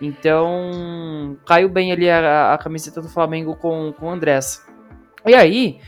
Então, 0.00 1.36
caiu 1.46 1.68
bem 1.68 1.92
ali 1.92 2.08
a, 2.08 2.54
a 2.54 2.58
camiseta 2.58 3.02
do 3.02 3.08
Flamengo 3.08 3.54
com, 3.54 3.92
com 3.92 4.06
o 4.06 4.10
Andrés. 4.10 4.66
E 5.26 5.34
aí, 5.34 5.78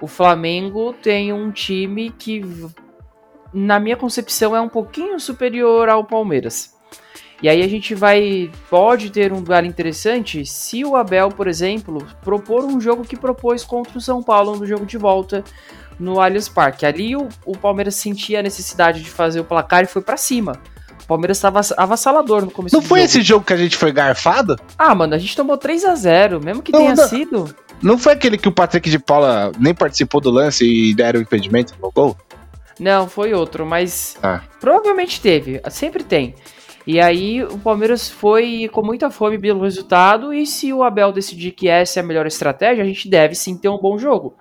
o 0.00 0.06
Flamengo 0.06 0.92
tem 0.92 1.32
um 1.32 1.50
time 1.50 2.10
que, 2.10 2.42
na 3.52 3.80
minha 3.80 3.96
concepção, 3.96 4.54
é 4.54 4.60
um 4.60 4.68
pouquinho 4.68 5.18
superior 5.18 5.88
ao 5.88 6.04
Palmeiras. 6.04 6.76
E 7.40 7.48
aí 7.48 7.62
a 7.62 7.68
gente 7.68 7.94
vai 7.94 8.50
pode 8.68 9.10
ter 9.10 9.32
um 9.32 9.40
duelo 9.40 9.66
interessante 9.66 10.44
se 10.44 10.84
o 10.84 10.96
Abel, 10.96 11.28
por 11.28 11.46
exemplo, 11.46 12.04
propor 12.20 12.64
um 12.64 12.80
jogo 12.80 13.04
que 13.04 13.16
propôs 13.16 13.62
contra 13.62 13.96
o 13.96 14.00
São 14.00 14.20
Paulo 14.22 14.56
no 14.56 14.66
jogo 14.66 14.84
de 14.84 14.98
volta 14.98 15.44
no 15.98 16.20
Allianz 16.20 16.48
Parque. 16.48 16.86
Ali 16.86 17.16
o, 17.16 17.28
o 17.44 17.56
Palmeiras 17.56 17.94
sentia 17.94 18.40
a 18.40 18.42
necessidade 18.42 19.02
de 19.02 19.10
fazer 19.10 19.40
o 19.40 19.44
placar 19.44 19.82
e 19.84 19.86
foi 19.86 20.02
para 20.02 20.16
cima. 20.16 20.60
O 21.02 21.06
Palmeiras 21.06 21.38
estava 21.38 21.60
avassalador 21.76 22.44
no 22.44 22.50
começo 22.50 22.76
Não 22.76 22.82
foi 22.82 23.00
jogo. 23.00 23.06
esse 23.06 23.22
jogo 23.22 23.44
que 23.44 23.52
a 23.52 23.56
gente 23.56 23.76
foi 23.76 23.92
garfado? 23.92 24.58
Ah, 24.78 24.94
mano, 24.94 25.14
a 25.14 25.18
gente 25.18 25.34
tomou 25.34 25.56
3 25.56 25.84
a 25.84 25.94
0 25.94 26.40
mesmo 26.42 26.62
que 26.62 26.72
não, 26.72 26.80
tenha 26.80 26.94
não, 26.94 27.08
sido. 27.08 27.54
Não 27.82 27.98
foi 27.98 28.12
aquele 28.12 28.36
que 28.36 28.48
o 28.48 28.52
Patrick 28.52 28.90
de 28.90 28.98
Paula 28.98 29.52
nem 29.58 29.74
participou 29.74 30.20
do 30.20 30.30
lance 30.30 30.64
e 30.64 30.94
deram 30.94 31.20
o 31.20 31.22
impedimento 31.22 31.74
no 31.80 31.90
gol? 31.90 32.16
Não, 32.78 33.08
foi 33.08 33.32
outro, 33.32 33.66
mas 33.66 34.16
ah. 34.22 34.42
provavelmente 34.60 35.20
teve, 35.20 35.60
sempre 35.70 36.04
tem. 36.04 36.34
E 36.86 37.00
aí 37.00 37.42
o 37.44 37.58
Palmeiras 37.58 38.08
foi 38.08 38.68
com 38.72 38.82
muita 38.82 39.10
fome 39.10 39.38
pelo 39.38 39.62
resultado 39.62 40.32
e 40.32 40.46
se 40.46 40.72
o 40.72 40.82
Abel 40.82 41.12
decidir 41.12 41.52
que 41.52 41.68
essa 41.68 42.00
é 42.00 42.02
a 42.02 42.06
melhor 42.06 42.26
estratégia, 42.26 42.82
a 42.82 42.86
gente 42.86 43.08
deve 43.08 43.34
sim 43.34 43.56
ter 43.56 43.68
um 43.68 43.78
bom 43.78 43.98
jogo. 43.98 44.36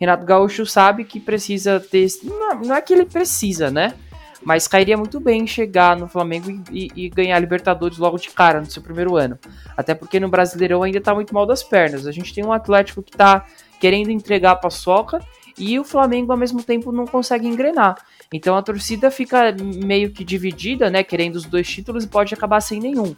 Renato 0.00 0.24
Gaúcho 0.24 0.64
sabe 0.64 1.04
que 1.04 1.20
precisa 1.20 1.78
ter. 1.78 2.06
Não, 2.24 2.74
é 2.74 2.80
que 2.80 2.94
ele 2.94 3.04
precisa, 3.04 3.70
né? 3.70 3.94
Mas 4.42 4.66
cairia 4.66 4.96
muito 4.96 5.20
bem 5.20 5.46
chegar 5.46 5.94
no 5.94 6.08
Flamengo 6.08 6.50
e, 6.50 6.62
e, 6.72 6.90
e, 7.04 7.08
ganhar 7.10 7.38
Libertadores 7.38 7.98
logo 7.98 8.16
de 8.16 8.30
cara 8.30 8.58
no 8.58 8.70
seu 8.70 8.80
primeiro 8.80 9.16
ano. 9.16 9.38
Até 9.76 9.94
porque 9.94 10.18
no 10.18 10.30
Brasileirão 10.30 10.82
ainda 10.82 10.98
tá 10.98 11.14
muito 11.14 11.34
mal 11.34 11.44
das 11.44 11.62
pernas. 11.62 12.06
A 12.06 12.12
gente 12.12 12.32
tem 12.32 12.42
um 12.42 12.52
Atlético 12.52 13.02
que 13.02 13.12
tá 13.12 13.44
querendo 13.78 14.10
entregar 14.10 14.52
a 14.52 14.56
paçoca 14.56 15.20
e 15.60 15.78
o 15.78 15.84
Flamengo 15.84 16.32
ao 16.32 16.38
mesmo 16.38 16.62
tempo 16.62 16.90
não 16.90 17.06
consegue 17.06 17.46
engrenar. 17.46 17.96
Então 18.32 18.56
a 18.56 18.62
torcida 18.62 19.10
fica 19.10 19.54
meio 19.84 20.10
que 20.10 20.24
dividida, 20.24 20.88
né? 20.88 21.04
Querendo 21.04 21.36
os 21.36 21.44
dois 21.44 21.68
títulos 21.68 22.04
e 22.04 22.08
pode 22.08 22.32
acabar 22.32 22.60
sem 22.60 22.80
nenhum. 22.80 23.14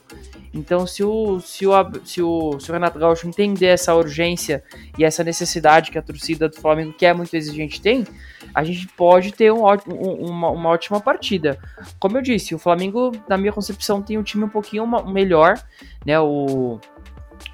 Então, 0.54 0.86
se 0.86 1.02
o, 1.02 1.40
se 1.40 1.66
o, 1.66 1.72
se 2.04 2.20
o, 2.20 2.60
se 2.60 2.70
o 2.70 2.72
Renato 2.74 2.98
Gaúcho 2.98 3.26
entender 3.26 3.66
essa 3.66 3.94
urgência 3.94 4.62
e 4.98 5.04
essa 5.04 5.24
necessidade 5.24 5.90
que 5.90 5.96
a 5.96 6.02
torcida 6.02 6.46
do 6.46 6.56
Flamengo, 6.56 6.92
que 6.92 7.06
é 7.06 7.14
muito 7.14 7.32
exigente, 7.34 7.80
tem, 7.80 8.06
a 8.54 8.62
gente 8.62 8.86
pode 8.88 9.32
ter 9.32 9.50
um, 9.50 9.64
um, 9.64 10.30
uma, 10.30 10.50
uma 10.50 10.68
ótima 10.68 11.00
partida. 11.00 11.58
Como 11.98 12.18
eu 12.18 12.22
disse, 12.22 12.54
o 12.54 12.58
Flamengo, 12.58 13.12
na 13.26 13.38
minha 13.38 13.52
concepção, 13.52 14.02
tem 14.02 14.18
um 14.18 14.22
time 14.22 14.44
um 14.44 14.48
pouquinho 14.48 14.86
melhor, 15.10 15.58
né? 16.04 16.20
O, 16.20 16.78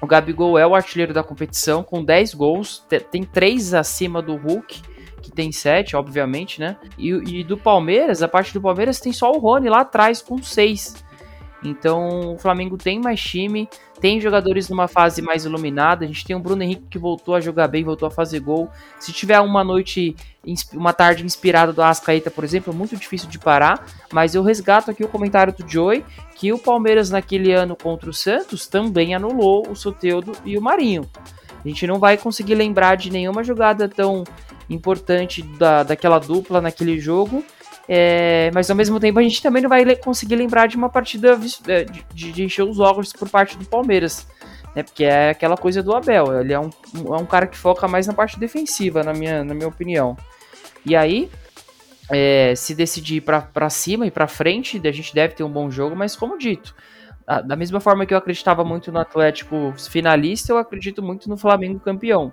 o 0.01 0.07
Gabigol 0.07 0.57
é 0.57 0.65
o 0.65 0.75
artilheiro 0.75 1.13
da 1.13 1.23
competição, 1.23 1.83
com 1.83 2.03
10 2.03 2.33
gols, 2.33 2.85
tem 3.11 3.23
3 3.23 3.73
acima 3.73 4.21
do 4.21 4.35
Hulk 4.35 4.81
que 5.21 5.31
tem 5.31 5.51
7, 5.51 5.95
obviamente, 5.95 6.59
né? 6.59 6.77
E, 6.97 7.09
e, 7.09 7.43
do 7.43 7.57
Palmeiras, 7.57 8.23
a 8.23 8.27
parte 8.27 8.53
do 8.53 8.61
Palmeiras 8.61 8.99
tem 8.99 9.11
só 9.11 9.31
o 9.31 9.37
Rony 9.37 9.69
lá 9.69 9.81
atrás 9.81 10.21
com 10.21 10.41
6. 10.41 11.03
Então 11.63 12.33
o 12.33 12.37
Flamengo 12.37 12.77
tem 12.77 12.99
mais 12.99 13.19
time, 13.19 13.67
tem 13.99 14.21
jogadores 14.21 14.69
numa 14.69 14.87
fase 14.87 15.21
mais 15.21 15.43
iluminada. 15.45 16.05
A 16.05 16.07
gente 16.07 16.25
tem 16.25 16.35
o 16.35 16.39
Bruno 16.39 16.63
Henrique 16.63 16.87
que 16.89 16.97
voltou 16.97 17.35
a 17.35 17.41
jogar 17.41 17.67
bem, 17.67 17.83
voltou 17.83 18.07
a 18.07 18.11
fazer 18.11 18.39
gol. 18.39 18.69
Se 18.99 19.11
tiver 19.11 19.39
uma 19.41 19.63
noite, 19.63 20.15
uma 20.73 20.93
tarde 20.93 21.25
inspirada 21.25 21.73
do 21.73 21.81
Ascaeta, 21.81 22.31
por 22.31 22.43
exemplo, 22.43 22.73
é 22.73 22.75
muito 22.75 22.95
difícil 22.95 23.29
de 23.29 23.37
parar. 23.37 23.85
Mas 24.11 24.35
eu 24.35 24.43
resgato 24.43 24.89
aqui 24.89 25.03
o 25.03 25.09
comentário 25.09 25.53
do 25.53 25.69
Joey 25.69 26.03
que 26.35 26.53
o 26.53 26.59
Palmeiras 26.59 27.09
naquele 27.09 27.51
ano 27.51 27.75
contra 27.75 28.09
o 28.09 28.13
Santos 28.13 28.65
também 28.65 29.13
anulou 29.13 29.67
o 29.69 29.75
Soteudo 29.75 30.31
e 30.45 30.57
o 30.57 30.61
Marinho. 30.61 31.09
A 31.63 31.67
gente 31.67 31.85
não 31.85 31.99
vai 31.99 32.17
conseguir 32.17 32.55
lembrar 32.55 32.95
de 32.95 33.11
nenhuma 33.11 33.43
jogada 33.43 33.89
tão 33.89 34.23
importante 34.69 35.41
da, 35.41 35.83
daquela 35.83 36.19
dupla 36.19 36.61
naquele 36.61 36.99
jogo 36.99 37.43
é, 37.91 38.51
mas 38.53 38.69
ao 38.69 38.75
mesmo 38.75 38.99
tempo 38.99 39.17
a 39.17 39.23
gente 39.23 39.41
também 39.41 39.63
não 39.63 39.69
vai 39.69 39.95
conseguir 39.95 40.35
lembrar 40.35 40.67
de 40.67 40.77
uma 40.77 40.89
partida 40.89 41.39
é, 41.67 41.85
de, 42.13 42.31
de, 42.31 42.43
encher 42.43 42.61
os 42.61 42.79
óculos 42.79 43.11
por 43.11 43.27
parte 43.27 43.57
do 43.57 43.65
Palmeiras. 43.65 44.27
Né, 44.75 44.83
porque 44.83 45.03
é 45.03 45.31
aquela 45.31 45.57
coisa 45.57 45.81
do 45.81 45.95
Abel. 45.95 46.39
Ele 46.39 46.53
é 46.53 46.59
um, 46.59 46.69
é 46.93 47.17
um 47.17 47.25
cara 47.25 47.47
que 47.47 47.57
foca 47.57 47.87
mais 47.87 48.05
na 48.05 48.13
parte 48.13 48.39
defensiva, 48.39 49.03
na 49.03 49.11
minha, 49.11 49.43
na 49.43 49.55
minha 49.55 49.67
opinião. 49.67 50.15
E 50.85 50.95
aí, 50.95 51.31
é, 52.11 52.53
se 52.55 52.75
decidir 52.75 53.21
para 53.21 53.69
cima 53.71 54.05
e 54.05 54.11
para 54.11 54.27
frente, 54.27 54.79
a 54.87 54.91
gente 54.91 55.11
deve 55.15 55.33
ter 55.33 55.43
um 55.43 55.51
bom 55.51 55.71
jogo, 55.71 55.95
mas 55.95 56.15
como 56.15 56.37
dito, 56.37 56.75
da 57.45 57.55
mesma 57.55 57.79
forma 57.79 58.05
que 58.05 58.13
eu 58.13 58.17
acreditava 58.19 58.63
muito 58.63 58.91
no 58.91 58.99
Atlético 58.99 59.73
finalista, 59.89 60.51
eu 60.51 60.59
acredito 60.59 61.01
muito 61.01 61.27
no 61.27 61.37
Flamengo 61.37 61.79
campeão. 61.79 62.31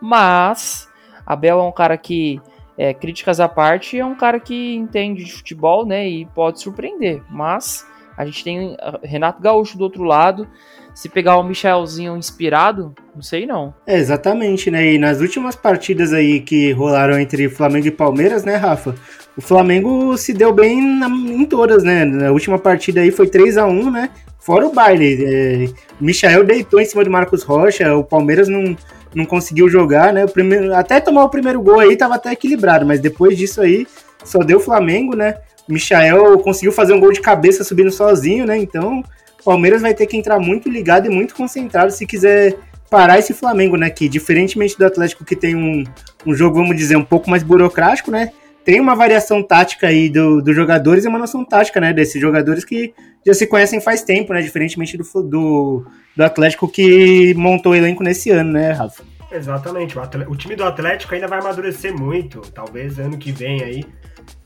Mas 0.00 0.88
Abel 1.24 1.60
é 1.60 1.62
um 1.62 1.72
cara 1.72 1.96
que 1.96 2.40
é, 2.78 2.92
críticas 2.92 3.40
à 3.40 3.48
parte, 3.48 3.98
é 3.98 4.04
um 4.04 4.14
cara 4.14 4.38
que 4.38 4.74
entende 4.74 5.24
de 5.24 5.32
futebol, 5.32 5.86
né? 5.86 6.08
E 6.08 6.26
pode 6.26 6.60
surpreender. 6.60 7.22
Mas 7.30 7.86
A 8.16 8.24
gente 8.24 8.42
tem 8.42 8.76
ah, 8.80 8.98
Renato 9.02 9.42
Gaúcho 9.42 9.76
do 9.76 9.84
outro 9.84 10.02
lado. 10.02 10.48
Se 10.96 11.10
pegar 11.10 11.36
o 11.36 11.42
Michelzinho 11.42 12.16
inspirado, 12.16 12.94
não 13.14 13.20
sei 13.20 13.44
não. 13.44 13.74
É, 13.86 13.98
exatamente, 13.98 14.70
né? 14.70 14.94
E 14.94 14.98
nas 14.98 15.20
últimas 15.20 15.54
partidas 15.54 16.10
aí 16.10 16.40
que 16.40 16.72
rolaram 16.72 17.20
entre 17.20 17.50
Flamengo 17.50 17.86
e 17.86 17.90
Palmeiras, 17.90 18.44
né, 18.44 18.56
Rafa? 18.56 18.94
O 19.36 19.42
Flamengo 19.42 20.16
se 20.16 20.32
deu 20.32 20.54
bem 20.54 20.80
na, 20.80 21.06
em 21.06 21.44
todas, 21.44 21.84
né? 21.84 22.06
Na 22.06 22.32
última 22.32 22.58
partida 22.58 23.02
aí 23.02 23.10
foi 23.10 23.28
3 23.28 23.58
a 23.58 23.66
1 23.66 23.90
né? 23.90 24.08
Fora 24.38 24.66
o 24.66 24.72
baile. 24.72 25.22
É, 25.22 25.68
o 26.00 26.04
Michael 26.04 26.44
deitou 26.44 26.80
em 26.80 26.86
cima 26.86 27.04
do 27.04 27.10
Marcos 27.10 27.42
Rocha, 27.42 27.94
o 27.94 28.02
Palmeiras 28.02 28.48
não, 28.48 28.74
não 29.14 29.26
conseguiu 29.26 29.68
jogar, 29.68 30.14
né? 30.14 30.24
O 30.24 30.30
primeiro, 30.30 30.74
até 30.74 30.98
tomar 30.98 31.24
o 31.24 31.28
primeiro 31.28 31.60
gol 31.60 31.78
aí 31.78 31.94
tava 31.94 32.14
até 32.14 32.32
equilibrado, 32.32 32.86
mas 32.86 33.00
depois 33.00 33.36
disso 33.36 33.60
aí 33.60 33.86
só 34.24 34.38
deu 34.38 34.58
Flamengo, 34.58 35.14
né? 35.14 35.34
O 35.68 35.74
Michael 35.74 36.38
conseguiu 36.38 36.72
fazer 36.72 36.94
um 36.94 37.00
gol 37.00 37.12
de 37.12 37.20
cabeça 37.20 37.62
subindo 37.62 37.90
sozinho, 37.90 38.46
né? 38.46 38.56
Então 38.56 39.04
Palmeiras 39.46 39.80
vai 39.80 39.94
ter 39.94 40.06
que 40.06 40.16
entrar 40.16 40.40
muito 40.40 40.68
ligado 40.68 41.06
e 41.06 41.08
muito 41.08 41.36
concentrado 41.36 41.92
se 41.92 42.04
quiser 42.04 42.58
parar 42.90 43.20
esse 43.20 43.32
Flamengo, 43.32 43.76
né? 43.76 43.88
Que 43.88 44.08
diferentemente 44.08 44.76
do 44.76 44.84
Atlético 44.84 45.24
que 45.24 45.36
tem 45.36 45.54
um, 45.54 45.84
um 46.26 46.34
jogo, 46.34 46.56
vamos 46.56 46.76
dizer, 46.76 46.96
um 46.96 47.04
pouco 47.04 47.30
mais 47.30 47.44
burocrático, 47.44 48.10
né? 48.10 48.32
Tem 48.64 48.80
uma 48.80 48.96
variação 48.96 49.44
tática 49.44 49.86
aí 49.86 50.08
dos 50.08 50.42
do 50.42 50.52
jogadores 50.52 51.04
e 51.04 51.08
uma 51.08 51.20
noção 51.20 51.44
tática, 51.44 51.80
né? 51.80 51.92
Desses 51.92 52.20
jogadores 52.20 52.64
que 52.64 52.92
já 53.24 53.32
se 53.34 53.46
conhecem 53.46 53.80
faz 53.80 54.02
tempo, 54.02 54.32
né? 54.32 54.42
Diferentemente 54.42 54.96
do, 54.96 55.04
do, 55.22 55.86
do 56.16 56.24
Atlético 56.24 56.66
que 56.66 57.32
montou 57.34 57.70
o 57.70 57.76
elenco 57.76 58.02
nesse 58.02 58.30
ano, 58.30 58.50
né, 58.50 58.72
Rafa? 58.72 59.04
Exatamente. 59.30 59.96
O, 59.96 60.02
o 60.32 60.36
time 60.36 60.56
do 60.56 60.64
Atlético 60.64 61.14
ainda 61.14 61.28
vai 61.28 61.38
amadurecer 61.38 61.96
muito. 61.96 62.40
Talvez 62.52 62.98
ano 62.98 63.16
que 63.16 63.30
vem 63.30 63.62
aí 63.62 63.84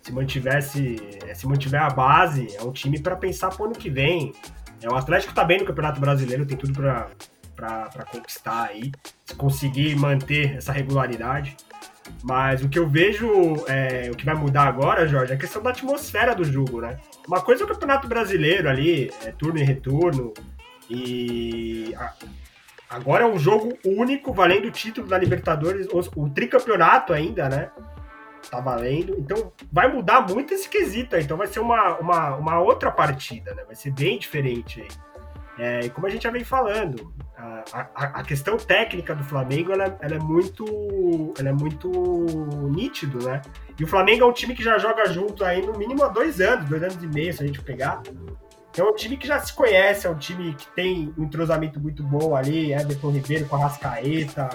se 0.03 0.13
mantivesse, 0.13 1.01
se 1.35 1.47
mantiver 1.47 1.81
a 1.81 1.91
base, 1.91 2.49
é 2.57 2.63
um 2.63 2.73
time 2.73 2.99
para 3.01 3.17
pensar 3.17 3.51
pro 3.51 3.65
ano 3.65 3.75
que 3.75 3.89
vem. 3.89 4.33
É, 4.83 4.89
o 4.89 4.95
Atlético 4.95 5.35
tá 5.35 5.45
bem 5.45 5.59
no 5.59 5.65
Campeonato 5.65 6.01
Brasileiro, 6.01 6.47
tem 6.47 6.57
tudo 6.57 6.73
para 6.73 8.05
conquistar 8.11 8.69
aí, 8.71 8.91
se 9.25 9.35
conseguir 9.35 9.95
manter 9.97 10.57
essa 10.57 10.73
regularidade. 10.73 11.57
Mas 12.23 12.63
o 12.63 12.69
que 12.69 12.79
eu 12.79 12.89
vejo, 12.89 13.29
é, 13.69 14.11
o 14.11 14.17
que 14.17 14.25
vai 14.25 14.35
mudar 14.35 14.65
agora, 14.65 15.07
Jorge, 15.07 15.33
é 15.33 15.37
a 15.37 15.39
questão 15.39 15.63
da 15.63 15.71
atmosfera 15.71 16.35
do 16.35 16.45
jogo, 16.45 16.81
né? 16.81 16.99
Uma 17.27 17.41
coisa 17.41 17.63
é 17.63 17.65
o 17.65 17.69
Campeonato 17.69 18.09
Brasileiro 18.09 18.69
ali, 18.69 19.13
é 19.25 19.31
turno 19.31 19.59
e 19.59 19.63
retorno, 19.63 20.35
e 20.89 21.95
a, 21.97 22.13
agora 22.91 23.25
é 23.25 23.27
um 23.27 23.39
jogo 23.39 23.79
único, 23.85 24.33
valendo 24.33 24.67
o 24.67 24.73
título 24.73 25.07
da 25.07 25.19
Libertadores, 25.19 25.87
o, 25.87 26.21
o 26.21 26.31
tricampeonato 26.31 27.13
ainda, 27.13 27.49
né? 27.49 27.71
Tá 28.49 28.61
valendo. 28.61 29.17
Então 29.19 29.53
vai 29.73 29.93
mudar 29.93 30.21
muito 30.29 30.55
esse 30.55 30.69
quesito. 30.69 31.17
Então 31.17 31.37
vai 31.37 31.47
ser 31.47 31.61
uma, 31.61 31.99
uma, 31.99 32.37
uma 32.37 32.61
outra 32.61 32.91
partida, 32.91 33.55
né? 33.55 33.65
Vai 33.65 33.75
ser 33.75 33.91
bem 33.93 34.19
diferente. 34.19 34.87
É, 35.59 35.81
e 35.81 35.91
como 35.91 36.07
a 36.07 36.11
gente 36.11 36.23
já 36.23 36.31
vem 36.31 36.45
falando, 36.45 37.13
a, 37.37 37.65
a, 37.73 38.05
a 38.21 38.23
questão 38.23 38.57
técnica 38.57 39.15
do 39.15 39.23
Flamengo 39.23 39.73
ela, 39.73 39.97
ela, 40.01 40.15
é 40.15 40.19
muito 40.19 40.65
ela 41.39 41.51
é 41.51 41.53
muito 41.53 41.91
nítido, 42.71 43.19
né? 43.25 43.43
E 43.79 43.85
o 43.85 43.87
Flamengo 43.87 44.25
é 44.25 44.27
um 44.27 44.33
time 44.33 44.55
que 44.55 44.63
já 44.63 44.79
joga 44.79 45.07
junto 45.07 45.45
aí 45.45 45.65
no 45.65 45.77
mínimo 45.77 46.03
há 46.03 46.09
dois 46.09 46.41
anos, 46.41 46.69
dois 46.69 46.83
anos 46.83 47.03
e 47.03 47.07
meio, 47.07 47.33
se 47.33 47.43
a 47.43 47.47
gente 47.47 47.61
pegar. 47.63 48.03
Então 48.71 48.87
é 48.87 48.91
um 48.91 48.95
time 48.95 49.17
que 49.17 49.27
já 49.27 49.41
se 49.41 49.53
conhece, 49.53 50.07
é 50.07 50.11
um 50.11 50.17
time 50.17 50.55
que 50.55 50.67
tem 50.69 51.13
um 51.19 51.25
entrosamento 51.25 51.81
muito 51.81 52.03
bom 52.03 52.37
ali, 52.37 52.73
Everton 52.73 53.11
Ribeiro 53.11 53.47
com 53.47 53.57
a 53.57 53.59
Rascaeta, 53.61 54.49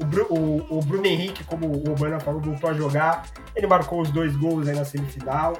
o, 0.00 0.04
Bru, 0.04 0.26
o, 0.28 0.78
o 0.78 0.80
Bruno 0.80 1.06
Henrique, 1.06 1.44
como 1.44 1.66
o 1.66 1.90
Urbana 1.90 2.18
falou, 2.18 2.40
voltou 2.40 2.70
a 2.70 2.74
jogar, 2.74 3.24
ele 3.54 3.66
marcou 3.66 4.00
os 4.00 4.10
dois 4.10 4.34
gols 4.36 4.66
aí 4.66 4.74
na 4.74 4.84
semifinal. 4.84 5.56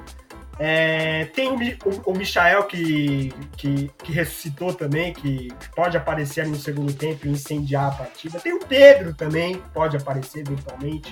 É, 0.59 1.25
tem 1.33 1.49
o, 1.49 1.55
o, 1.55 2.11
o 2.11 2.13
Michael 2.15 2.63
que, 2.65 3.33
que, 3.57 3.89
que, 4.03 4.11
ressuscitou 4.11 4.71
também, 4.73 5.11
que 5.11 5.51
pode 5.75 5.97
aparecer 5.97 6.45
no 6.45 6.55
segundo 6.55 6.93
tempo 6.93 7.25
e 7.25 7.31
incendiar 7.31 7.87
a 7.87 7.95
partida. 7.95 8.39
Tem 8.39 8.53
o 8.53 8.59
Pedro 8.59 9.15
também, 9.15 9.55
que 9.55 9.69
pode 9.69 9.97
aparecer 9.97 10.41
eventualmente. 10.41 11.11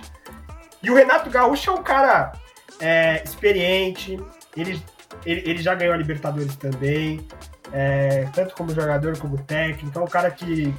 E 0.84 0.92
o 0.92 0.96
Renato 0.96 1.30
Gaúcho 1.30 1.72
é 1.72 1.74
um 1.74 1.82
cara 1.82 2.34
é, 2.80 3.24
experiente, 3.24 4.20
ele 4.56 4.82
ele, 5.26 5.50
ele 5.50 5.62
já 5.62 5.76
ganhou 5.76 5.94
a 5.94 5.98
Libertadores 5.98 6.56
também, 6.56 7.26
é, 7.72 8.28
tanto 8.34 8.56
como 8.56 8.74
jogador 8.74 9.18
como 9.18 9.38
técnico. 9.38 9.98
É 9.98 10.02
um 10.02 10.08
cara 10.08 10.32
que 10.32 10.74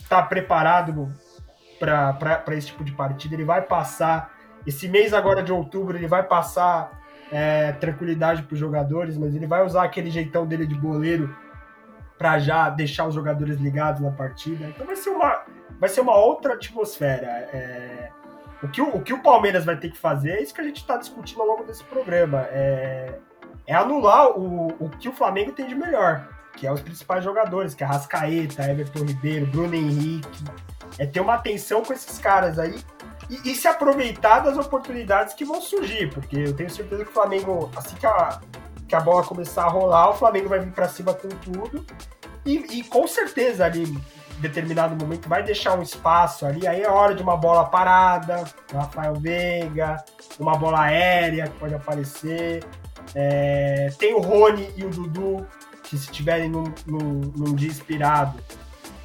está 0.00 0.22
preparado 0.22 1.12
para 1.78 2.54
esse 2.54 2.68
tipo 2.68 2.84
de 2.84 2.92
partida. 2.92 3.34
Ele 3.34 3.44
vai 3.44 3.62
passar, 3.62 4.32
esse 4.66 4.88
mês 4.88 5.12
agora 5.12 5.42
de 5.42 5.52
outubro, 5.52 5.96
ele 5.96 6.06
vai 6.06 6.22
passar 6.22 7.02
é, 7.30 7.72
tranquilidade 7.72 8.42
para 8.42 8.54
os 8.54 8.60
jogadores, 8.60 9.16
mas 9.16 9.34
ele 9.34 9.46
vai 9.46 9.64
usar 9.64 9.84
aquele 9.84 10.10
jeitão 10.10 10.46
dele 10.46 10.66
de 10.66 10.74
goleiro 10.74 11.34
para 12.16 12.38
já 12.38 12.70
deixar 12.70 13.06
os 13.06 13.14
jogadores 13.14 13.58
ligados 13.58 14.00
na 14.00 14.10
partida. 14.10 14.66
Então 14.66 14.86
vai 14.86 14.96
ser 14.96 15.10
uma, 15.10 15.42
vai 15.80 15.88
ser 15.88 16.00
uma 16.00 16.16
outra 16.16 16.54
atmosfera. 16.54 17.26
É, 17.52 18.10
o, 18.62 18.68
que 18.68 18.80
o, 18.80 18.96
o 18.96 19.02
que 19.02 19.12
o 19.12 19.20
Palmeiras 19.20 19.64
vai 19.64 19.76
ter 19.76 19.90
que 19.90 19.98
fazer 19.98 20.30
é 20.30 20.42
isso 20.42 20.54
que 20.54 20.60
a 20.60 20.64
gente 20.64 20.76
está 20.78 20.96
discutindo 20.96 21.42
ao 21.42 21.48
longo 21.48 21.64
desse 21.64 21.84
programa. 21.84 22.42
É, 22.50 23.18
é 23.66 23.74
anular 23.74 24.30
o, 24.38 24.68
o 24.78 24.90
que 24.90 25.08
o 25.08 25.12
Flamengo 25.12 25.52
tem 25.52 25.66
de 25.66 25.74
melhor, 25.74 26.28
que 26.56 26.66
é 26.66 26.72
os 26.72 26.80
principais 26.80 27.24
jogadores, 27.24 27.74
que 27.74 27.82
é 27.82 27.86
Rascaeta, 27.86 28.62
Everton 28.70 29.04
Ribeiro, 29.04 29.46
Bruno 29.46 29.74
Henrique. 29.74 30.44
É 30.98 31.06
ter 31.06 31.20
uma 31.20 31.34
atenção 31.34 31.82
com 31.82 31.92
esses 31.92 32.18
caras 32.18 32.58
aí 32.58 32.80
e, 33.28 33.50
e, 33.50 33.54
se 33.54 33.66
aproveitar 33.66 34.40
das 34.40 34.56
oportunidades 34.56 35.34
que 35.34 35.44
vão 35.44 35.60
surgir, 35.60 36.12
porque 36.12 36.36
eu 36.36 36.54
tenho 36.54 36.70
certeza 36.70 37.04
que 37.04 37.10
o 37.10 37.14
Flamengo, 37.14 37.70
assim 37.74 37.96
que 37.96 38.06
a, 38.06 38.40
que 38.86 38.94
a 38.94 39.00
bola 39.00 39.24
começar 39.24 39.64
a 39.64 39.68
rolar, 39.68 40.10
o 40.10 40.14
Flamengo 40.14 40.48
vai 40.48 40.60
vir 40.60 40.72
para 40.72 40.88
cima 40.88 41.14
com 41.14 41.28
tudo 41.28 41.84
e, 42.44 42.78
e, 42.78 42.84
com 42.84 43.06
certeza 43.08 43.64
ali 43.64 43.84
em 43.84 44.40
determinado 44.40 44.94
momento 44.94 45.28
vai 45.28 45.42
deixar 45.42 45.78
um 45.78 45.82
espaço 45.82 46.44
ali, 46.44 46.66
aí 46.66 46.82
é 46.82 46.90
hora 46.90 47.14
de 47.14 47.22
uma 47.22 47.36
bola 47.36 47.64
parada, 47.64 48.44
Rafael 48.72 49.14
Veiga, 49.14 50.04
uma 50.38 50.56
bola 50.56 50.82
aérea 50.82 51.48
que 51.48 51.58
pode 51.58 51.74
aparecer, 51.74 52.62
é, 53.14 53.90
tem 53.98 54.14
o 54.14 54.20
Rony 54.20 54.68
e 54.76 54.84
o 54.84 54.90
Dudu, 54.90 55.46
que 55.84 55.96
se 55.96 56.10
tiverem 56.10 56.48
num, 56.48 56.64
num, 56.86 57.20
num, 57.36 57.54
dia 57.54 57.68
inspirado, 57.68 58.38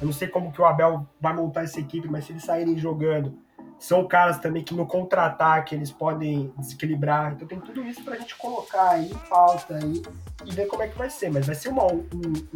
eu 0.00 0.06
não 0.06 0.12
sei 0.12 0.28
como 0.28 0.50
que 0.50 0.60
o 0.60 0.64
Abel 0.64 1.06
vai 1.20 1.32
montar 1.34 1.62
essa 1.62 1.78
equipe, 1.78 2.08
mas 2.08 2.24
se 2.24 2.32
eles 2.32 2.44
saírem 2.44 2.76
jogando, 2.76 3.38
são 3.80 4.06
caras 4.06 4.38
também 4.38 4.62
que 4.62 4.74
no 4.74 4.86
contra-ataque 4.86 5.74
eles 5.74 5.90
podem 5.90 6.52
desequilibrar. 6.58 7.32
Então 7.32 7.48
tem 7.48 7.58
tudo 7.58 7.82
isso 7.82 8.04
pra 8.04 8.14
gente 8.16 8.36
colocar 8.36 8.90
aí 8.90 9.10
em 9.10 9.28
pauta 9.28 9.74
aí 9.74 10.02
e 10.44 10.52
ver 10.52 10.66
como 10.66 10.82
é 10.82 10.88
que 10.88 10.98
vai 10.98 11.08
ser. 11.08 11.30
Mas 11.30 11.46
vai 11.46 11.54
ser 11.54 11.70
uma, 11.70 11.86
um, 11.86 12.02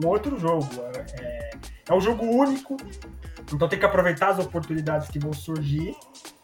um, 0.04 0.06
outro 0.06 0.38
jogo. 0.38 0.68
É, 1.18 1.50
é 1.88 1.94
um 1.94 2.00
jogo 2.00 2.26
único, 2.26 2.76
então 3.52 3.66
tem 3.66 3.78
que 3.78 3.86
aproveitar 3.86 4.28
as 4.28 4.38
oportunidades 4.38 5.08
que 5.08 5.18
vão 5.18 5.32
surgir 5.32 5.96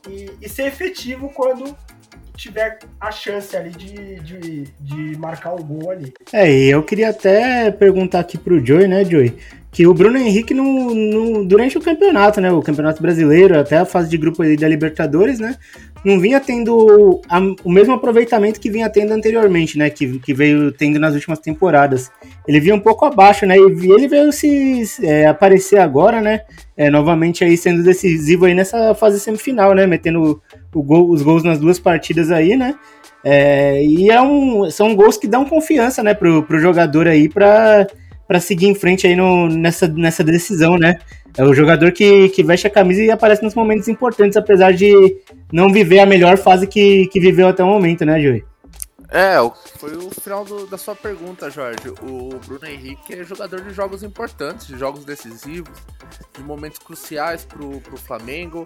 e, 0.09 0.33
e 0.41 0.49
ser 0.49 0.66
efetivo 0.66 1.28
quando 1.28 1.76
tiver 2.35 2.78
a 2.99 3.11
chance 3.11 3.55
ali 3.55 3.70
de, 3.70 4.18
de, 4.20 4.64
de 4.81 5.18
marcar 5.18 5.53
o 5.53 5.62
gol 5.62 5.91
ali. 5.91 6.14
É, 6.33 6.51
e 6.51 6.70
eu 6.70 6.83
queria 6.83 7.11
até 7.11 7.70
perguntar 7.70 8.20
aqui 8.20 8.39
pro 8.39 8.64
Joey, 8.64 8.89
né, 8.89 9.05
Joey? 9.05 9.37
Que 9.73 9.87
o 9.87 9.95
Bruno 9.95 10.18
Henrique, 10.18 10.53
no, 10.53 10.95
no, 10.95 11.45
durante 11.45 11.79
o 11.79 11.81
campeonato, 11.81 12.41
né? 12.41 12.51
O 12.51 12.61
campeonato 12.61 13.01
brasileiro, 13.01 13.59
até 13.59 13.77
a 13.77 13.85
fase 13.85 14.11
de 14.11 14.16
grupo 14.16 14.43
da 14.43 14.68
Libertadores, 14.68 15.39
né? 15.39 15.57
Não 16.05 16.18
vinha 16.18 16.41
tendo 16.41 17.21
a, 17.29 17.39
o 17.62 17.71
mesmo 17.71 17.93
aproveitamento 17.93 18.59
que 18.59 18.71
vinha 18.71 18.91
tendo 18.91 19.12
anteriormente, 19.12 19.79
né? 19.79 19.89
Que, 19.89 20.18
que 20.18 20.35
veio 20.35 20.73
tendo 20.73 20.99
nas 20.99 21.14
últimas 21.14 21.39
temporadas. 21.39 22.11
Ele 22.49 22.59
vinha 22.59 22.75
um 22.75 22.81
pouco 22.81 23.05
abaixo, 23.05 23.47
né? 23.47 23.57
E 23.57 23.61
ele 23.61 24.09
veio 24.09 24.33
se 24.33 24.83
é, 25.03 25.27
aparecer 25.27 25.79
agora, 25.79 26.21
né? 26.21 26.41
É, 26.77 26.91
novamente 26.91 27.45
aí 27.45 27.57
sendo 27.57 27.85
decisivo 27.85 28.47
aí 28.47 28.55
nessa 28.55 28.95
fase 28.95 29.21
semifinal, 29.21 29.73
né? 29.73 29.87
Metendo 29.87 30.43
gol, 30.75 31.11
os 31.11 31.23
gols 31.23 31.45
nas 31.45 31.59
duas 31.61 31.79
partidas 31.79 32.33
aí, 32.33 32.57
né? 32.57 32.75
É, 33.23 33.85
e 33.85 34.11
é 34.11 34.21
um, 34.21 34.71
são 34.71 34.95
gols 34.95 35.16
que 35.16 35.29
dão 35.29 35.45
confiança, 35.45 36.03
né, 36.03 36.14
pro, 36.14 36.43
pro 36.43 36.59
jogador 36.59 37.07
aí 37.07 37.29
para 37.29 37.87
seguir 38.39 38.66
em 38.66 38.74
frente 38.74 39.07
aí 39.07 39.16
no, 39.16 39.49
nessa, 39.49 39.89
nessa 39.89 40.22
decisão, 40.22 40.78
né? 40.78 40.99
É 41.37 41.43
o 41.43 41.55
jogador 41.55 41.91
que, 41.91 42.28
que 42.28 42.43
veste 42.43 42.66
a 42.66 42.70
camisa 42.70 43.03
e 43.03 43.11
aparece 43.11 43.43
nos 43.43 43.55
momentos 43.55 43.89
importantes, 43.89 44.37
apesar 44.37 44.72
de 44.72 45.16
não 45.53 45.72
viver 45.72 46.01
a 46.01 46.07
melhor 46.07 46.37
fase 46.37 46.66
que, 46.66 47.07
que 47.09 47.18
viveu 47.18 47.49
até 47.49 47.64
o 47.64 47.66
momento, 47.66 48.05
né, 48.05 48.20
Joey? 48.20 48.45
É, 49.12 49.35
foi 49.76 49.97
o 49.97 50.09
final 50.09 50.45
do, 50.45 50.66
da 50.68 50.78
sua 50.78 50.95
pergunta, 50.95 51.51
Jorge. 51.51 51.89
O 52.01 52.39
Bruno 52.47 52.64
Henrique 52.64 53.12
é 53.12 53.24
jogador 53.24 53.61
de 53.61 53.74
jogos 53.74 54.05
importantes, 54.05 54.68
de 54.68 54.78
jogos 54.78 55.05
decisivos, 55.05 55.76
de 56.37 56.45
momentos 56.45 56.78
cruciais 56.78 57.45
pro, 57.45 57.81
pro 57.81 57.97
Flamengo. 57.97 58.62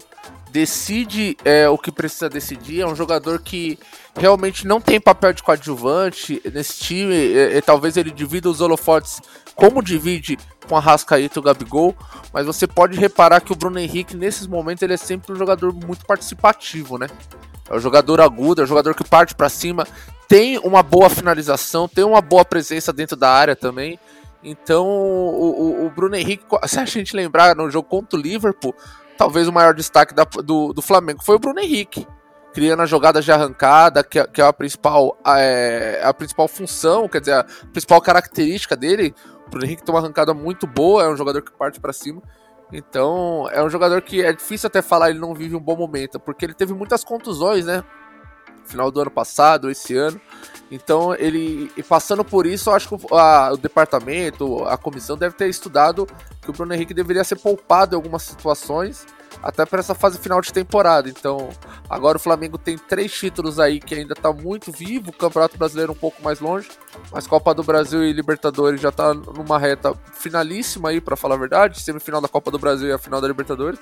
Decide 0.51 1.35
é, 1.43 1.67
o 1.67 1.79
que 1.79 1.91
precisa 1.91 2.29
decidir. 2.29 2.81
É 2.81 2.85
um 2.85 2.95
jogador 2.95 3.41
que 3.41 3.79
realmente 4.15 4.67
não 4.67 4.79
tem 4.79 5.01
papel 5.01 5.33
de 5.33 5.41
coadjuvante 5.41 6.39
nesse 6.53 6.77
time. 6.77 7.15
É, 7.15 7.57
é, 7.57 7.61
talvez 7.61 7.97
ele 7.97 8.11
divida 8.11 8.47
os 8.47 8.61
holofotes 8.61 9.19
como 9.55 9.81
divide 9.81 10.37
com 10.67 10.75
a 10.75 10.79
Rascaeta 10.79 11.37
e 11.37 11.39
o 11.39 11.43
Gabigol, 11.43 11.95
mas 12.33 12.45
você 12.45 12.67
pode 12.67 12.99
reparar 12.99 13.41
que 13.41 13.53
o 13.53 13.55
Bruno 13.55 13.79
Henrique, 13.79 14.15
nesses 14.15 14.45
momentos, 14.47 14.83
ele 14.83 14.93
é 14.93 14.97
sempre 14.97 15.31
um 15.31 15.35
jogador 15.35 15.73
muito 15.73 16.05
participativo, 16.05 16.97
né? 16.97 17.07
É 17.69 17.75
o 17.75 17.79
jogador 17.79 18.21
agudo, 18.21 18.61
é 18.61 18.63
o 18.63 18.67
jogador 18.67 18.93
que 18.93 19.03
parte 19.03 19.33
para 19.33 19.49
cima, 19.49 19.87
tem 20.27 20.57
uma 20.59 20.83
boa 20.83 21.09
finalização, 21.09 21.87
tem 21.87 22.03
uma 22.03 22.21
boa 22.21 22.43
presença 22.43 22.91
dentro 22.91 23.15
da 23.15 23.31
área 23.31 23.55
também. 23.55 23.99
Então, 24.43 24.85
o, 24.85 25.83
o, 25.83 25.85
o 25.85 25.89
Bruno 25.89 26.15
Henrique, 26.15 26.45
se 26.67 26.79
a 26.79 26.85
gente 26.85 27.15
lembrar 27.15 27.55
no 27.55 27.69
jogo 27.69 27.87
contra 27.87 28.19
o 28.19 28.21
Liverpool, 28.21 28.75
talvez 29.17 29.47
o 29.47 29.53
maior 29.53 29.73
destaque 29.73 30.13
da, 30.13 30.23
do, 30.23 30.73
do 30.73 30.81
Flamengo 30.81 31.23
foi 31.23 31.35
o 31.35 31.39
Bruno 31.39 31.59
Henrique 31.59 32.05
criando 32.55 32.83
a 32.83 32.85
jogada 32.85 33.21
de 33.21 33.29
arrancada, 33.29 34.01
que, 34.01 34.17
é, 34.17 34.25
que 34.25 34.41
é 34.41 34.45
a 34.45 34.53
principal, 34.53 35.17
é, 35.27 35.99
a 36.01 36.13
principal 36.13 36.47
função, 36.47 37.05
quer 37.05 37.19
dizer, 37.19 37.33
a 37.33 37.43
principal 37.73 37.99
característica 37.99 38.77
dele. 38.77 39.13
Bruno 39.55 39.67
Henrique 39.67 39.83
tem 39.83 39.95
uma 39.95 40.01
arrancada 40.01 40.33
muito 40.33 40.67
boa, 40.67 41.03
é 41.05 41.07
um 41.07 41.15
jogador 41.15 41.41
que 41.41 41.49
parte 41.49 41.79
para 41.79 41.93
cima. 41.93 42.21
Então, 42.73 43.47
é 43.51 43.63
um 43.63 43.69
jogador 43.69 44.01
que 44.01 44.21
é 44.21 44.33
difícil 44.33 44.67
até 44.67 44.81
falar 44.81 45.11
ele 45.11 45.19
não 45.19 45.33
vive 45.33 45.55
um 45.55 45.61
bom 45.61 45.77
momento, 45.77 46.19
porque 46.19 46.43
ele 46.43 46.53
teve 46.53 46.73
muitas 46.73 47.05
contusões, 47.05 47.65
né? 47.65 47.81
Final 48.65 48.91
do 48.91 48.99
ano 48.99 49.11
passado, 49.11 49.71
esse 49.71 49.95
ano. 49.95 50.19
Então, 50.69 51.15
ele 51.15 51.71
passando 51.87 52.25
por 52.25 52.45
isso, 52.45 52.69
eu 52.69 52.73
acho 52.73 52.89
que 52.89 53.07
a, 53.13 53.51
o 53.53 53.57
departamento, 53.57 54.65
a 54.65 54.77
comissão 54.77 55.15
deve 55.15 55.35
ter 55.35 55.47
estudado 55.47 56.05
que 56.41 56.49
o 56.49 56.53
Bruno 56.53 56.73
Henrique 56.73 56.93
deveria 56.93 57.23
ser 57.23 57.37
poupado 57.37 57.95
em 57.95 57.97
algumas 57.97 58.23
situações 58.23 59.05
até 59.41 59.65
para 59.65 59.79
essa 59.79 59.95
fase 59.95 60.17
final 60.17 60.41
de 60.41 60.51
temporada. 60.51 61.09
Então, 61.09 61.49
agora 61.89 62.17
o 62.17 62.19
Flamengo 62.19 62.57
tem 62.57 62.77
três 62.77 63.11
títulos 63.13 63.59
aí 63.59 63.79
que 63.79 63.95
ainda 63.95 64.13
está 64.13 64.31
muito 64.31 64.71
vivo, 64.71 65.09
o 65.09 65.13
Campeonato 65.13 65.57
Brasileiro 65.57 65.91
um 65.91 65.95
pouco 65.95 66.21
mais 66.23 66.39
longe, 66.39 66.69
mas 67.11 67.27
Copa 67.27 67.53
do 67.53 67.63
Brasil 67.63 68.03
e 68.03 68.11
Libertadores 68.11 68.81
já 68.81 68.89
está 68.89 69.13
numa 69.13 69.59
reta 69.59 69.93
finalíssima 70.13 70.89
aí, 70.89 70.99
para 70.99 71.15
falar 71.15 71.35
a 71.35 71.39
verdade, 71.39 71.81
semifinal 71.81 72.21
da 72.21 72.27
Copa 72.27 72.51
do 72.51 72.59
Brasil 72.59 72.87
e 72.87 72.91
a 72.91 72.97
final 72.97 73.21
da 73.21 73.27
Libertadores. 73.27 73.79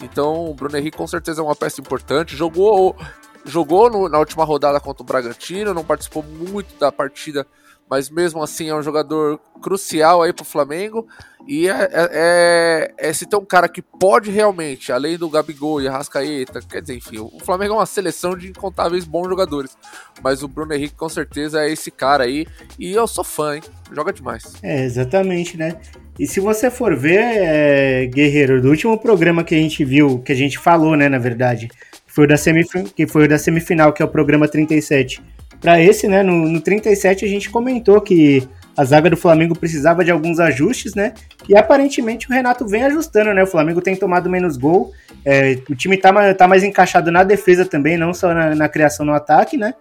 Então, 0.00 0.46
o 0.46 0.54
Bruno 0.54 0.76
Henrique 0.76 0.96
com 0.96 1.06
certeza 1.06 1.40
é 1.40 1.44
uma 1.44 1.56
peça 1.56 1.80
importante. 1.80 2.36
Jogou 2.36 2.96
jogou 3.44 3.90
no, 3.90 4.08
na 4.08 4.18
última 4.18 4.44
rodada 4.44 4.80
contra 4.80 5.02
o 5.02 5.06
Bragantino, 5.06 5.74
não 5.74 5.84
participou 5.84 6.22
muito 6.22 6.78
da 6.78 6.90
partida 6.90 7.46
mas 7.88 8.10
mesmo 8.10 8.42
assim 8.42 8.68
é 8.68 8.74
um 8.74 8.82
jogador 8.82 9.38
crucial 9.62 10.22
aí 10.22 10.32
pro 10.32 10.44
Flamengo. 10.44 11.06
E 11.46 11.68
é, 11.68 11.72
é, 11.72 11.88
é, 11.92 12.94
é 12.96 13.12
se 13.12 13.26
tem 13.26 13.38
um 13.38 13.44
cara 13.44 13.68
que 13.68 13.82
pode 13.82 14.30
realmente, 14.30 14.90
além 14.90 15.18
do 15.18 15.28
Gabigol 15.28 15.80
e 15.80 15.86
Arrascaeta, 15.86 16.60
quer 16.60 16.80
dizer, 16.80 16.96
enfim, 16.96 17.18
o 17.18 17.38
Flamengo 17.40 17.74
é 17.74 17.76
uma 17.76 17.86
seleção 17.86 18.36
de 18.36 18.48
incontáveis 18.48 19.04
bons 19.04 19.28
jogadores. 19.28 19.76
Mas 20.22 20.42
o 20.42 20.48
Bruno 20.48 20.72
Henrique 20.72 20.94
com 20.94 21.08
certeza 21.08 21.62
é 21.62 21.70
esse 21.70 21.90
cara 21.90 22.24
aí. 22.24 22.46
E 22.78 22.92
eu 22.92 23.06
sou 23.06 23.24
fã, 23.24 23.56
hein? 23.56 23.62
Joga 23.92 24.12
demais. 24.12 24.54
É, 24.62 24.84
exatamente, 24.84 25.56
né? 25.58 25.78
E 26.18 26.26
se 26.26 26.40
você 26.40 26.70
for 26.70 26.96
ver, 26.96 27.20
é, 27.20 28.06
Guerreiro, 28.06 28.62
do 28.62 28.70
último 28.70 28.96
programa 28.98 29.44
que 29.44 29.54
a 29.54 29.58
gente 29.58 29.84
viu, 29.84 30.20
que 30.20 30.32
a 30.32 30.36
gente 30.36 30.58
falou, 30.58 30.96
né, 30.96 31.08
na 31.08 31.18
verdade, 31.18 31.68
foi 32.06 32.26
da, 32.26 32.36
semif 32.36 32.84
que 32.94 33.06
foi 33.06 33.24
o 33.24 33.28
da 33.28 33.36
semifinal, 33.36 33.92
que 33.92 34.00
é 34.00 34.04
o 34.04 34.08
programa 34.08 34.48
37 34.48 35.20
para 35.64 35.80
esse, 35.80 36.06
né, 36.06 36.22
no, 36.22 36.46
no 36.46 36.60
37 36.60 37.24
a 37.24 37.28
gente 37.28 37.48
comentou 37.48 37.98
que 37.98 38.46
a 38.76 38.84
zaga 38.84 39.08
do 39.08 39.16
Flamengo 39.16 39.58
precisava 39.58 40.04
de 40.04 40.10
alguns 40.10 40.38
ajustes, 40.38 40.94
né? 40.94 41.14
E 41.48 41.56
aparentemente 41.56 42.28
o 42.28 42.34
Renato 42.34 42.68
vem 42.68 42.82
ajustando, 42.82 43.32
né? 43.32 43.42
O 43.42 43.46
Flamengo 43.46 43.80
tem 43.80 43.96
tomado 43.96 44.28
menos 44.28 44.58
gol, 44.58 44.92
é, 45.24 45.56
o 45.70 45.74
time 45.74 45.96
tá, 45.96 46.34
tá 46.34 46.46
mais 46.46 46.62
encaixado 46.62 47.10
na 47.10 47.24
defesa 47.24 47.64
também, 47.64 47.96
não 47.96 48.12
só 48.12 48.34
na, 48.34 48.54
na 48.54 48.68
criação 48.68 49.06
no 49.06 49.14
ataque, 49.14 49.56
né? 49.56 49.72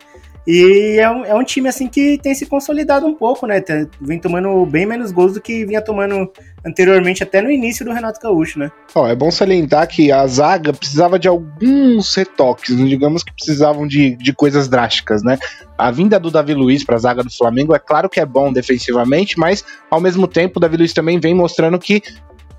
E 0.45 0.97
é 0.99 1.09
um, 1.09 1.25
é 1.25 1.33
um 1.33 1.43
time 1.43 1.69
assim 1.69 1.87
que 1.87 2.17
tem 2.21 2.35
se 2.35 2.45
consolidado 2.45 3.05
um 3.05 3.13
pouco, 3.13 3.47
né? 3.47 3.63
Vem 4.01 4.19
tomando 4.19 4.65
bem 4.65 4.85
menos 4.85 5.11
gols 5.11 5.33
do 5.33 5.41
que 5.41 5.65
vinha 5.65 5.81
tomando 5.81 6.29
anteriormente, 6.65 7.23
até 7.23 7.41
no 7.41 7.49
início 7.49 7.85
do 7.85 7.93
Renato 7.93 8.19
Gaúcho, 8.19 8.59
né? 8.59 8.69
Ó, 8.93 9.07
é 9.07 9.15
bom 9.15 9.31
salientar 9.31 9.87
que 9.87 10.11
a 10.11 10.25
zaga 10.27 10.73
precisava 10.73 11.17
de 11.17 11.29
alguns 11.29 12.13
retoques, 12.15 12.75
digamos 12.75 13.23
que 13.23 13.33
precisavam 13.33 13.87
de, 13.87 14.17
de 14.17 14.33
coisas 14.33 14.67
drásticas, 14.67 15.23
né? 15.23 15.39
A 15.77 15.89
vinda 15.91 16.19
do 16.19 16.29
Davi 16.29 16.53
Luiz 16.53 16.83
para 16.83 16.95
a 16.95 16.99
zaga 16.99 17.23
do 17.23 17.31
Flamengo 17.31 17.73
é 17.73 17.79
claro 17.79 18.09
que 18.09 18.19
é 18.19 18.25
bom 18.25 18.51
defensivamente, 18.51 19.39
mas 19.39 19.63
ao 19.89 20.01
mesmo 20.01 20.27
tempo 20.27 20.57
o 20.57 20.59
Davi 20.59 20.75
Luiz 20.75 20.93
também 20.93 21.19
vem 21.19 21.33
mostrando 21.33 21.79
que 21.79 22.03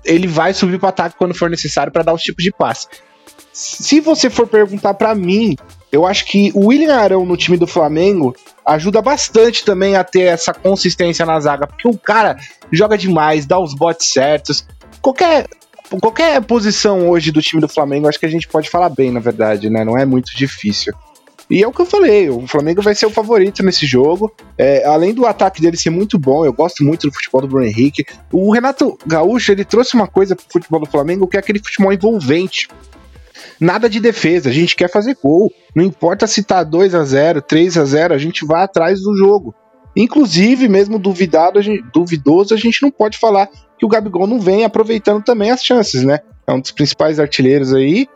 ele 0.03 0.27
vai 0.27 0.53
subir 0.53 0.79
para 0.79 0.89
ataque 0.89 1.15
quando 1.17 1.35
for 1.35 1.49
necessário 1.49 1.91
para 1.91 2.03
dar 2.03 2.13
os 2.13 2.21
tipos 2.21 2.43
de 2.43 2.51
passe. 2.51 2.87
Se 3.51 3.99
você 3.99 4.29
for 4.29 4.47
perguntar 4.47 4.93
para 4.95 5.15
mim 5.15 5.55
eu 5.91 6.05
acho 6.05 6.25
que 6.25 6.51
o 6.53 6.67
William 6.67 6.95
Arão 6.95 7.25
no 7.25 7.37
time 7.37 7.57
do 7.57 7.67
Flamengo 7.67 8.35
ajuda 8.65 9.01
bastante 9.01 9.63
também 9.63 9.95
a 9.95 10.03
ter 10.03 10.23
essa 10.23 10.53
consistência 10.53 11.25
na 11.25 11.39
zaga, 11.39 11.67
porque 11.67 11.87
o 11.87 11.97
cara 11.97 12.37
joga 12.71 12.97
demais, 12.97 13.45
dá 13.45 13.59
os 13.59 13.73
botes 13.73 14.11
certos. 14.11 14.65
Qualquer, 15.01 15.47
qualquer 16.01 16.41
posição 16.41 17.09
hoje 17.09 17.31
do 17.31 17.41
time 17.41 17.61
do 17.61 17.69
Flamengo, 17.69 18.07
acho 18.07 18.19
que 18.19 18.25
a 18.25 18.29
gente 18.29 18.47
pode 18.47 18.69
falar 18.69 18.89
bem, 18.89 19.11
na 19.11 19.19
verdade, 19.19 19.69
né? 19.69 19.85
Não 19.85 19.97
é 19.97 20.05
muito 20.05 20.35
difícil. 20.35 20.93
E 21.49 21.61
é 21.61 21.67
o 21.67 21.71
que 21.71 21.81
eu 21.81 21.85
falei, 21.85 22.27
o 22.27 22.47
Flamengo 22.47 22.81
vai 22.81 22.95
ser 22.95 23.05
o 23.05 23.11
favorito 23.11 23.61
nesse 23.61 23.85
jogo. 23.85 24.33
É, 24.57 24.83
além 24.85 25.13
do 25.13 25.27
ataque 25.27 25.61
dele 25.61 25.77
ser 25.77 25.91
muito 25.91 26.17
bom, 26.17 26.43
eu 26.43 26.51
gosto 26.51 26.83
muito 26.83 27.07
do 27.07 27.13
futebol 27.13 27.41
do 27.41 27.47
Bruno 27.47 27.65
Henrique. 27.65 28.03
O 28.31 28.51
Renato 28.51 28.97
Gaúcho, 29.05 29.51
ele 29.51 29.63
trouxe 29.63 29.93
uma 29.93 30.07
coisa 30.07 30.35
pro 30.35 30.45
futebol 30.51 30.79
do 30.79 30.87
Flamengo 30.87 31.27
que 31.27 31.37
é 31.37 31.39
aquele 31.39 31.59
futebol 31.59 31.93
envolvente. 31.93 32.67
Nada 33.59 33.89
de 33.89 33.99
defesa, 33.99 34.49
a 34.49 34.53
gente 34.53 34.75
quer 34.75 34.89
fazer 34.89 35.17
gol. 35.21 35.51
Não 35.75 35.83
importa 35.83 36.27
se 36.27 36.43
tá 36.43 36.63
2 36.63 36.95
a 36.95 37.03
0 37.03 37.41
3 37.41 37.77
a 37.77 37.85
0 37.85 38.13
a 38.13 38.17
gente 38.17 38.45
vai 38.45 38.63
atrás 38.63 39.01
do 39.01 39.15
jogo. 39.15 39.53
Inclusive, 39.95 40.67
mesmo 40.67 40.99
duvidado, 40.99 41.57
a 41.57 41.61
gente, 41.61 41.83
duvidoso, 41.93 42.53
a 42.53 42.57
gente 42.57 42.81
não 42.81 42.91
pode 42.91 43.17
falar 43.17 43.49
que 43.77 43.85
o 43.85 43.89
Gabigol 43.89 44.27
não 44.27 44.39
vem 44.39 44.65
aproveitando 44.65 45.23
também 45.23 45.51
as 45.51 45.63
chances, 45.63 46.03
né? 46.03 46.19
É 46.45 46.51
um 46.51 46.59
dos 46.59 46.71
principais 46.71 47.19
artilheiros 47.19 47.73
aí. 47.73 48.07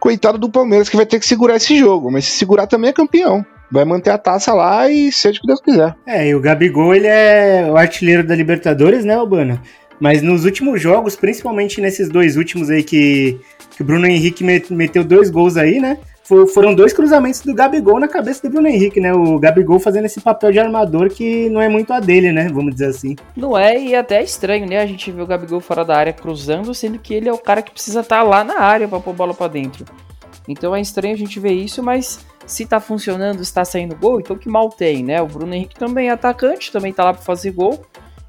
Coitado 0.00 0.36
do 0.36 0.50
Palmeiras 0.50 0.88
que 0.88 0.96
vai 0.96 1.06
ter 1.06 1.18
que 1.18 1.26
segurar 1.26 1.56
esse 1.56 1.78
jogo, 1.78 2.10
mas 2.10 2.24
se 2.24 2.32
segurar 2.32 2.66
também 2.66 2.90
é 2.90 2.92
campeão. 2.92 3.46
Vai 3.70 3.84
manter 3.84 4.10
a 4.10 4.18
taça 4.18 4.52
lá 4.52 4.90
e 4.90 5.10
seja 5.10 5.38
o 5.38 5.40
que 5.40 5.46
Deus 5.46 5.60
quiser. 5.60 5.94
É, 6.06 6.28
e 6.28 6.34
o 6.34 6.40
Gabigol, 6.40 6.94
ele 6.94 7.06
é 7.06 7.66
o 7.70 7.76
artilheiro 7.76 8.26
da 8.26 8.34
Libertadores, 8.34 9.04
né, 9.04 9.14
Albano? 9.14 9.60
Mas 10.04 10.20
nos 10.20 10.44
últimos 10.44 10.82
jogos, 10.82 11.16
principalmente 11.16 11.80
nesses 11.80 12.10
dois 12.10 12.36
últimos 12.36 12.68
aí 12.68 12.82
que 12.82 13.40
que 13.74 13.80
o 13.80 13.84
Bruno 13.86 14.06
Henrique 14.06 14.44
meteu 14.70 15.02
dois 15.02 15.30
gols 15.30 15.56
aí, 15.56 15.80
né? 15.80 15.96
foram 16.52 16.74
dois 16.74 16.92
cruzamentos 16.92 17.40
do 17.40 17.54
Gabigol 17.54 17.98
na 17.98 18.06
cabeça 18.06 18.42
do 18.42 18.52
Bruno 18.52 18.68
Henrique, 18.68 19.00
né? 19.00 19.14
O 19.14 19.38
Gabigol 19.38 19.80
fazendo 19.80 20.04
esse 20.04 20.20
papel 20.20 20.52
de 20.52 20.58
armador 20.58 21.08
que 21.08 21.48
não 21.48 21.60
é 21.60 21.70
muito 21.70 21.90
a 21.90 22.00
dele, 22.00 22.32
né? 22.32 22.50
Vamos 22.52 22.74
dizer 22.74 22.88
assim. 22.88 23.16
Não 23.34 23.56
é, 23.56 23.78
e 23.78 23.94
até 23.94 24.20
é 24.20 24.22
estranho, 24.22 24.66
né? 24.66 24.78
A 24.78 24.86
gente 24.86 25.10
vê 25.10 25.22
o 25.22 25.26
Gabigol 25.26 25.60
fora 25.60 25.84
da 25.86 25.96
área 25.96 26.12
cruzando, 26.12 26.74
sendo 26.74 26.98
que 26.98 27.14
ele 27.14 27.28
é 27.28 27.32
o 27.32 27.38
cara 27.38 27.62
que 27.62 27.72
precisa 27.72 28.00
estar 28.00 28.18
tá 28.18 28.22
lá 28.22 28.44
na 28.44 28.60
área 28.60 28.86
para 28.86 29.00
pôr 29.00 29.14
bola 29.14 29.32
para 29.32 29.48
dentro. 29.48 29.86
Então 30.46 30.76
é 30.76 30.82
estranho 30.82 31.14
a 31.14 31.18
gente 31.18 31.40
ver 31.40 31.52
isso, 31.52 31.82
mas 31.82 32.24
se 32.46 32.66
tá 32.66 32.78
funcionando, 32.78 33.40
está 33.40 33.64
saindo 33.64 33.96
gol, 33.96 34.20
então 34.20 34.36
que 34.36 34.50
mal 34.50 34.68
tem, 34.68 35.02
né? 35.02 35.22
O 35.22 35.26
Bruno 35.26 35.54
Henrique 35.54 35.76
também 35.76 36.08
é 36.08 36.12
atacante, 36.12 36.70
também 36.70 36.92
tá 36.92 37.04
lá 37.04 37.14
para 37.14 37.22
fazer 37.22 37.52
gol, 37.52 37.84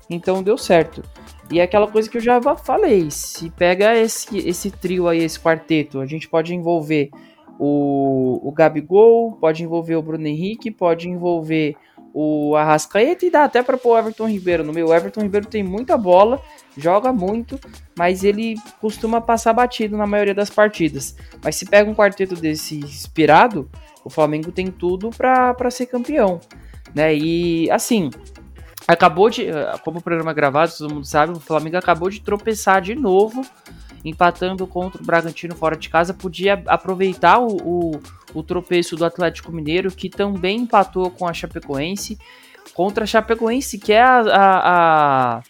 então 0.09 0.43
deu 0.43 0.57
certo. 0.57 1.03
E 1.51 1.59
é 1.59 1.63
aquela 1.63 1.87
coisa 1.87 2.09
que 2.09 2.17
eu 2.17 2.21
já 2.21 2.41
falei, 2.57 3.11
se 3.11 3.49
pega 3.51 3.95
esse, 3.95 4.37
esse 4.37 4.71
trio 4.71 5.07
aí, 5.07 5.23
esse 5.23 5.39
quarteto, 5.39 5.99
a 5.99 6.05
gente 6.05 6.27
pode 6.27 6.55
envolver 6.55 7.11
o, 7.59 8.39
o 8.43 8.51
Gabigol, 8.51 9.33
pode 9.33 9.63
envolver 9.63 9.95
o 9.95 10.01
Bruno 10.01 10.27
Henrique, 10.27 10.71
pode 10.71 11.07
envolver 11.07 11.75
o 12.17 12.55
Arrascaeta 12.55 13.25
e 13.25 13.29
dá 13.29 13.43
até 13.43 13.61
para 13.61 13.77
pôr 13.77 13.91
o 13.91 13.97
Everton 13.97 14.27
Ribeiro 14.27 14.63
no 14.63 14.71
meio. 14.71 14.87
O 14.87 14.93
Everton 14.93 15.21
Ribeiro 15.21 15.47
tem 15.47 15.61
muita 15.61 15.97
bola, 15.97 16.41
joga 16.77 17.11
muito, 17.11 17.59
mas 17.97 18.23
ele 18.23 18.55
costuma 18.79 19.19
passar 19.19 19.51
batido 19.51 19.97
na 19.97 20.07
maioria 20.07 20.33
das 20.33 20.49
partidas. 20.49 21.15
Mas 21.43 21.57
se 21.57 21.65
pega 21.65 21.89
um 21.89 21.93
quarteto 21.93 22.35
desse 22.35 22.79
inspirado, 22.79 23.69
o 24.03 24.09
Flamengo 24.09 24.49
tem 24.49 24.67
tudo 24.67 25.09
para 25.09 25.69
ser 25.69 25.87
campeão. 25.87 26.39
Né? 26.95 27.13
E 27.13 27.69
assim, 27.69 28.09
acabou 28.87 29.29
de, 29.29 29.47
como 29.83 29.99
o 29.99 30.01
programa 30.01 30.31
é 30.31 30.33
gravado, 30.33 30.71
todo 30.77 30.93
mundo 30.93 31.05
sabe, 31.05 31.33
o 31.33 31.39
Flamengo 31.39 31.77
acabou 31.77 32.09
de 32.09 32.21
tropeçar 32.21 32.81
de 32.81 32.95
novo, 32.95 33.45
empatando 34.03 34.67
contra 34.67 35.01
o 35.01 35.05
Bragantino 35.05 35.55
fora 35.55 35.75
de 35.75 35.89
casa. 35.89 36.13
Podia 36.13 36.61
aproveitar 36.67 37.39
o, 37.39 37.57
o, 37.57 38.01
o 38.33 38.43
tropeço 38.43 38.95
do 38.95 39.03
Atlético 39.03 39.51
Mineiro, 39.51 39.91
que 39.91 40.09
também 40.09 40.59
empatou 40.59 41.09
com 41.09 41.27
a 41.27 41.33
Chapecoense, 41.33 42.17
contra 42.73 43.03
a 43.03 43.07
Chapecoense, 43.07 43.79
que 43.79 43.91
é 43.91 44.01
a, 44.01 44.19
a, 44.19 45.37
a, 45.37 45.43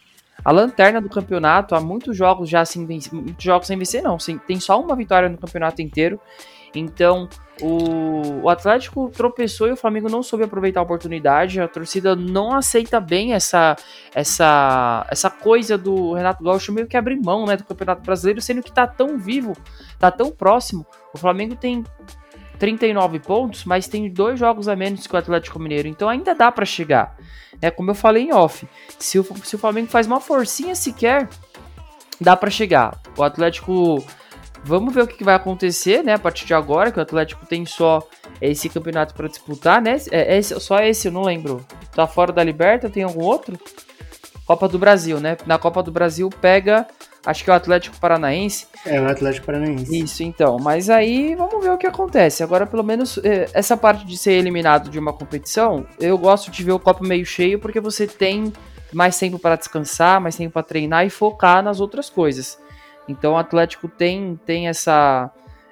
a 0.43 0.51
lanterna 0.51 1.01
do 1.01 1.09
campeonato. 1.09 1.75
Há 1.75 1.81
muitos 1.81 2.15
jogos 2.15 2.49
já 2.49 2.63
sem 2.63 2.86
vencer, 2.86 3.13
muitos 3.13 3.43
jogos 3.43 3.67
sem 3.67 3.77
vencer, 3.77 4.01
não, 4.01 4.17
tem 4.47 4.59
só 4.59 4.79
uma 4.79 4.95
vitória 4.95 5.27
no 5.27 5.38
campeonato 5.38 5.81
inteiro. 5.81 6.19
Então, 6.73 7.27
o, 7.61 8.41
o, 8.43 8.49
Atlético 8.49 9.09
tropeçou 9.09 9.67
e 9.67 9.71
o 9.71 9.77
Flamengo 9.77 10.09
não 10.09 10.21
soube 10.21 10.43
aproveitar 10.43 10.81
a 10.81 10.83
oportunidade. 10.83 11.61
A 11.61 11.67
torcida 11.67 12.15
não 12.15 12.53
aceita 12.53 12.99
bem 12.99 13.33
essa 13.33 13.77
essa 14.13 15.05
essa 15.09 15.29
coisa 15.29 15.77
do 15.77 16.13
Renato 16.13 16.43
Gaúcho 16.43 16.73
meio 16.73 16.87
que 16.87 16.97
abrir 16.97 17.15
mão, 17.15 17.45
né, 17.45 17.55
do 17.55 17.63
Campeonato 17.63 18.01
Brasileiro, 18.01 18.41
sendo 18.41 18.61
que 18.61 18.71
tá 18.71 18.85
tão 18.85 19.17
vivo, 19.17 19.55
tá 19.97 20.11
tão 20.11 20.31
próximo. 20.31 20.85
O 21.13 21.17
Flamengo 21.17 21.55
tem 21.55 21.83
39 22.59 23.19
pontos, 23.19 23.63
mas 23.63 23.87
tem 23.87 24.09
dois 24.09 24.37
jogos 24.37 24.67
a 24.67 24.75
menos 24.75 25.07
que 25.07 25.15
o 25.15 25.17
Atlético 25.17 25.59
Mineiro, 25.59 25.87
então 25.87 26.09
ainda 26.09 26.35
dá 26.35 26.51
para 26.51 26.65
chegar. 26.65 27.15
É 27.61 27.71
como 27.71 27.91
eu 27.91 27.95
falei 27.95 28.23
em 28.23 28.33
off, 28.33 28.67
se 28.99 29.17
o, 29.17 29.23
se 29.43 29.55
o 29.55 29.59
Flamengo 29.59 29.87
faz 29.87 30.07
uma 30.07 30.19
forcinha 30.19 30.75
sequer, 30.75 31.29
dá 32.19 32.35
para 32.35 32.49
chegar. 32.49 32.99
O 33.17 33.23
Atlético 33.23 34.03
Vamos 34.66 34.95
ver 34.95 35.03
o 35.03 35.07
que 35.07 35.24
vai 35.24 35.36
acontecer, 35.36 36.03
né, 36.03 36.16
a 36.16 36.20
partir 36.20 36.43
de 36.43 36.53
agora, 36.55 36.91
que 36.91 36.97
o 36.97 37.01
Atlético 37.01 37.45
tem 37.45 37.68
só 37.68 38.01
esse 38.41 38.68
campeonato 38.68 39.13
para 39.13 39.28
disputar, 39.28 39.80
né? 39.80 39.95
É, 40.09 40.38
é, 40.38 40.41
só 40.41 40.80
esse, 40.80 41.07
eu 41.07 41.11
não 41.11 41.22
lembro. 41.22 41.63
Tá 41.93 42.07
fora 42.07 42.34
da 42.34 42.43
Liberta, 42.43 42.89
tem 42.89 43.03
algum 43.03 43.24
outro? 43.24 43.59
Copa 44.43 44.68
do 44.68 44.80
Brasil, 44.80 45.20
né? 45.20 45.38
Na 45.45 45.59
Copa 45.59 45.84
do 45.84 45.91
Brasil 45.91 46.28
pega, 46.41 46.88
acho 47.24 47.43
que 47.43 47.49
é 47.51 47.53
o 47.53 47.55
Atlético 47.55 47.99
Paranaense. 47.99 48.66
É, 48.84 48.99
o 48.99 49.07
Atlético 49.07 49.45
Paranaense. 49.45 49.95
Isso, 49.95 50.24
então. 50.24 50.57
Mas 50.59 50.89
aí 50.89 51.36
vamos 51.36 51.63
ver 51.63 51.70
o 51.70 51.78
que 51.78 51.86
acontece. 51.86 52.41
Agora, 52.41 52.66
pelo 52.66 52.84
menos, 52.84 53.20
é, 53.20 53.47
essa 53.53 53.78
parte 53.78 54.03
de 54.03 54.18
ser 54.18 54.34
eliminado 54.34 54.89
de 54.89 54.97
uma 54.97 55.13
competição, 55.13 55.86
eu 55.99 56.18
gosto 56.18 56.49
de 56.49 56.63
ver 56.63 56.72
o 56.72 56.80
copo 56.80 57.05
meio 57.05 57.26
cheio 57.26 57.59
porque 57.59 57.80
você 57.80 58.07
tem 58.07 58.51
mais 58.91 59.16
tempo 59.20 59.38
para 59.38 59.57
descansar, 59.57 60.20
mais 60.20 60.36
tempo 60.36 60.53
para 60.53 60.63
treinar 60.63 61.05
e 61.05 61.09
focar 61.11 61.61
nas 61.61 61.80
outras 61.80 62.09
coisas. 62.09 62.57
Então 63.07 63.33
o 63.33 63.37
Atlético 63.37 63.87
tem, 63.87 64.39
tem 64.45 64.67
essa 64.67 65.31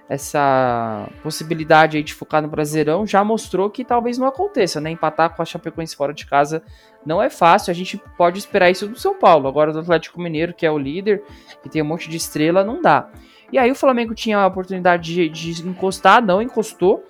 essa 0.10 1.10
possibilidade 1.24 1.98
aí 1.98 2.04
de 2.04 2.14
focar 2.14 2.42
no 2.42 2.48
Brasileirão 2.48 3.08
já 3.08 3.24
mostrou 3.24 3.70
que 3.70 3.86
talvez 3.86 4.18
não 4.18 4.28
aconteça, 4.28 4.82
né? 4.82 4.92
Empatar 4.92 5.34
com 5.34 5.42
a 5.42 5.46
Chapecoense 5.46 5.96
fora 5.96 6.14
de 6.14 6.26
casa 6.26 6.62
não 7.06 7.22
é 7.22 7.30
fácil, 7.30 7.72
a 7.72 7.74
gente 7.74 7.98
pode 8.18 8.38
esperar 8.38 8.70
isso 8.70 8.88
do 8.88 9.00
São 9.00 9.16
Paulo. 9.16 9.48
Agora 9.48 9.72
do 9.72 9.80
Atlético 9.80 10.22
Mineiro, 10.22 10.54
que 10.54 10.66
é 10.66 10.72
o 10.72 10.78
líder, 10.78 11.24
que 11.62 11.70
tem 11.70 11.82
um 11.82 11.86
monte 11.86 12.10
de 12.10 12.18
estrela, 12.18 12.64
não 12.64 12.82
dá. 12.82 13.10
E 13.52 13.58
aí 13.58 13.72
o 13.72 13.76
Flamengo 13.76 14.14
tinha 14.14 14.38
a 14.38 14.48
oportunidade 14.48 15.14
de, 15.14 15.30
de 15.30 15.68
encostar, 15.68 16.24
não 16.24 16.42
encostou. 16.42 17.04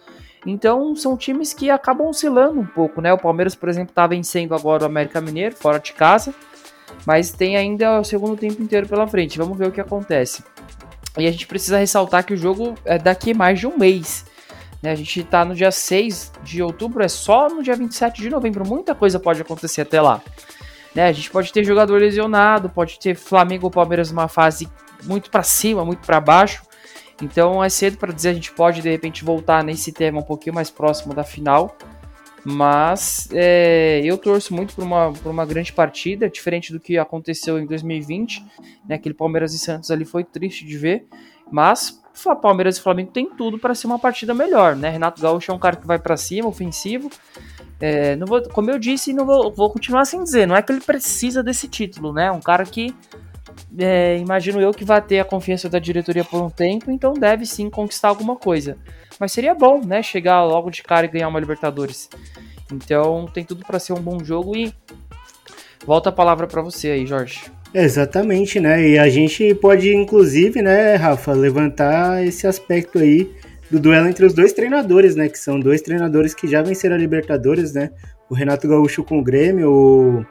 Então 0.45 0.95
são 0.95 1.17
times 1.17 1.53
que 1.53 1.69
acabam 1.69 2.07
oscilando 2.07 2.59
um 2.59 2.65
pouco, 2.65 3.01
né? 3.01 3.11
O 3.11 3.17
Palmeiras, 3.17 3.55
por 3.55 3.69
exemplo, 3.69 3.91
está 3.91 4.05
vencendo 4.05 4.53
agora 4.53 4.83
o 4.83 4.85
América 4.85 5.19
Mineiro, 5.19 5.55
fora 5.55 5.79
de 5.79 5.93
casa. 5.93 6.33
Mas 7.05 7.31
tem 7.31 7.57
ainda 7.57 7.99
o 7.99 8.03
segundo 8.03 8.37
tempo 8.37 8.61
inteiro 8.61 8.87
pela 8.87 9.07
frente. 9.07 9.37
Vamos 9.37 9.57
ver 9.57 9.67
o 9.67 9.71
que 9.71 9.81
acontece. 9.81 10.43
E 11.17 11.27
a 11.27 11.31
gente 11.31 11.45
precisa 11.45 11.77
ressaltar 11.77 12.25
que 12.25 12.33
o 12.33 12.37
jogo 12.37 12.75
é 12.85 12.97
daqui 12.97 13.33
mais 13.33 13.59
de 13.59 13.67
um 13.67 13.77
mês. 13.77 14.25
Né? 14.81 14.91
A 14.91 14.95
gente 14.95 15.19
está 15.19 15.45
no 15.45 15.53
dia 15.53 15.71
6 15.71 16.31
de 16.43 16.61
outubro, 16.61 17.03
é 17.03 17.07
só 17.07 17.49
no 17.49 17.61
dia 17.61 17.75
27 17.75 18.21
de 18.21 18.29
novembro. 18.29 18.67
Muita 18.67 18.95
coisa 18.95 19.19
pode 19.19 19.41
acontecer 19.41 19.81
até 19.81 20.01
lá. 20.01 20.21
Né? 20.95 21.07
A 21.07 21.11
gente 21.11 21.29
pode 21.29 21.51
ter 21.53 21.63
jogador 21.63 21.99
lesionado, 21.99 22.69
pode 22.69 22.99
ter 22.99 23.15
Flamengo 23.15 23.67
ou 23.67 23.71
Palmeiras 23.71 24.11
numa 24.11 24.27
fase 24.27 24.67
muito 25.03 25.29
para 25.29 25.43
cima, 25.43 25.85
muito 25.85 26.05
para 26.05 26.19
baixo. 26.19 26.63
Então 27.21 27.63
é 27.63 27.69
cedo 27.69 27.97
para 27.97 28.11
dizer, 28.11 28.29
a 28.29 28.33
gente 28.33 28.51
pode 28.51 28.81
de 28.81 28.89
repente 28.89 29.23
voltar 29.23 29.63
nesse 29.63 29.91
tema 29.91 30.19
um 30.19 30.23
pouquinho 30.23 30.55
mais 30.55 30.69
próximo 30.69 31.13
da 31.13 31.23
final. 31.23 31.77
Mas 32.45 33.29
é, 33.31 34.01
eu 34.03 34.17
torço 34.17 34.53
muito 34.53 34.75
por 34.75 34.83
uma, 34.83 35.13
por 35.13 35.29
uma 35.29 35.45
grande 35.45 35.71
partida, 35.71 36.29
diferente 36.29 36.73
do 36.73 36.79
que 36.79 36.97
aconteceu 36.97 37.57
em 37.57 37.65
2020. 37.65 38.43
Né, 38.87 38.95
aquele 38.95 39.15
Palmeiras 39.15 39.53
e 39.53 39.59
Santos 39.59 39.89
ali 39.91 40.03
foi 40.03 40.23
triste 40.23 40.65
de 40.65 40.77
ver. 40.77 41.07
Mas 41.49 42.01
Palmeiras 42.41 42.77
e 42.77 42.81
Flamengo 42.81 43.11
tem 43.11 43.29
tudo 43.29 43.57
para 43.57 43.73
ser 43.73 43.87
uma 43.87 43.97
partida 43.97 44.33
melhor. 44.33 44.75
Né? 44.75 44.89
Renato 44.89 45.21
Gaúcho 45.21 45.51
é 45.51 45.53
um 45.53 45.59
cara 45.59 45.75
que 45.75 45.87
vai 45.87 45.97
para 45.97 46.17
cima, 46.17 46.47
ofensivo. 46.47 47.09
É, 47.79 48.15
não 48.15 48.27
vou, 48.27 48.41
como 48.49 48.69
eu 48.69 48.79
disse, 48.79 49.13
não 49.13 49.25
vou, 49.25 49.51
vou 49.51 49.69
continuar 49.69 50.05
sem 50.05 50.23
dizer. 50.23 50.45
Não 50.45 50.55
é 50.55 50.61
que 50.61 50.71
ele 50.71 50.81
precisa 50.81 51.41
desse 51.41 51.67
título, 51.67 52.13
né? 52.13 52.31
Um 52.31 52.39
cara 52.39 52.65
que 52.65 52.93
é, 53.77 54.17
imagino 54.17 54.61
eu 54.61 54.71
que 54.71 54.85
vai 54.85 55.01
ter 55.01 55.19
a 55.19 55.25
confiança 55.25 55.69
da 55.69 55.79
diretoria 55.79 56.23
por 56.23 56.41
um 56.41 56.49
tempo, 56.49 56.91
então 56.91 57.13
deve 57.13 57.45
sim 57.45 57.69
conquistar 57.69 58.09
alguma 58.09 58.35
coisa. 58.35 58.77
Mas 59.19 59.31
seria 59.31 59.53
bom, 59.53 59.81
né? 59.85 60.01
Chegar 60.01 60.43
logo 60.43 60.69
de 60.69 60.81
cara 60.83 61.05
e 61.05 61.09
ganhar 61.09 61.27
uma 61.27 61.39
Libertadores. 61.39 62.09
Então 62.71 63.27
tem 63.33 63.43
tudo 63.43 63.65
para 63.65 63.79
ser 63.79 63.93
um 63.93 64.01
bom 64.01 64.23
jogo 64.23 64.55
e 64.55 64.73
volta 65.85 66.09
a 66.09 66.13
palavra 66.13 66.47
para 66.47 66.61
você 66.61 66.89
aí, 66.89 67.05
Jorge. 67.05 67.43
Exatamente, 67.73 68.59
né? 68.59 68.87
E 68.87 68.99
a 68.99 69.09
gente 69.09 69.53
pode, 69.55 69.93
inclusive, 69.93 70.61
né, 70.61 70.95
Rafa, 70.95 71.33
levantar 71.33 72.23
esse 72.23 72.45
aspecto 72.45 72.99
aí 72.99 73.31
do 73.69 73.79
duelo 73.79 74.07
entre 74.07 74.25
os 74.25 74.33
dois 74.33 74.53
treinadores, 74.53 75.15
né? 75.15 75.27
Que 75.27 75.39
são 75.39 75.59
dois 75.59 75.81
treinadores 75.81 76.35
que 76.35 76.47
já 76.47 76.61
venceram 76.61 76.95
a 76.95 76.99
Libertadores, 76.99 77.73
né? 77.73 77.89
O 78.29 78.35
Renato 78.35 78.67
Gaúcho 78.67 79.03
com 79.03 79.19
o 79.19 79.23
Grêmio, 79.23 79.71
o, 79.71 80.25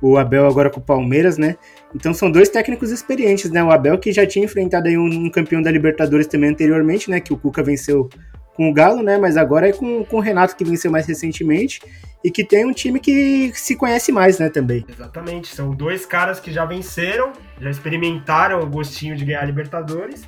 o 0.00 0.16
Abel 0.16 0.46
agora 0.46 0.70
com 0.70 0.80
o 0.80 0.82
Palmeiras, 0.82 1.36
né? 1.36 1.56
Então 1.96 2.12
são 2.12 2.30
dois 2.30 2.50
técnicos 2.50 2.90
experientes, 2.90 3.50
né? 3.50 3.64
O 3.64 3.70
Abel 3.70 3.98
que 3.98 4.12
já 4.12 4.26
tinha 4.26 4.44
enfrentado 4.44 4.86
aí 4.86 4.98
um, 4.98 5.06
um, 5.06 5.30
campeão 5.30 5.62
da 5.62 5.70
Libertadores 5.70 6.26
também 6.26 6.50
anteriormente, 6.50 7.10
né? 7.10 7.20
Que 7.20 7.32
o 7.32 7.38
Cuca 7.38 7.62
venceu 7.62 8.10
com 8.54 8.68
o 8.68 8.72
Galo, 8.72 9.02
né? 9.02 9.16
Mas 9.16 9.38
agora 9.38 9.70
é 9.70 9.72
com, 9.72 10.04
com 10.04 10.18
o 10.18 10.20
Renato 10.20 10.54
que 10.54 10.62
venceu 10.62 10.90
mais 10.90 11.06
recentemente 11.06 11.80
e 12.22 12.30
que 12.30 12.44
tem 12.44 12.66
um 12.66 12.72
time 12.72 13.00
que 13.00 13.50
se 13.54 13.74
conhece 13.74 14.12
mais, 14.12 14.38
né? 14.38 14.50
Também. 14.50 14.84
Exatamente. 14.86 15.54
São 15.54 15.70
dois 15.70 16.04
caras 16.04 16.38
que 16.38 16.52
já 16.52 16.66
venceram, 16.66 17.32
já 17.58 17.70
experimentaram 17.70 18.60
o 18.60 18.66
gostinho 18.66 19.16
de 19.16 19.24
ganhar 19.24 19.40
a 19.40 19.46
Libertadores 19.46 20.22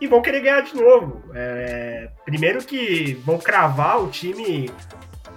e 0.00 0.08
vão 0.08 0.20
querer 0.20 0.40
ganhar 0.40 0.62
de 0.62 0.74
novo. 0.74 1.22
É, 1.32 2.08
primeiro 2.24 2.58
que 2.58 3.16
vão 3.24 3.38
cravar 3.38 4.02
o 4.02 4.08
time 4.08 4.68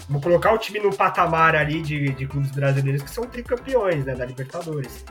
Vou 0.09 0.19
colocar 0.19 0.51
o 0.51 0.57
time 0.57 0.79
no 0.79 0.93
patamar 0.93 1.55
ali 1.55 1.81
de, 1.81 2.09
de 2.09 2.25
clubes 2.25 2.51
brasileiros 2.51 3.03
que 3.03 3.09
são 3.09 3.25
tricampeões 3.25 4.03
né, 4.03 4.15
da 4.15 4.25
Libertadores. 4.25 5.05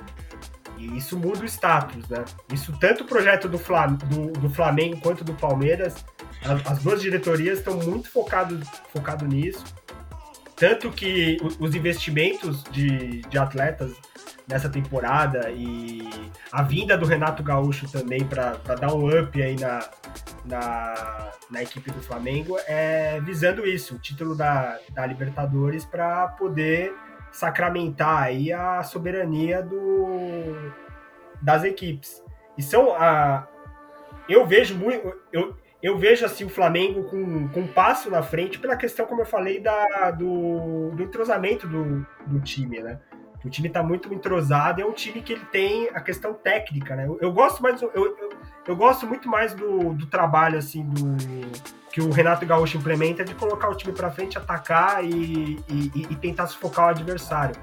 E 0.80 0.96
isso 0.96 1.18
muda 1.18 1.42
o 1.42 1.44
status, 1.44 2.08
né? 2.08 2.24
Isso 2.50 2.72
tanto 2.80 3.04
o 3.04 3.06
projeto 3.06 3.48
do, 3.48 3.58
Flam 3.58 3.94
do, 3.94 4.32
do 4.32 4.48
Flamengo 4.48 4.98
quanto 5.02 5.22
do 5.22 5.34
Palmeiras, 5.34 6.04
as, 6.42 6.66
as 6.66 6.82
duas 6.82 7.02
diretorias 7.02 7.58
estão 7.58 7.76
muito 7.76 8.10
focados 8.10 8.66
focado 8.90 9.26
nisso. 9.26 9.62
Tanto 10.56 10.90
que 10.90 11.38
os 11.58 11.74
investimentos 11.74 12.64
de, 12.64 13.20
de 13.22 13.38
atletas 13.38 13.92
nessa 14.48 14.68
temporada 14.68 15.50
e 15.50 16.08
a 16.50 16.62
vinda 16.62 16.96
do 16.96 17.06
Renato 17.06 17.42
Gaúcho 17.42 17.90
também 17.90 18.24
para 18.24 18.56
dar 18.74 18.92
um 18.92 19.06
up 19.06 19.40
aí 19.40 19.56
na, 19.58 19.88
na, 20.44 21.32
na, 21.50 21.62
equipe 21.62 21.90
do 21.90 22.02
Flamengo 22.02 22.58
é 22.66 23.20
visando 23.20 23.66
isso, 23.66 23.94
o 23.94 23.98
título 23.98 24.34
da, 24.34 24.78
da 24.90 25.06
Libertadores 25.06 25.84
para 25.84 26.28
poder 26.28 26.92
sacramentar 27.32 28.24
aí 28.24 28.52
a 28.52 28.82
soberania 28.82 29.62
do, 29.62 30.72
das 31.40 31.64
equipes. 31.64 32.22
E 32.56 32.62
são 32.62 32.92
a 32.94 33.46
eu 34.28 34.46
vejo 34.46 34.76
muito 34.76 35.12
eu, 35.32 35.56
eu 35.82 35.98
vejo 35.98 36.24
assim 36.26 36.44
o 36.44 36.48
Flamengo 36.48 37.04
com, 37.04 37.48
com 37.48 37.60
um 37.60 37.66
passo 37.66 38.10
na 38.10 38.22
frente 38.22 38.58
pela 38.58 38.76
questão, 38.76 39.06
como 39.06 39.22
eu 39.22 39.26
falei, 39.26 39.60
da, 39.60 40.10
do, 40.10 40.90
do 40.90 41.02
entrosamento 41.02 41.66
do, 41.66 42.06
do 42.26 42.40
time, 42.40 42.80
né? 42.80 43.00
O 43.42 43.48
time 43.48 43.68
está 43.68 43.82
muito 43.82 44.12
entrosado, 44.12 44.82
é 44.82 44.84
um 44.84 44.92
time 44.92 45.22
que 45.22 45.32
ele 45.32 45.44
tem 45.46 45.88
a 45.94 46.00
questão 46.00 46.34
técnica, 46.34 46.94
né? 46.94 47.06
Eu, 47.06 47.18
eu 47.22 47.32
gosto 47.32 47.62
mais, 47.62 47.80
eu, 47.80 47.90
eu, 47.94 48.30
eu, 48.66 48.76
gosto 48.76 49.06
muito 49.06 49.28
mais 49.30 49.54
do, 49.54 49.94
do 49.94 50.06
trabalho 50.06 50.58
assim 50.58 50.84
do 50.84 51.16
que 51.92 52.00
o 52.00 52.10
Renato 52.10 52.46
Gaúcho 52.46 52.78
implementa 52.78 53.24
de 53.24 53.34
colocar 53.34 53.68
o 53.68 53.74
time 53.74 53.92
para 53.92 54.10
frente, 54.10 54.38
atacar 54.38 55.04
e, 55.04 55.58
e, 55.68 56.06
e, 56.10 56.16
tentar 56.16 56.46
sufocar 56.46 56.86
o 56.86 56.88
adversário. 56.90 57.56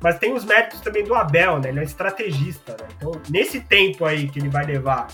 Mas 0.00 0.18
tem 0.18 0.32
os 0.34 0.44
méritos 0.44 0.80
também 0.80 1.02
do 1.02 1.14
Abel, 1.14 1.58
né? 1.58 1.70
Ele 1.70 1.80
é 1.80 1.84
estrategista, 1.84 2.76
né? 2.80 2.88
Então, 2.96 3.12
nesse 3.28 3.60
tempo 3.60 4.04
aí 4.04 4.28
que 4.28 4.38
ele 4.38 4.48
vai 4.48 4.64
levar 4.64 5.08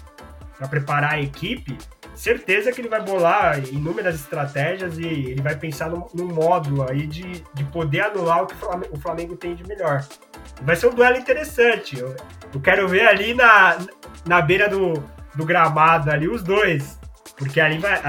para 0.59 0.69
preparar 0.69 1.15
a 1.15 1.21
equipe, 1.21 1.77
certeza 2.15 2.73
que 2.73 2.81
ele 2.81 2.89
vai 2.89 3.03
bolar 3.03 3.59
inúmeras 3.69 4.15
estratégias 4.15 4.99
e 4.99 5.05
ele 5.05 5.43
vai 5.43 5.55
pensar 5.55 5.91
num, 5.91 6.27
modo 6.27 6.85
aí 6.89 7.07
de, 7.07 7.45
de 7.53 7.65
poder 7.65 8.01
anular 8.01 8.43
o 8.43 8.47
que 8.47 8.55
o 8.91 8.97
Flamengo 8.99 9.37
tem 9.37 9.55
de 9.55 9.67
melhor. 9.67 10.05
Vai 10.63 10.75
ser 10.75 10.87
um 10.87 10.95
duelo 10.95 11.19
interessante. 11.19 11.99
Eu, 11.99 12.17
eu 12.53 12.61
quero 12.61 12.89
ver 12.89 13.07
ali 13.07 13.35
na, 13.35 13.77
na 14.27 14.41
beira 14.41 14.69
do, 14.69 14.95
do 15.35 15.45
gramado 15.45 16.11
ali 16.11 16.27
os 16.27 16.43
dois. 16.43 16.99
Porque 17.37 17.61
ali 17.61 17.79
vai. 17.79 18.01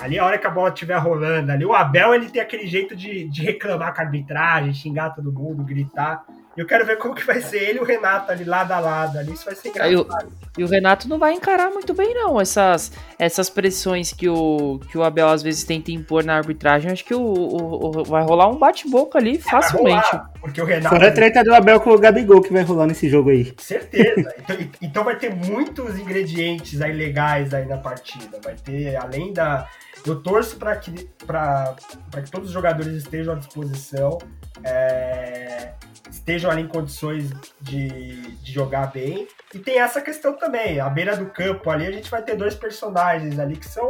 Ali 0.00 0.18
a 0.18 0.24
hora 0.24 0.38
que 0.38 0.46
a 0.46 0.50
bola 0.50 0.68
estiver 0.68 0.96
rolando, 0.96 1.50
ali 1.50 1.64
o 1.64 1.74
Abel 1.74 2.14
ele 2.14 2.30
tem 2.30 2.40
aquele 2.40 2.66
jeito 2.66 2.94
de, 2.94 3.28
de 3.28 3.42
reclamar 3.42 3.94
com 3.94 4.00
a 4.00 4.04
arbitragem, 4.04 4.72
xingar 4.72 5.10
todo 5.10 5.32
mundo, 5.32 5.64
gritar. 5.64 6.24
Eu 6.58 6.66
quero 6.66 6.84
ver 6.84 6.98
como 6.98 7.14
que 7.14 7.24
vai 7.24 7.40
ser 7.40 7.62
ele 7.62 7.78
e 7.78 7.80
o 7.80 7.84
Renato 7.84 8.32
ali 8.32 8.42
lado 8.42 8.72
a 8.72 8.80
lado. 8.80 9.16
Ali 9.16 9.32
isso 9.32 9.44
vai 9.44 9.54
ser 9.54 9.68
engraçado. 9.68 10.32
E 10.58 10.64
o 10.64 10.66
Renato 10.66 11.08
não 11.08 11.16
vai 11.16 11.32
encarar 11.32 11.70
muito 11.70 11.94
bem, 11.94 12.12
não, 12.12 12.40
essas, 12.40 12.90
essas 13.16 13.48
pressões 13.48 14.12
que 14.12 14.28
o, 14.28 14.80
que 14.90 14.98
o 14.98 15.04
Abel 15.04 15.28
às 15.28 15.40
vezes 15.40 15.62
tenta 15.62 15.92
impor 15.92 16.24
na 16.24 16.34
arbitragem. 16.34 16.90
Acho 16.90 17.04
que 17.04 17.14
o, 17.14 17.20
o, 17.20 18.00
o 18.00 18.04
vai 18.04 18.24
rolar 18.24 18.48
um 18.48 18.58
bate-boca 18.58 19.18
ali 19.18 19.36
é, 19.36 19.38
facilmente. 19.38 20.10
Rolar, 20.10 20.32
porque 20.40 20.60
o 20.60 20.64
Renato. 20.64 20.96
Fora 20.96 21.06
a 21.06 21.12
treta 21.12 21.44
do 21.44 21.54
Abel 21.54 21.78
com 21.78 21.90
o 21.90 21.98
Gabigol 21.98 22.42
que 22.42 22.52
vai 22.52 22.62
rolar 22.62 22.88
nesse 22.88 23.08
jogo 23.08 23.30
aí. 23.30 23.54
Certeza. 23.58 24.34
então, 24.42 24.56
então 24.82 25.04
vai 25.04 25.16
ter 25.16 25.32
muitos 25.32 25.96
ingredientes 25.96 26.82
aí 26.82 26.92
legais 26.92 27.54
aí 27.54 27.66
na 27.66 27.76
partida. 27.76 28.40
Vai 28.42 28.56
ter, 28.56 28.96
além 28.96 29.32
da. 29.32 29.68
Eu 30.04 30.20
torço 30.20 30.56
para 30.56 30.74
que, 30.74 30.90
que 30.90 32.30
todos 32.32 32.48
os 32.48 32.52
jogadores 32.52 32.94
estejam 32.94 33.34
à 33.34 33.36
disposição. 33.36 34.18
É, 34.64 35.72
estejam 36.10 36.50
ali 36.50 36.62
em 36.62 36.68
condições 36.68 37.30
de, 37.60 38.20
de 38.36 38.52
jogar 38.52 38.92
bem. 38.92 39.26
E 39.54 39.58
tem 39.58 39.80
essa 39.80 40.00
questão 40.00 40.34
também, 40.34 40.80
à 40.80 40.88
beira 40.88 41.16
do 41.16 41.26
campo 41.26 41.70
ali 41.70 41.86
a 41.86 41.90
gente 41.90 42.10
vai 42.10 42.22
ter 42.22 42.36
dois 42.36 42.54
personagens 42.54 43.38
ali 43.38 43.56
que 43.56 43.66
são 43.66 43.86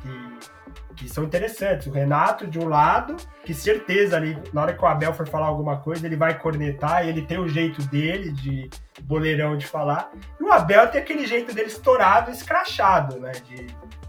que, 0.00 0.94
que 0.96 1.08
são 1.08 1.24
interessantes. 1.24 1.86
O 1.86 1.90
Renato 1.90 2.46
de 2.46 2.58
um 2.58 2.68
lado, 2.68 3.16
que 3.44 3.54
certeza 3.54 4.16
ali, 4.16 4.36
na 4.52 4.62
hora 4.62 4.74
que 4.74 4.84
o 4.84 4.86
Abel 4.86 5.14
for 5.14 5.26
falar 5.26 5.46
alguma 5.46 5.78
coisa, 5.78 6.06
ele 6.06 6.16
vai 6.16 6.38
cornetar, 6.38 7.06
e 7.06 7.08
ele 7.08 7.22
tem 7.22 7.38
o 7.38 7.48
jeito 7.48 7.82
dele 7.88 8.32
de 8.32 8.68
boleirão 9.02 9.56
de 9.56 9.66
falar. 9.66 10.10
E 10.40 10.42
o 10.42 10.52
Abel 10.52 10.88
tem 10.88 11.00
aquele 11.00 11.26
jeito 11.26 11.54
dele 11.54 11.68
estourado, 11.68 12.30
escrachado, 12.30 13.18
né, 13.20 13.32
de, 13.32 13.66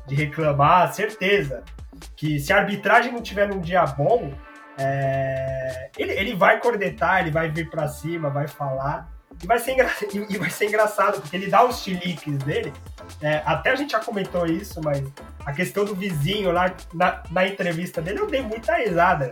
de 0.08 0.16
reclamar, 0.16 0.94
certeza 0.94 1.64
que 2.16 2.40
se 2.40 2.52
a 2.52 2.58
arbitragem 2.58 3.12
não 3.12 3.22
tiver 3.22 3.48
num 3.48 3.60
dia 3.60 3.86
bom, 3.86 4.34
é, 4.80 5.90
ele, 5.98 6.14
ele 6.14 6.36
vai 6.36 6.60
cornetar, 6.60 7.20
ele 7.20 7.32
vai 7.32 7.50
vir 7.50 7.70
para 7.70 7.88
cima, 7.90 8.30
vai 8.30 8.48
falar. 8.48 9.10
E 9.42 9.46
vai 9.46 9.60
ser, 9.60 9.74
engra... 9.74 9.90
e 10.30 10.38
vai 10.38 10.50
ser 10.50 10.68
engraçado, 10.68 11.22
porque 11.22 11.36
ele 11.36 11.48
dá 11.48 11.66
os 11.66 11.80
chiliques 11.80 12.38
dele. 12.40 12.74
É, 13.22 13.42
até 13.46 13.72
a 13.72 13.76
gente 13.76 13.92
já 13.92 14.00
comentou 14.00 14.46
isso, 14.46 14.82
mas 14.84 15.04
a 15.46 15.52
questão 15.52 15.84
do 15.84 15.96
vizinho 15.96 16.52
lá 16.52 16.74
na, 16.94 17.24
na 17.30 17.48
entrevista 17.48 18.02
dele, 18.02 18.20
eu 18.20 18.28
dei 18.28 18.42
muita 18.42 18.76
risada. 18.76 19.32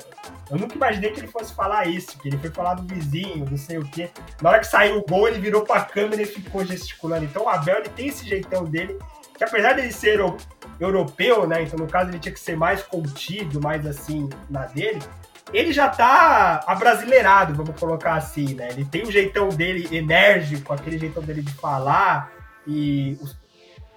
Eu 0.50 0.58
nunca 0.58 0.76
imaginei 0.76 1.12
que 1.12 1.20
ele 1.20 1.28
fosse 1.28 1.54
falar 1.54 1.88
isso, 1.88 2.18
que 2.20 2.28
ele 2.28 2.38
foi 2.38 2.50
falar 2.50 2.76
do 2.76 2.94
vizinho, 2.94 3.46
não 3.50 3.58
sei 3.58 3.78
o 3.78 3.86
quê. 3.86 4.10
Na 4.42 4.50
hora 4.50 4.60
que 4.60 4.68
saiu 4.68 4.98
o 4.98 5.06
gol, 5.06 5.28
ele 5.28 5.40
virou 5.40 5.64
pra 5.64 5.82
câmera 5.82 6.22
e 6.22 6.26
ficou 6.26 6.66
gesticulando. 6.66 7.26
Então 7.26 7.44
o 7.44 7.50
Abel 7.50 7.78
ele 7.78 7.90
tem 7.90 8.08
esse 8.08 8.28
jeitão 8.28 8.66
dele, 8.66 8.98
que 9.38 9.44
apesar 9.44 9.74
dele 9.74 9.92
ser 9.92 10.20
europeu, 10.80 11.48
né? 11.48 11.64
Então 11.64 11.78
no 11.78 11.88
caso 11.88 12.10
ele 12.10 12.20
tinha 12.20 12.34
que 12.34 12.40
ser 12.40 12.56
mais 12.56 12.82
contido, 12.82 13.62
mais 13.62 13.86
assim 13.86 14.30
na 14.50 14.66
dele 14.66 15.00
ele 15.54 15.72
já 15.72 15.90
tá 15.90 16.64
abrasileirado, 16.68 17.54
vamos 17.54 17.80
colocar 17.80 18.16
assim, 18.16 18.54
né? 18.54 18.70
Ele 18.72 18.86
tem 18.86 19.04
o 19.04 19.12
jeitão 19.12 19.50
dele 19.50 19.96
enérgico, 19.96 20.74
aquele 20.74 20.98
jeitão 20.98 21.24
dele 21.24 21.42
de 21.42 21.54
falar 21.54 22.32
e 22.66 23.18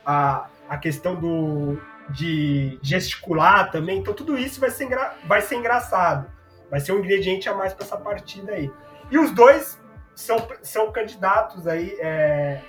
a, 0.05 0.47
a 0.69 0.77
questão 0.77 1.15
do 1.15 1.81
de 2.11 2.79
gesticular 2.83 3.71
também. 3.71 3.99
Então 3.99 4.13
tudo 4.13 4.37
isso 4.37 4.61
vai 4.61 4.71
ser, 4.71 4.89
vai 5.25 5.41
ser 5.41 5.57
engraçado. 5.57 6.27
Vai 6.71 6.81
ser 6.81 6.93
um 6.93 6.99
ingrediente 6.99 7.49
a 7.49 7.55
mais 7.55 7.73
para 7.73 7.85
essa 7.85 7.97
partida 7.97 8.53
aí. 8.53 8.71
E 9.11 9.19
os 9.19 9.33
dois 9.33 9.79
são, 10.15 10.47
são 10.63 10.93
candidatos 10.93 11.67
aí, 11.67 11.97
é, 12.01 12.61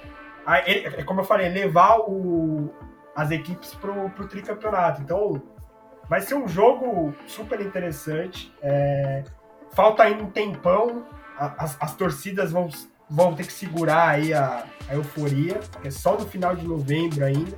a, 0.46 0.58
é, 0.60 1.04
como 1.04 1.22
eu 1.22 1.26
falei, 1.26 1.50
levar 1.50 2.00
o, 2.00 2.74
as 3.16 3.30
equipes 3.32 3.74
pro, 3.76 4.10
pro 4.12 4.28
tricampeonato. 4.28 5.02
Então 5.02 5.42
Vai 6.12 6.20
ser 6.20 6.36
um 6.36 6.45
jogo 6.45 7.16
super 7.26 7.62
interessante. 7.62 8.53
É, 8.62 9.24
falta 9.72 10.03
ainda 10.03 10.22
um 10.22 10.30
tempão. 10.30 11.05
As, 11.38 11.78
as, 11.80 11.95
torcidas 11.95 12.51
vão, 12.51 12.68
vão 13.09 13.34
ter 13.34 13.47
que 13.47 13.53
segurar 13.53 14.09
aí 14.09 14.34
a, 14.34 14.66
a 14.89 14.93
euforia, 14.93 15.57
é 15.86 15.89
só 15.89 16.18
no 16.18 16.28
final 16.28 16.53
de 16.53 16.68
novembro 16.68 17.24
ainda. 17.24 17.55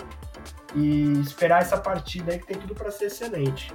E 0.76 1.14
esperar 1.22 1.64
essa 1.64 1.78
partida 1.78 2.32
aí 2.32 2.38
que 2.38 2.46
tem 2.46 2.56
tudo 2.56 2.76
para 2.76 2.92
ser 2.92 3.06
excelente. 3.06 3.74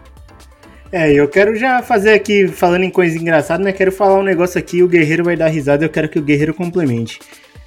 É, 0.93 1.13
eu 1.13 1.27
quero 1.27 1.57
já 1.57 1.83
fazer 1.83 2.13
aqui, 2.13 2.47
falando 2.47 2.85
em 2.85 2.91
coisa 2.91 3.19
engraçada, 3.19 3.65
né? 3.65 3.73
Quero 3.73 3.91
falar 3.91 4.15
um 4.15 4.23
negócio 4.23 4.61
aqui, 4.61 4.81
o 4.81 4.89
Guerreiro 4.89 5.25
vai 5.25 5.37
dar 5.37 5.49
risada, 5.49 5.85
eu 5.85 5.91
quero 5.91 6.09
que 6.09 6.21
o 6.21 6.23
Guerreiro 6.23 6.55
complemente. 6.55 7.19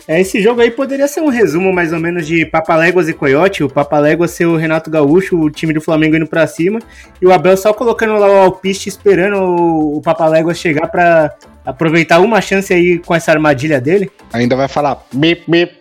É, 0.07 0.19
esse 0.19 0.41
jogo 0.41 0.61
aí 0.61 0.71
poderia 0.71 1.07
ser 1.07 1.21
um 1.21 1.29
resumo 1.29 1.71
mais 1.71 1.93
ou 1.93 1.99
menos 1.99 2.25
de 2.25 2.45
Papaléguas 2.45 3.07
e 3.07 3.13
Coyote. 3.13 3.63
O 3.63 3.69
Papaléguas 3.69 4.31
ser 4.31 4.45
o 4.45 4.55
Renato 4.55 4.89
Gaúcho, 4.89 5.37
o 5.37 5.49
time 5.49 5.73
do 5.73 5.81
Flamengo 5.81 6.15
indo 6.15 6.27
pra 6.27 6.47
cima, 6.47 6.79
e 7.21 7.25
o 7.25 7.31
Abel 7.31 7.55
só 7.55 7.73
colocando 7.73 8.13
lá 8.13 8.27
o 8.27 8.41
alpiste 8.43 8.89
esperando 8.89 9.37
o, 9.37 10.01
Papaléguas 10.01 10.57
chegar 10.57 10.87
para 10.87 11.33
aproveitar 11.63 12.19
uma 12.19 12.41
chance 12.41 12.73
aí 12.73 12.97
com 12.99 13.13
essa 13.13 13.31
armadilha 13.31 13.79
dele. 13.79 14.11
Ainda 14.33 14.55
vai 14.55 14.67
falar 14.67 15.05
bip, 15.13 15.43
bip. 15.47 15.73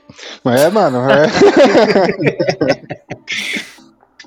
É, 0.44 0.68
mano, 0.68 0.98
é. 1.10 1.26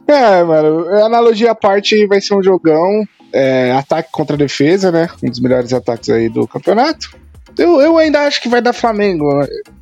é, 0.40 0.44
mano, 0.44 0.90
analogia 1.06 1.52
à 1.52 1.56
parte 1.56 2.08
vai 2.08 2.20
ser 2.20 2.34
um 2.36 2.44
jogão. 2.44 3.08
É, 3.32 3.72
ataque 3.72 4.10
contra 4.12 4.38
defesa, 4.38 4.92
né? 4.92 5.10
Um 5.24 5.30
dos 5.30 5.40
melhores 5.40 5.74
ataques 5.74 6.10
aí 6.10 6.30
do 6.30 6.48
campeonato. 6.48 7.23
Eu, 7.58 7.82
eu 7.82 7.98
ainda 7.98 8.22
acho 8.22 8.42
que 8.42 8.50
vai 8.50 8.62
dar 8.62 8.74
Flamengo. 8.74 9.28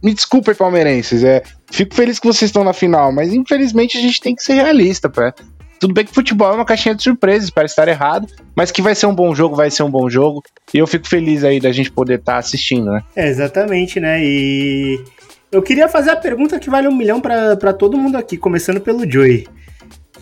Me 0.03 0.13
desculpem, 0.13 0.53
palmeirenses. 0.53 1.23
É, 1.23 1.41
fico 1.71 1.95
feliz 1.95 2.19
que 2.19 2.27
vocês 2.27 2.49
estão 2.49 2.63
na 2.63 2.73
final, 2.73 3.11
mas 3.11 3.33
infelizmente 3.33 3.97
a 3.97 4.01
gente 4.01 4.19
tem 4.19 4.35
que 4.35 4.43
ser 4.43 4.53
realista, 4.53 5.09
pé. 5.09 5.33
Tudo 5.79 5.95
bem 5.95 6.05
que 6.05 6.13
futebol 6.13 6.51
é 6.51 6.55
uma 6.55 6.65
caixinha 6.65 6.93
de 6.93 7.01
surpresas, 7.01 7.49
para 7.49 7.65
estar 7.65 7.87
errado, 7.87 8.27
mas 8.55 8.71
que 8.71 8.83
vai 8.83 8.93
ser 8.93 9.07
um 9.07 9.15
bom 9.15 9.33
jogo, 9.33 9.55
vai 9.55 9.71
ser 9.71 9.81
um 9.81 9.89
bom 9.89 10.07
jogo. 10.07 10.43
E 10.71 10.77
eu 10.77 10.85
fico 10.85 11.07
feliz 11.07 11.43
aí 11.43 11.59
da 11.59 11.71
gente 11.71 11.91
poder 11.91 12.19
estar 12.19 12.33
tá 12.33 12.37
assistindo, 12.37 12.91
né? 12.91 13.01
É, 13.15 13.27
exatamente, 13.27 13.99
né? 13.99 14.23
E 14.23 15.03
eu 15.51 15.61
queria 15.61 15.89
fazer 15.89 16.11
a 16.11 16.15
pergunta 16.15 16.59
que 16.59 16.69
vale 16.69 16.87
um 16.87 16.95
milhão 16.95 17.19
para 17.19 17.73
todo 17.73 17.97
mundo 17.97 18.15
aqui, 18.15 18.37
começando 18.37 18.79
pelo 18.79 19.09
Joey. 19.09 19.47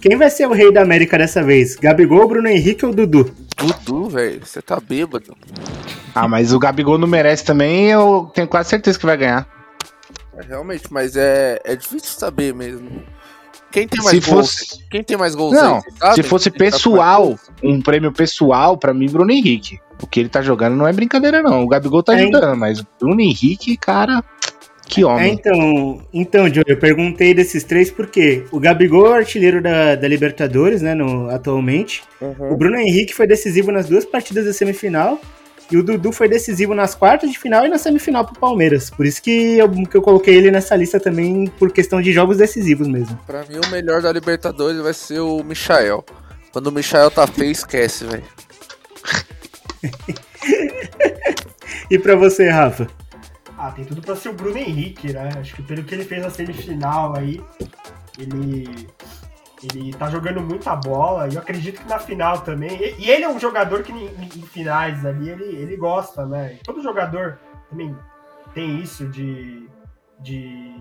Quem 0.02 0.16
vai 0.16 0.30
ser 0.30 0.48
o 0.48 0.54
rei 0.54 0.72
da 0.72 0.82
América 0.82 1.18
dessa 1.18 1.44
vez? 1.44 1.76
Gabigol, 1.76 2.28
Bruno 2.28 2.48
Henrique 2.48 2.86
ou 2.86 2.94
Dudu? 2.94 3.34
Dudu, 3.58 4.10
velho, 4.10 4.46
você 4.46 4.62
tá 4.62 4.80
bêbado. 4.80 5.36
Ah, 6.16 6.28
mas 6.28 6.54
o 6.54 6.60
Gabigol 6.60 6.98
não 6.98 7.08
merece 7.08 7.44
também, 7.44 7.88
eu 7.88 8.32
tenho 8.34 8.48
quase 8.48 8.70
certeza 8.70 8.98
que 8.98 9.06
vai 9.06 9.18
ganhar. 9.18 9.48
É, 10.38 10.46
realmente, 10.48 10.84
mas 10.90 11.16
é, 11.18 11.60
é 11.66 11.76
difícil 11.76 12.18
saber 12.18 12.54
mesmo. 12.54 13.04
Quem 13.72 13.88
tem 13.88 14.02
mais 14.02 14.24
se 14.24 14.32
gols? 14.32 14.58
Fosse... 14.58 14.90
Quem 14.90 15.04
tem 15.04 15.18
mais 15.18 15.36
gols? 15.36 15.54
Não, 15.54 15.82
aí, 16.02 16.16
se 16.16 16.24
fosse 16.24 16.50
pessoal, 16.50 17.38
um 17.64 17.82
prêmio 17.82 18.12
pessoal, 18.12 18.78
para 18.78 18.94
mim, 18.94 19.08
Bruno 19.10 19.32
Henrique. 19.32 19.80
O 20.02 20.08
que 20.08 20.20
ele 20.20 20.30
tá 20.30 20.42
jogando 20.42 20.76
não 20.76 20.88
é 20.88 20.94
brincadeira, 20.94 21.42
não. 21.42 21.64
O 21.64 21.68
Gabigol 21.68 22.02
tá 22.02 22.14
é, 22.14 22.22
ajudando, 22.22 22.58
mas 22.58 22.80
o 22.80 22.88
Bruno 23.00 23.20
Henrique, 23.20 23.76
cara. 23.76 24.24
Que 24.90 25.04
homem. 25.04 25.30
É, 25.30 25.34
então, 25.34 26.02
então, 26.12 26.52
Joe, 26.52 26.64
eu 26.68 26.78
perguntei 26.78 27.32
desses 27.32 27.64
três 27.64 27.92
porque 27.92 28.44
o 28.52 28.60
Gabigol 28.60 29.06
é 29.06 29.10
o 29.12 29.14
artilheiro 29.14 29.62
da, 29.62 29.94
da 29.94 30.08
Libertadores, 30.08 30.82
né, 30.82 30.96
no, 30.96 31.30
atualmente. 31.30 32.02
Uhum. 32.20 32.54
O 32.54 32.58
Bruno 32.58 32.76
Henrique 32.76 33.14
foi 33.14 33.28
decisivo 33.28 33.72
nas 33.72 33.88
duas 33.88 34.04
partidas 34.04 34.46
da 34.46 34.52
semifinal. 34.52 35.22
E 35.72 35.78
o 35.78 35.84
Dudu 35.84 36.12
foi 36.12 36.28
decisivo 36.28 36.74
nas 36.74 36.96
quartas 36.96 37.30
de 37.30 37.38
final 37.38 37.64
e 37.64 37.70
na 37.70 37.78
semifinal 37.78 38.26
pro 38.26 38.40
Palmeiras. 38.40 38.90
Por 38.90 39.06
isso 39.06 39.22
que 39.22 39.60
eu, 39.60 39.70
que 39.70 39.96
eu 39.96 40.02
coloquei 40.02 40.36
ele 40.36 40.50
nessa 40.50 40.76
lista 40.76 41.00
também 41.00 41.46
por 41.60 41.72
questão 41.72 42.02
de 42.02 42.12
jogos 42.12 42.38
decisivos 42.38 42.88
mesmo. 42.88 43.16
Pra 43.28 43.46
mim, 43.46 43.60
o 43.64 43.70
melhor 43.70 44.02
da 44.02 44.12
Libertadores 44.12 44.82
vai 44.82 44.96
ser 44.96 45.20
o 45.20 45.44
Michael. 45.44 46.04
Quando 46.52 46.68
o 46.68 46.72
Michael 46.72 47.12
tá 47.12 47.28
feio, 47.28 47.52
esquece, 47.52 48.06
velho. 48.06 48.24
e 51.92 52.00
pra 52.00 52.16
você, 52.16 52.50
Rafa? 52.50 52.88
Ah, 53.62 53.72
tem 53.72 53.84
tudo 53.84 54.02
pra 54.02 54.16
ser 54.16 54.30
o 54.30 54.34
Bruno 54.34 54.58
Henrique, 54.58 55.12
né? 55.12 55.32
Acho 55.38 55.54
que 55.54 55.62
pelo 55.62 55.84
que 55.84 55.94
ele 55.94 56.06
fez 56.06 56.24
na 56.24 56.30
semifinal 56.30 57.14
aí, 57.14 57.44
ele, 58.18 58.88
ele 59.62 59.94
tá 59.96 60.10
jogando 60.10 60.40
muita 60.40 60.74
bola. 60.78 61.28
E 61.28 61.36
eu 61.36 61.42
acredito 61.42 61.82
que 61.82 61.90
na 61.90 62.00
final 62.00 62.40
também. 62.40 62.72
E, 62.82 62.96
e 62.98 63.10
ele 63.10 63.26
é 63.26 63.30
um 63.30 63.38
jogador 63.38 63.84
que 63.84 63.92
em, 63.92 64.30
finais 64.44 65.06
ali 65.06 65.30
ele, 65.30 65.44
ele 65.44 65.76
gosta, 65.76 66.26
né? 66.26 66.54
E 66.54 66.64
todo 66.64 66.82
jogador 66.82 67.38
também 67.70 67.94
tem 68.54 68.80
isso 68.80 69.06
de, 69.10 69.68
de 70.22 70.74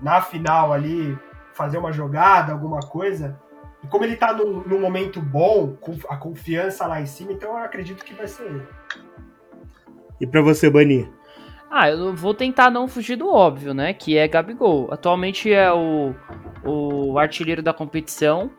na 0.00 0.22
final 0.22 0.72
ali 0.72 1.18
fazer 1.52 1.78
uma 1.78 1.90
jogada, 1.90 2.52
alguma 2.52 2.78
coisa. 2.78 3.40
E 3.82 3.88
como 3.88 4.04
ele 4.04 4.14
tá 4.14 4.32
num, 4.32 4.62
num 4.62 4.80
momento 4.80 5.20
bom, 5.20 5.74
com 5.80 5.98
a 6.08 6.16
confiança 6.16 6.86
lá 6.86 7.00
em 7.00 7.06
cima, 7.06 7.32
então 7.32 7.58
eu 7.58 7.64
acredito 7.64 8.04
que 8.04 8.14
vai 8.14 8.28
ser 8.28 8.44
ele. 8.44 8.68
E 10.20 10.28
para 10.28 10.42
você, 10.42 10.70
Bani? 10.70 11.10
Ah, 11.70 11.88
eu 11.88 12.12
vou 12.14 12.34
tentar 12.34 12.68
não 12.68 12.88
fugir 12.88 13.14
do 13.14 13.32
óbvio, 13.32 13.72
né? 13.72 13.94
Que 13.94 14.18
é 14.18 14.26
Gabigol. 14.26 14.88
Atualmente 14.90 15.52
é 15.52 15.72
o, 15.72 16.12
o 16.64 17.16
artilheiro 17.16 17.62
da 17.62 17.72
competição. 17.72 18.50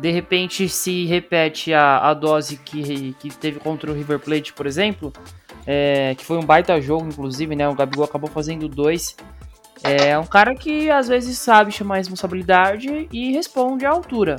De 0.00 0.10
repente 0.10 0.66
se 0.68 1.04
repete 1.04 1.74
a, 1.74 1.98
a 1.98 2.14
dose 2.14 2.56
que, 2.56 3.12
que 3.14 3.28
teve 3.28 3.60
contra 3.60 3.90
o 3.90 3.94
River 3.94 4.18
Plate, 4.18 4.54
por 4.54 4.66
exemplo. 4.66 5.12
É, 5.66 6.14
que 6.14 6.24
foi 6.24 6.38
um 6.38 6.42
baita 6.42 6.80
jogo, 6.80 7.06
inclusive, 7.06 7.54
né? 7.54 7.68
O 7.68 7.74
Gabigol 7.74 8.04
acabou 8.04 8.30
fazendo 8.30 8.68
dois. 8.68 9.16
É 9.82 10.18
um 10.18 10.24
cara 10.24 10.54
que 10.54 10.90
às 10.90 11.08
vezes 11.08 11.38
sabe 11.38 11.70
chamar 11.70 11.96
responsabilidade 11.96 13.06
e 13.12 13.32
responde 13.32 13.84
à 13.84 13.90
altura. 13.90 14.36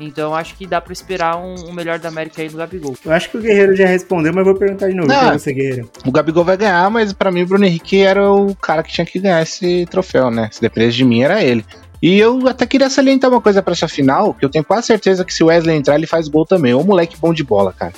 Então 0.00 0.34
acho 0.34 0.54
que 0.56 0.66
dá 0.66 0.80
para 0.80 0.92
esperar 0.92 1.36
um, 1.36 1.54
um, 1.68 1.72
melhor 1.72 1.98
da 1.98 2.08
América 2.08 2.42
aí 2.42 2.48
do 2.48 2.56
Gabigol. 2.56 2.96
Eu 3.04 3.12
acho 3.12 3.30
que 3.30 3.36
o 3.36 3.40
Guerreiro 3.40 3.76
já 3.76 3.86
respondeu, 3.86 4.32
mas 4.32 4.44
vou 4.44 4.54
perguntar 4.54 4.88
de 4.88 4.94
novo 4.94 5.08
Não, 5.08 5.20
pra 5.20 5.38
você, 5.38 5.52
Guerreiro. 5.52 5.90
O 6.04 6.10
Gabigol 6.10 6.44
vai 6.44 6.56
ganhar, 6.56 6.90
mas 6.90 7.12
para 7.12 7.30
mim 7.30 7.42
o 7.42 7.46
Bruno 7.46 7.64
Henrique 7.64 8.00
era 8.00 8.30
o 8.30 8.54
cara 8.56 8.82
que 8.82 8.92
tinha 8.92 9.06
que 9.06 9.18
ganhar 9.18 9.42
esse 9.42 9.86
troféu, 9.90 10.30
né? 10.30 10.48
Se 10.50 10.60
dependesse 10.60 10.96
de 10.96 11.04
mim, 11.04 11.22
era 11.22 11.42
ele. 11.42 11.64
E 12.02 12.18
eu 12.18 12.48
até 12.48 12.66
queria 12.66 12.90
salientar 12.90 13.30
uma 13.30 13.40
coisa 13.40 13.62
para 13.62 13.74
essa 13.74 13.86
final, 13.86 14.34
que 14.34 14.44
eu 14.44 14.50
tenho 14.50 14.64
quase 14.64 14.88
certeza 14.88 15.24
que 15.24 15.32
se 15.32 15.44
o 15.44 15.46
Wesley 15.46 15.76
entrar, 15.76 15.94
ele 15.94 16.06
faz 16.06 16.26
gol 16.26 16.44
também. 16.44 16.74
Ô 16.74 16.82
moleque 16.82 17.16
bom 17.16 17.32
de 17.32 17.44
bola, 17.44 17.72
cara. 17.72 17.92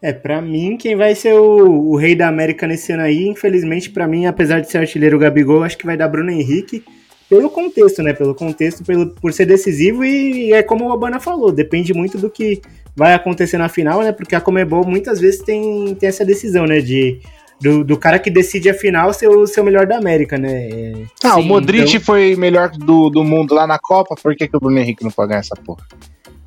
É, 0.00 0.12
para 0.12 0.40
mim, 0.40 0.76
quem 0.76 0.94
vai 0.94 1.12
ser 1.16 1.34
o, 1.34 1.90
o, 1.90 1.96
rei 1.96 2.14
da 2.14 2.28
América 2.28 2.68
nesse 2.68 2.92
ano 2.92 3.02
aí, 3.02 3.26
infelizmente, 3.26 3.90
para 3.90 4.06
mim, 4.06 4.26
apesar 4.26 4.60
de 4.60 4.70
ser 4.70 4.78
artilheiro 4.78 5.16
o 5.16 5.20
Gabigol, 5.20 5.64
acho 5.64 5.76
que 5.76 5.84
vai 5.84 5.96
dar 5.96 6.06
Bruno 6.06 6.30
Henrique 6.30 6.84
pelo 7.28 7.50
contexto, 7.50 8.02
né? 8.02 8.12
Pelo 8.12 8.34
contexto, 8.34 8.82
pelo, 8.84 9.08
por 9.08 9.32
ser 9.32 9.46
decisivo 9.46 10.04
e 10.04 10.52
é 10.52 10.62
como 10.62 10.86
o 10.86 10.90
Obana 10.90 11.20
falou, 11.20 11.52
depende 11.52 11.92
muito 11.92 12.16
do 12.16 12.30
que 12.30 12.60
vai 12.96 13.14
acontecer 13.14 13.58
na 13.58 13.68
final, 13.68 14.02
né? 14.02 14.12
Porque 14.12 14.34
a 14.34 14.40
Comebol 14.40 14.84
muitas 14.84 15.20
vezes 15.20 15.40
tem, 15.42 15.94
tem 15.94 16.08
essa 16.08 16.24
decisão, 16.24 16.66
né? 16.66 16.80
De 16.80 17.20
do, 17.60 17.84
do 17.84 17.96
cara 17.96 18.18
que 18.18 18.30
decide 18.30 18.70
a 18.70 18.74
final 18.74 19.12
ser 19.12 19.28
o, 19.28 19.46
ser 19.46 19.60
o 19.60 19.64
melhor 19.64 19.86
da 19.86 19.98
América, 19.98 20.38
né? 20.38 20.68
É, 20.68 20.92
ah, 21.24 21.34
sim, 21.34 21.40
o 21.40 21.42
Modric 21.42 21.88
então... 21.88 22.00
foi 22.00 22.36
melhor 22.36 22.70
do, 22.70 23.10
do 23.10 23.24
mundo 23.24 23.54
lá 23.54 23.66
na 23.66 23.78
Copa, 23.78 24.14
por 24.14 24.34
que, 24.36 24.46
que 24.46 24.56
o 24.56 24.60
Bruno 24.60 24.78
Henrique 24.78 25.02
não 25.02 25.10
pode 25.10 25.28
ganhar 25.28 25.40
essa 25.40 25.56
porra? 25.56 25.84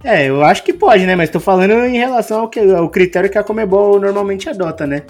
É, 0.03 0.29
eu 0.29 0.43
acho 0.43 0.63
que 0.63 0.73
pode, 0.73 1.05
né? 1.05 1.15
Mas 1.15 1.29
tô 1.29 1.39
falando 1.39 1.73
em 1.85 1.97
relação 1.97 2.41
ao, 2.41 2.49
que, 2.49 2.59
ao 2.59 2.89
critério 2.89 3.29
que 3.29 3.37
a 3.37 3.43
Comebol 3.43 3.99
normalmente 3.99 4.49
adota, 4.49 4.87
né? 4.87 5.03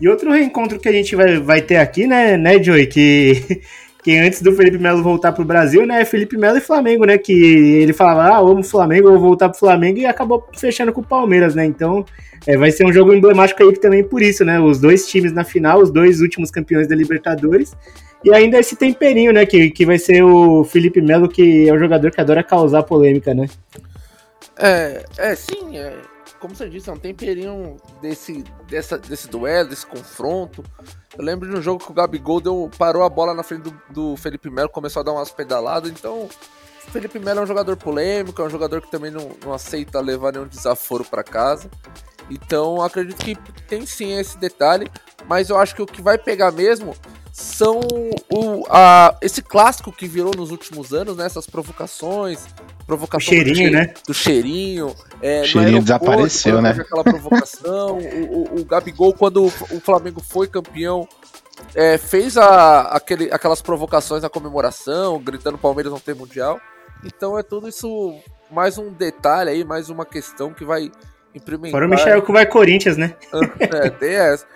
E 0.00 0.08
outro 0.08 0.32
reencontro 0.32 0.80
que 0.80 0.88
a 0.88 0.92
gente 0.92 1.14
vai, 1.14 1.38
vai 1.38 1.62
ter 1.62 1.76
aqui, 1.76 2.06
né, 2.06 2.36
né, 2.36 2.60
Joey? 2.60 2.86
Que 2.86 3.60
que 4.02 4.18
antes 4.18 4.42
do 4.42 4.52
Felipe 4.52 4.78
Melo 4.78 5.02
voltar 5.02 5.32
pro 5.32 5.44
Brasil, 5.44 5.86
né, 5.86 6.04
Felipe 6.04 6.36
Melo 6.36 6.58
e 6.58 6.60
Flamengo, 6.60 7.06
né, 7.06 7.16
que 7.16 7.32
ele 7.32 7.92
falava, 7.92 8.34
ah, 8.34 8.38
amo 8.38 8.62
Flamengo, 8.64 9.10
vou 9.10 9.20
voltar 9.20 9.48
pro 9.48 9.58
Flamengo, 9.58 9.98
e 9.98 10.06
acabou 10.06 10.46
fechando 10.58 10.92
com 10.92 11.00
o 11.00 11.06
Palmeiras, 11.06 11.54
né, 11.54 11.64
então 11.64 12.04
é, 12.44 12.56
vai 12.56 12.72
ser 12.72 12.84
um 12.84 12.92
jogo 12.92 13.14
emblemático 13.14 13.62
aí 13.62 13.72
também 13.78 14.02
por 14.02 14.20
isso, 14.20 14.44
né, 14.44 14.58
os 14.58 14.80
dois 14.80 15.06
times 15.06 15.32
na 15.32 15.44
final, 15.44 15.80
os 15.80 15.90
dois 15.90 16.20
últimos 16.20 16.50
campeões 16.50 16.88
da 16.88 16.96
Libertadores, 16.96 17.76
e 18.24 18.34
ainda 18.34 18.58
esse 18.58 18.74
temperinho, 18.74 19.32
né, 19.32 19.46
que, 19.46 19.70
que 19.70 19.86
vai 19.86 19.98
ser 19.98 20.22
o 20.22 20.64
Felipe 20.64 21.00
Melo, 21.00 21.28
que 21.28 21.68
é 21.68 21.72
o 21.72 21.78
jogador 21.78 22.10
que 22.10 22.20
adora 22.20 22.42
causar 22.42 22.82
polêmica, 22.82 23.32
né. 23.32 23.46
É, 24.58 25.04
é 25.16 25.34
sim, 25.36 25.78
é, 25.78 25.94
como 26.40 26.56
você 26.56 26.68
disse, 26.68 26.90
é 26.90 26.92
um 26.92 26.98
temperinho 26.98 27.76
desse, 28.00 28.42
dessa, 28.68 28.98
desse 28.98 29.28
duelo, 29.28 29.68
desse 29.68 29.86
confronto. 29.86 30.64
Eu 31.16 31.24
lembro 31.24 31.48
de 31.48 31.56
um 31.56 31.62
jogo 31.62 31.84
que 31.84 31.90
o 31.90 31.94
Gabigol 31.94 32.40
deu, 32.40 32.70
parou 32.78 33.02
a 33.02 33.08
bola 33.08 33.34
na 33.34 33.42
frente 33.42 33.62
do, 33.62 33.82
do 33.90 34.16
Felipe 34.16 34.48
Melo, 34.48 34.68
começou 34.68 35.00
a 35.00 35.02
dar 35.02 35.12
umas 35.12 35.30
pedaladas, 35.30 35.90
então 35.90 36.22
o 36.22 36.90
Felipe 36.90 37.18
Melo 37.18 37.40
é 37.40 37.42
um 37.42 37.46
jogador 37.46 37.76
polêmico, 37.76 38.40
é 38.40 38.44
um 38.44 38.50
jogador 38.50 38.80
que 38.80 38.90
também 38.90 39.10
não, 39.10 39.30
não 39.44 39.52
aceita 39.52 40.00
levar 40.00 40.32
nenhum 40.32 40.46
desaforo 40.46 41.04
para 41.04 41.22
casa. 41.22 41.70
Então 42.30 42.80
acredito 42.80 43.22
que 43.22 43.34
tem 43.68 43.84
sim 43.84 44.18
esse 44.18 44.38
detalhe, 44.38 44.90
mas 45.26 45.50
eu 45.50 45.58
acho 45.58 45.74
que 45.74 45.82
o 45.82 45.86
que 45.86 46.00
vai 46.00 46.16
pegar 46.16 46.50
mesmo 46.50 46.94
são 47.32 47.80
o, 48.30 48.66
a, 48.68 49.16
esse 49.22 49.40
clássico 49.40 49.90
que 49.90 50.06
virou 50.06 50.32
nos 50.36 50.50
últimos 50.50 50.92
anos, 50.92 51.16
né? 51.16 51.24
Essas 51.24 51.46
provocações, 51.46 52.46
provocação 52.86 53.32
o 53.32 53.36
cheirinho, 53.36 53.70
do, 53.70 53.74
né? 53.74 53.94
Do 54.06 54.14
cheirinho. 54.14 54.94
É, 55.22 55.40
o 55.40 55.46
cheirinho 55.46 55.80
desapareceu, 55.80 56.60
né? 56.60 56.70
Aquela 56.70 57.02
provocação. 57.02 57.96
o, 57.96 58.58
o, 58.58 58.60
o, 58.60 58.64
Gabigol, 58.66 59.14
quando 59.14 59.46
o 59.46 59.80
Flamengo 59.80 60.20
foi 60.22 60.46
campeão, 60.46 61.08
é, 61.74 61.96
fez 61.96 62.36
a, 62.36 62.82
aquele, 62.82 63.32
aquelas 63.32 63.62
provocações 63.62 64.22
na 64.22 64.28
comemoração, 64.28 65.18
gritando 65.18 65.56
Palmeiras 65.56 65.90
não 65.90 66.00
tem 66.00 66.14
mundial. 66.14 66.60
Então 67.02 67.38
é 67.38 67.42
tudo 67.42 67.66
isso, 67.66 68.14
mais 68.50 68.76
um 68.76 68.92
detalhe 68.92 69.48
aí, 69.48 69.64
mais 69.64 69.88
uma 69.88 70.04
questão 70.04 70.52
que 70.52 70.66
vai 70.66 70.92
implementar. 71.34 71.72
Fora 71.72 71.86
o 71.86 71.88
Michel 71.88 72.22
que 72.22 72.30
vai 72.30 72.44
Corinthians, 72.44 72.98
né? 72.98 73.16
É, 73.58 73.88
tem 73.88 74.14
essa. 74.16 74.46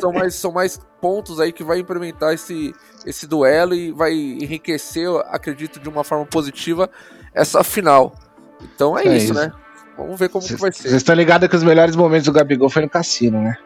São 0.00 0.12
mais, 0.12 0.34
são 0.34 0.52
mais 0.52 0.80
pontos 1.00 1.40
aí 1.40 1.52
que 1.52 1.64
vai 1.64 1.78
implementar 1.78 2.34
esse, 2.34 2.74
esse 3.06 3.26
duelo 3.26 3.74
e 3.74 3.90
vai 3.90 4.12
enriquecer, 4.12 5.08
acredito, 5.30 5.80
de 5.80 5.88
uma 5.88 6.04
forma 6.04 6.26
positiva 6.26 6.90
essa 7.34 7.64
final. 7.64 8.14
Então 8.62 8.98
é, 8.98 9.04
é 9.06 9.16
isso, 9.16 9.26
isso, 9.26 9.34
né? 9.34 9.52
Vamos 9.96 10.18
ver 10.18 10.28
como 10.28 10.42
cês, 10.42 10.56
que 10.56 10.60
vai 10.60 10.72
ser. 10.72 10.82
Vocês 10.82 10.94
estão 10.94 11.14
ligados 11.14 11.48
que 11.48 11.56
os 11.56 11.62
melhores 11.62 11.96
momentos 11.96 12.26
do 12.26 12.32
Gabigol 12.32 12.68
foi 12.68 12.82
no 12.82 12.90
cassino, 12.90 13.40
né? 13.40 13.56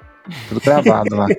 Tudo 0.49 0.61
travado 0.61 1.17
lá. 1.17 1.27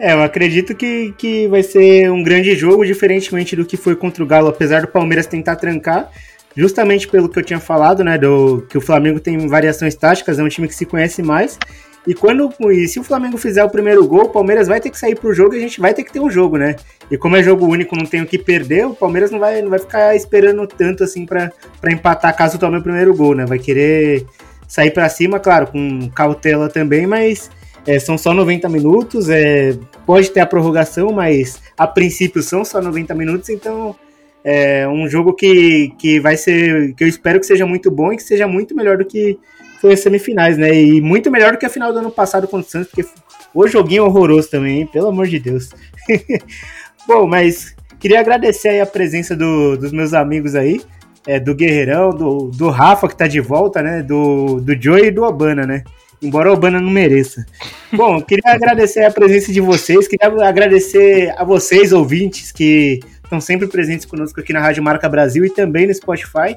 É, 0.00 0.12
eu 0.12 0.22
acredito 0.22 0.76
que, 0.76 1.12
que 1.18 1.48
vai 1.48 1.60
ser 1.60 2.08
um 2.08 2.22
grande 2.22 2.54
jogo, 2.54 2.86
diferentemente 2.86 3.56
do 3.56 3.64
que 3.64 3.76
foi 3.76 3.96
contra 3.96 4.22
o 4.22 4.26
Galo, 4.28 4.46
apesar 4.46 4.82
do 4.82 4.86
Palmeiras 4.86 5.26
tentar 5.26 5.56
trancar, 5.56 6.08
justamente 6.56 7.08
pelo 7.08 7.28
que 7.28 7.36
eu 7.36 7.42
tinha 7.42 7.58
falado, 7.58 8.04
né? 8.04 8.16
Do, 8.16 8.64
que 8.70 8.78
o 8.78 8.80
Flamengo 8.80 9.18
tem 9.18 9.48
variações 9.48 9.96
táticas, 9.96 10.38
é 10.38 10.42
um 10.42 10.48
time 10.48 10.68
que 10.68 10.74
se 10.74 10.86
conhece 10.86 11.20
mais. 11.20 11.58
E 12.06 12.14
quando 12.14 12.50
e 12.70 12.88
se 12.88 12.98
o 12.98 13.04
Flamengo 13.04 13.36
fizer 13.36 13.62
o 13.64 13.70
primeiro 13.70 14.06
gol, 14.06 14.24
o 14.24 14.28
Palmeiras 14.30 14.66
vai 14.68 14.80
ter 14.80 14.90
que 14.90 14.98
sair 14.98 15.14
pro 15.14 15.34
jogo 15.34 15.54
e 15.54 15.58
a 15.58 15.60
gente 15.60 15.80
vai 15.80 15.92
ter 15.92 16.04
que 16.04 16.12
ter 16.12 16.20
um 16.20 16.30
jogo, 16.30 16.56
né? 16.56 16.76
E 17.10 17.18
como 17.18 17.36
é 17.36 17.42
jogo 17.42 17.66
único, 17.66 17.96
não 17.96 18.06
tem 18.06 18.22
o 18.22 18.26
que 18.26 18.38
perder, 18.38 18.86
o 18.86 18.94
Palmeiras 18.94 19.30
não 19.30 19.38
vai, 19.38 19.60
não 19.60 19.70
vai 19.70 19.78
ficar 19.78 20.14
esperando 20.16 20.66
tanto 20.66 21.04
assim 21.04 21.26
para 21.26 21.52
empatar 21.90 22.36
caso 22.36 22.58
tome 22.58 22.78
o 22.78 22.82
primeiro 22.82 23.14
gol, 23.14 23.34
né? 23.34 23.44
Vai 23.44 23.58
querer 23.58 24.24
sair 24.66 24.90
para 24.90 25.08
cima, 25.08 25.40
claro, 25.40 25.66
com 25.66 26.08
cautela 26.10 26.68
também, 26.68 27.06
mas 27.06 27.50
é, 27.86 27.98
são 27.98 28.18
só 28.18 28.34
90 28.34 28.68
minutos, 28.68 29.28
é, 29.30 29.74
pode 30.06 30.30
ter 30.30 30.40
a 30.40 30.46
prorrogação, 30.46 31.10
mas 31.10 31.60
a 31.76 31.86
princípio 31.86 32.42
são 32.42 32.64
só 32.64 32.80
90 32.80 33.14
minutos, 33.14 33.48
então 33.48 33.96
é 34.44 34.86
um 34.88 35.08
jogo 35.08 35.32
que, 35.32 35.92
que 35.98 36.20
vai 36.20 36.36
ser, 36.36 36.94
que 36.94 37.02
eu 37.02 37.08
espero 37.08 37.40
que 37.40 37.46
seja 37.46 37.66
muito 37.66 37.90
bom 37.90 38.12
e 38.12 38.16
que 38.16 38.22
seja 38.22 38.46
muito 38.46 38.74
melhor 38.74 38.98
do 38.98 39.04
que 39.04 39.38
foi 39.80 39.92
as 39.92 40.00
semifinais, 40.00 40.56
né? 40.56 40.74
E 40.74 41.00
muito 41.00 41.30
melhor 41.30 41.52
do 41.52 41.58
que 41.58 41.66
a 41.66 41.70
final 41.70 41.92
do 41.92 41.98
ano 41.98 42.10
passado 42.10 42.46
contra 42.46 42.66
o 42.66 42.70
Santos, 42.70 42.90
porque 42.90 43.08
o 43.54 43.66
joguinho 43.66 44.04
horroroso 44.04 44.50
também, 44.50 44.80
hein? 44.80 44.88
pelo 44.92 45.08
amor 45.08 45.26
de 45.26 45.38
Deus. 45.38 45.70
Bom, 47.06 47.26
mas 47.26 47.74
queria 47.98 48.20
agradecer 48.20 48.68
aí 48.68 48.80
a 48.80 48.86
presença 48.86 49.34
do, 49.34 49.76
dos 49.76 49.92
meus 49.92 50.12
amigos 50.12 50.54
aí, 50.54 50.80
é, 51.26 51.40
do 51.40 51.54
Guerreirão, 51.54 52.10
do, 52.10 52.50
do 52.50 52.68
Rafa, 52.68 53.08
que 53.08 53.16
tá 53.16 53.26
de 53.26 53.40
volta, 53.40 53.82
né? 53.82 54.02
Do, 54.02 54.60
do 54.60 54.80
Joey 54.80 55.06
e 55.06 55.10
do 55.10 55.22
Obana, 55.22 55.66
né? 55.66 55.84
Embora 56.20 56.50
o 56.50 56.54
Obana 56.54 56.80
não 56.80 56.90
mereça. 56.90 57.46
Bom, 57.92 58.20
queria 58.20 58.52
agradecer 58.52 59.04
a 59.04 59.10
presença 59.10 59.52
de 59.52 59.60
vocês, 59.60 60.08
queria 60.08 60.28
agradecer 60.44 61.32
a 61.36 61.44
vocês, 61.44 61.92
ouvintes, 61.92 62.50
que 62.50 63.00
estão 63.22 63.40
sempre 63.40 63.68
presentes 63.68 64.04
conosco 64.04 64.40
aqui 64.40 64.52
na 64.52 64.60
Rádio 64.60 64.82
Marca 64.82 65.08
Brasil 65.08 65.44
e 65.44 65.50
também 65.50 65.86
no 65.86 65.94
Spotify. 65.94 66.56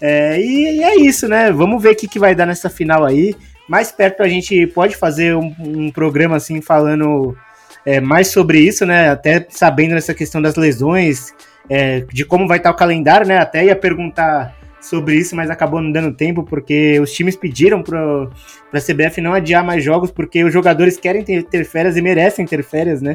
É, 0.00 0.40
e, 0.40 0.78
e, 0.78 0.82
é 0.82 0.96
isso, 0.96 1.28
né? 1.28 1.52
Vamos 1.52 1.82
ver 1.82 1.90
o 1.90 1.96
que, 1.96 2.08
que 2.08 2.18
vai 2.18 2.34
dar 2.34 2.46
nessa 2.46 2.70
final 2.70 3.04
aí. 3.04 3.34
Mais 3.68 3.92
perto 3.92 4.22
a 4.22 4.28
gente 4.28 4.66
pode 4.68 4.96
fazer 4.96 5.36
um, 5.36 5.54
um 5.58 5.90
programa 5.90 6.36
assim 6.36 6.60
falando 6.60 7.36
é, 7.84 8.00
mais 8.00 8.28
sobre 8.28 8.60
isso, 8.60 8.86
né? 8.86 9.10
Até 9.10 9.46
sabendo 9.50 9.94
nessa 9.94 10.14
questão 10.14 10.40
das 10.40 10.56
lesões, 10.56 11.32
é, 11.68 12.00
de 12.12 12.24
como 12.24 12.48
vai 12.48 12.58
estar 12.58 12.70
o 12.70 12.76
calendário, 12.76 13.26
né? 13.26 13.38
Até 13.38 13.64
ia 13.64 13.76
perguntar 13.76 14.56
sobre 14.80 15.14
isso, 15.16 15.36
mas 15.36 15.50
acabou 15.50 15.80
não 15.80 15.92
dando 15.92 16.14
tempo 16.14 16.42
porque 16.42 16.98
os 17.00 17.12
times 17.12 17.36
pediram 17.36 17.82
para 17.82 18.28
a 18.72 18.80
CBF 18.80 19.20
não 19.20 19.34
adiar 19.34 19.62
mais 19.62 19.84
jogos 19.84 20.10
porque 20.10 20.42
os 20.42 20.52
jogadores 20.52 20.96
querem 20.96 21.22
ter, 21.22 21.42
ter 21.44 21.64
férias 21.64 21.96
e 21.96 22.02
merecem 22.02 22.46
ter 22.46 22.64
férias, 22.64 23.02
né? 23.02 23.14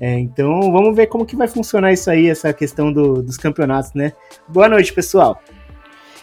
É, 0.00 0.18
então 0.18 0.60
vamos 0.72 0.94
ver 0.94 1.08
como 1.08 1.26
que 1.26 1.36
vai 1.36 1.48
funcionar 1.48 1.92
isso 1.92 2.10
aí, 2.10 2.30
essa 2.30 2.52
questão 2.52 2.92
do, 2.92 3.22
dos 3.22 3.36
campeonatos, 3.36 3.92
né? 3.92 4.12
Boa 4.48 4.68
noite, 4.68 4.92
pessoal. 4.92 5.42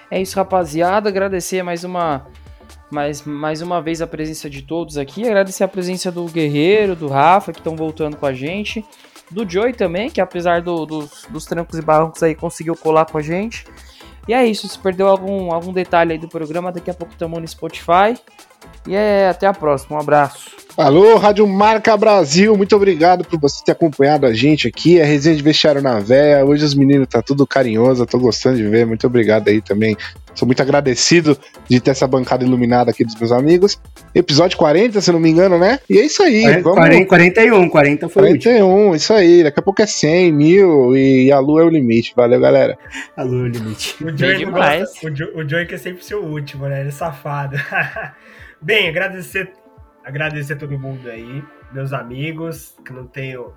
É 0.10 0.22
isso, 0.22 0.36
rapaziada. 0.36 1.10
Agradecer 1.10 1.64
mais 1.64 1.84
uma, 1.84 2.28
mais, 2.90 3.22
mais 3.24 3.62
uma 3.62 3.82
vez 3.82 4.02
a 4.02 4.08
presença 4.08 4.50
de 4.50 4.62
todos 4.62 4.98
aqui. 4.98 5.26
Agradecer 5.26 5.64
a 5.64 5.68
presença 5.68 6.12
do 6.12 6.26
Guerreiro, 6.26 6.96
do 6.96 7.08
Rafa, 7.08 7.52
que 7.52 7.60
estão 7.60 7.76
voltando 7.76 8.16
com 8.16 8.26
a 8.26 8.34
gente. 8.34 8.86
Do 9.30 9.50
Joey 9.50 9.74
também, 9.74 10.10
que 10.10 10.22
apesar 10.22 10.62
do, 10.62 10.86
dos, 10.86 11.26
dos 11.30 11.46
trancos 11.46 11.78
e 11.78 11.82
barrancos 11.82 12.24
aí, 12.24 12.34
conseguiu 12.34 12.76
colar 12.76 13.06
com 13.06 13.18
a 13.18 13.22
gente. 13.22 13.66
E 14.28 14.34
é 14.34 14.46
isso. 14.46 14.68
Se 14.68 14.80
perdeu 14.80 15.08
algum, 15.08 15.52
algum 15.52 15.74
detalhe 15.74 16.14
aí 16.14 16.18
do 16.18 16.28
programa, 16.28 16.72
daqui 16.72 16.90
a 16.90 16.94
pouco 16.94 17.14
estamos 17.14 17.40
no 17.40 17.48
Spotify. 17.48 18.18
E 18.88 18.96
é 18.96 19.30
até 19.30 19.48
a 19.48 19.54
próxima. 19.54 19.98
Um 19.98 20.00
abraço. 20.00 20.67
Alô, 20.78 21.18
Rádio 21.18 21.48
Marca 21.48 21.98
Brasil, 21.98 22.56
muito 22.56 22.76
obrigado 22.76 23.26
por 23.26 23.40
você 23.40 23.66
ter 23.66 23.72
acompanhado 23.72 24.28
a 24.28 24.34
gente 24.34 24.68
aqui. 24.68 25.00
É 25.00 25.04
resenha 25.04 25.36
de 25.36 25.42
vestiário 25.42 25.82
na 25.82 26.00
véia. 26.00 26.46
Hoje 26.46 26.64
os 26.64 26.76
meninos 26.76 27.08
tá 27.08 27.20
tudo 27.20 27.48
carinhoso, 27.48 28.06
tô 28.06 28.20
gostando 28.20 28.58
de 28.58 28.68
ver. 28.68 28.86
Muito 28.86 29.08
obrigado 29.08 29.48
aí 29.48 29.60
também. 29.60 29.98
Sou 30.36 30.46
muito 30.46 30.62
agradecido 30.62 31.36
de 31.68 31.80
ter 31.80 31.90
essa 31.90 32.06
bancada 32.06 32.46
iluminada 32.46 32.92
aqui 32.92 33.04
dos 33.04 33.16
meus 33.16 33.32
amigos. 33.32 33.82
Episódio 34.14 34.56
40, 34.56 35.02
se 35.02 35.12
não 35.12 35.20
me 35.20 35.32
engano, 35.32 35.58
né? 35.58 35.80
E 35.90 35.98
é 35.98 36.06
isso 36.06 36.22
aí. 36.22 36.44
40, 36.44 36.62
vamos... 36.62 37.08
41, 37.08 37.70
40 37.70 38.10
foi 38.10 38.22
41, 38.22 38.94
isso 38.96 39.14
aí. 39.14 39.44
Daqui 39.44 39.60
a 39.60 39.64
pouco 39.64 39.82
é 39.82 39.88
100, 39.88 40.32
mil 40.32 40.96
e 40.96 41.32
a 41.32 41.40
lua 41.40 41.64
é 41.64 41.66
o 41.66 41.70
limite. 41.70 42.14
Valeu, 42.16 42.40
galera. 42.40 42.78
A 43.16 43.24
lua 43.24 43.40
é 43.40 43.44
o 43.46 43.48
limite. 43.48 43.96
O 44.04 44.16
Joey, 44.16 44.46
gosta, 44.46 45.08
o, 45.08 45.16
Joey, 45.16 45.32
o 45.34 45.50
Joey 45.50 45.66
que 45.66 45.74
é 45.74 45.80
sempre 45.80 46.06
seu 46.06 46.24
último, 46.24 46.68
né? 46.68 46.82
Ele 46.82 46.90
é 46.90 46.92
safado. 46.92 47.58
Bem, 48.62 48.90
agradecer 48.90 49.52
agradecer 50.08 50.54
a 50.54 50.56
todo 50.56 50.80
mundo 50.80 51.10
aí, 51.10 51.44
meus 51.74 51.92
amigos, 51.92 52.78
que 52.86 52.94
não 52.94 53.06
tenho 53.06 53.54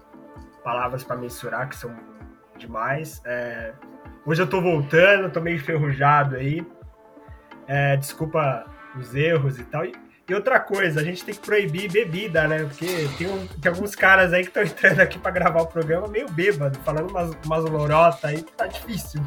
palavras 0.64 1.04
para 1.04 1.16
mensurar, 1.16 1.68
que 1.68 1.76
são 1.76 1.94
demais. 2.58 3.22
É, 3.24 3.72
hoje 4.26 4.42
eu 4.42 4.48
tô 4.48 4.60
voltando, 4.60 5.30
tô 5.30 5.40
meio 5.40 5.56
enferrujado 5.56 6.34
aí. 6.34 6.66
É, 7.68 7.96
desculpa 7.96 8.66
os 8.96 9.14
erros 9.14 9.60
e 9.60 9.64
tal. 9.64 9.84
E, 9.84 9.92
e, 10.30 10.34
outra 10.34 10.60
coisa, 10.60 11.00
a 11.00 11.02
gente 11.02 11.24
tem 11.24 11.34
que 11.34 11.40
proibir 11.40 11.90
bebida, 11.90 12.46
né? 12.46 12.60
Porque 12.60 13.08
tem, 13.18 13.26
um, 13.26 13.48
tem 13.48 13.72
alguns 13.72 13.96
caras 13.96 14.32
aí 14.32 14.42
que 14.42 14.48
estão 14.48 14.62
entrando 14.62 15.00
aqui 15.00 15.18
para 15.18 15.32
gravar 15.32 15.62
o 15.62 15.66
programa 15.66 16.06
meio 16.06 16.30
bêbado, 16.30 16.78
falando 16.84 17.10
umas, 17.10 17.36
umas 17.44 17.64
lorotas 17.64 18.24
aí, 18.24 18.40
tá 18.56 18.68
difícil. 18.68 19.20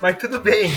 Mas 0.00 0.16
tudo 0.16 0.40
bem. 0.40 0.72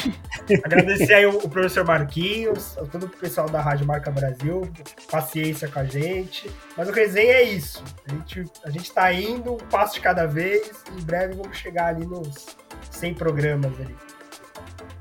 Agradecer 0.64 1.16
aí 1.16 1.26
o, 1.26 1.38
o, 1.38 1.50
professor 1.50 1.84
Marquinhos, 1.84 2.78
a 2.78 2.86
todo 2.86 3.08
o 3.08 3.10
pessoal 3.10 3.50
da 3.50 3.60
Rádio 3.60 3.88
Marca 3.88 4.12
Brasil, 4.12 4.70
paciência 5.10 5.68
com 5.68 5.80
a 5.80 5.84
gente. 5.84 6.48
Mas 6.78 6.88
o 6.88 6.92
resenha 6.92 7.34
é 7.34 7.44
isso. 7.44 7.84
A 8.08 8.14
gente, 8.14 8.44
a 8.64 8.70
gente 8.70 8.92
tá 8.94 9.12
indo 9.12 9.54
um 9.54 9.58
passo 9.58 9.96
de 9.96 10.02
cada 10.02 10.28
vez. 10.28 10.84
Em 10.96 11.02
breve 11.02 11.34
vamos 11.34 11.58
chegar 11.58 11.88
ali 11.88 12.06
nos 12.06 12.56
100 12.92 13.16
programas 13.16 13.74
ali. 13.80 13.96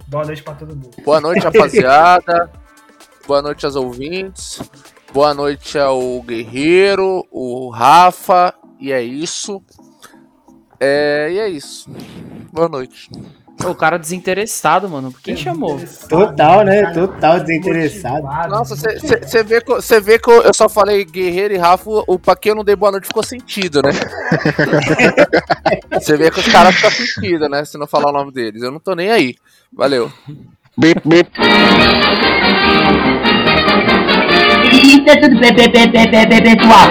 Boa 0.07 0.25
noite 0.25 0.43
para 0.43 0.55
todo 0.55 0.75
mundo. 0.75 0.97
Boa 1.05 1.21
noite, 1.21 1.45
rapaziada. 1.45 2.51
Boa 3.27 3.41
noite 3.43 3.65
aos 3.65 3.77
ouvintes. 3.77 4.61
Boa 5.13 5.33
noite 5.33 5.79
ao 5.79 6.21
Guerreiro, 6.23 7.25
o 7.31 7.71
Rafa. 7.71 8.53
E 8.81 8.93
é 8.93 9.03
isso. 9.03 9.63
É, 10.81 11.29
e 11.33 11.39
é 11.39 11.49
isso. 11.49 11.89
Boa 12.53 12.69
noite. 12.69 13.09
O 13.65 13.75
cara 13.75 13.97
desinteressado, 13.99 14.89
mano. 14.91 15.11
Por 15.13 15.23
quem 15.23 15.37
chamou? 15.37 15.81
Total, 16.09 16.65
né? 16.65 16.93
Total 16.93 17.41
desinteressado. 17.41 18.27
Nossa, 18.51 18.75
você 18.77 19.43
vê, 19.45 19.61
que- 19.63 19.81
cê 19.81 20.01
vê 20.01 20.19
que 20.19 20.29
eu 20.31 20.43
eu 20.43 20.53
só 20.53 20.69
falei 20.69 21.05
Guerreiro 21.05 21.55
e 21.55 21.57
Rafa, 21.57 21.89
o 22.07 22.19
pra 22.19 22.37
quem 22.37 22.51
eu 22.51 22.57
não 22.57 22.65
dei 22.65 22.77
boa 22.77 22.91
noite 22.93 23.07
ficou 23.07 23.23
sentido, 23.23 23.81
né? 23.81 23.91
Você 25.95 26.17
vê 26.17 26.31
que 26.31 26.41
os 26.41 26.49
caras 26.49 26.75
ficam 26.75 26.91
sentido, 26.91 27.49
né? 27.49 27.65
Se 27.65 27.79
não 27.79 27.87
falar 27.87 28.11
o 28.11 28.13
nome 28.13 28.33
deles. 28.33 28.63
Eu 28.63 28.73
não 28.73 28.81
tô 28.81 28.95
nem 28.95 29.11
aí. 29.11 29.37
Valeu. 29.73 30.13
Bip, 30.77 31.01
bip. 31.05 31.29
Isso 34.73 35.09
é 35.09 35.17
tudo, 35.21 35.39
pe- 35.39 35.53
pe- 35.55 35.69
pe- 35.71 36.43
pessoal. 36.43 36.89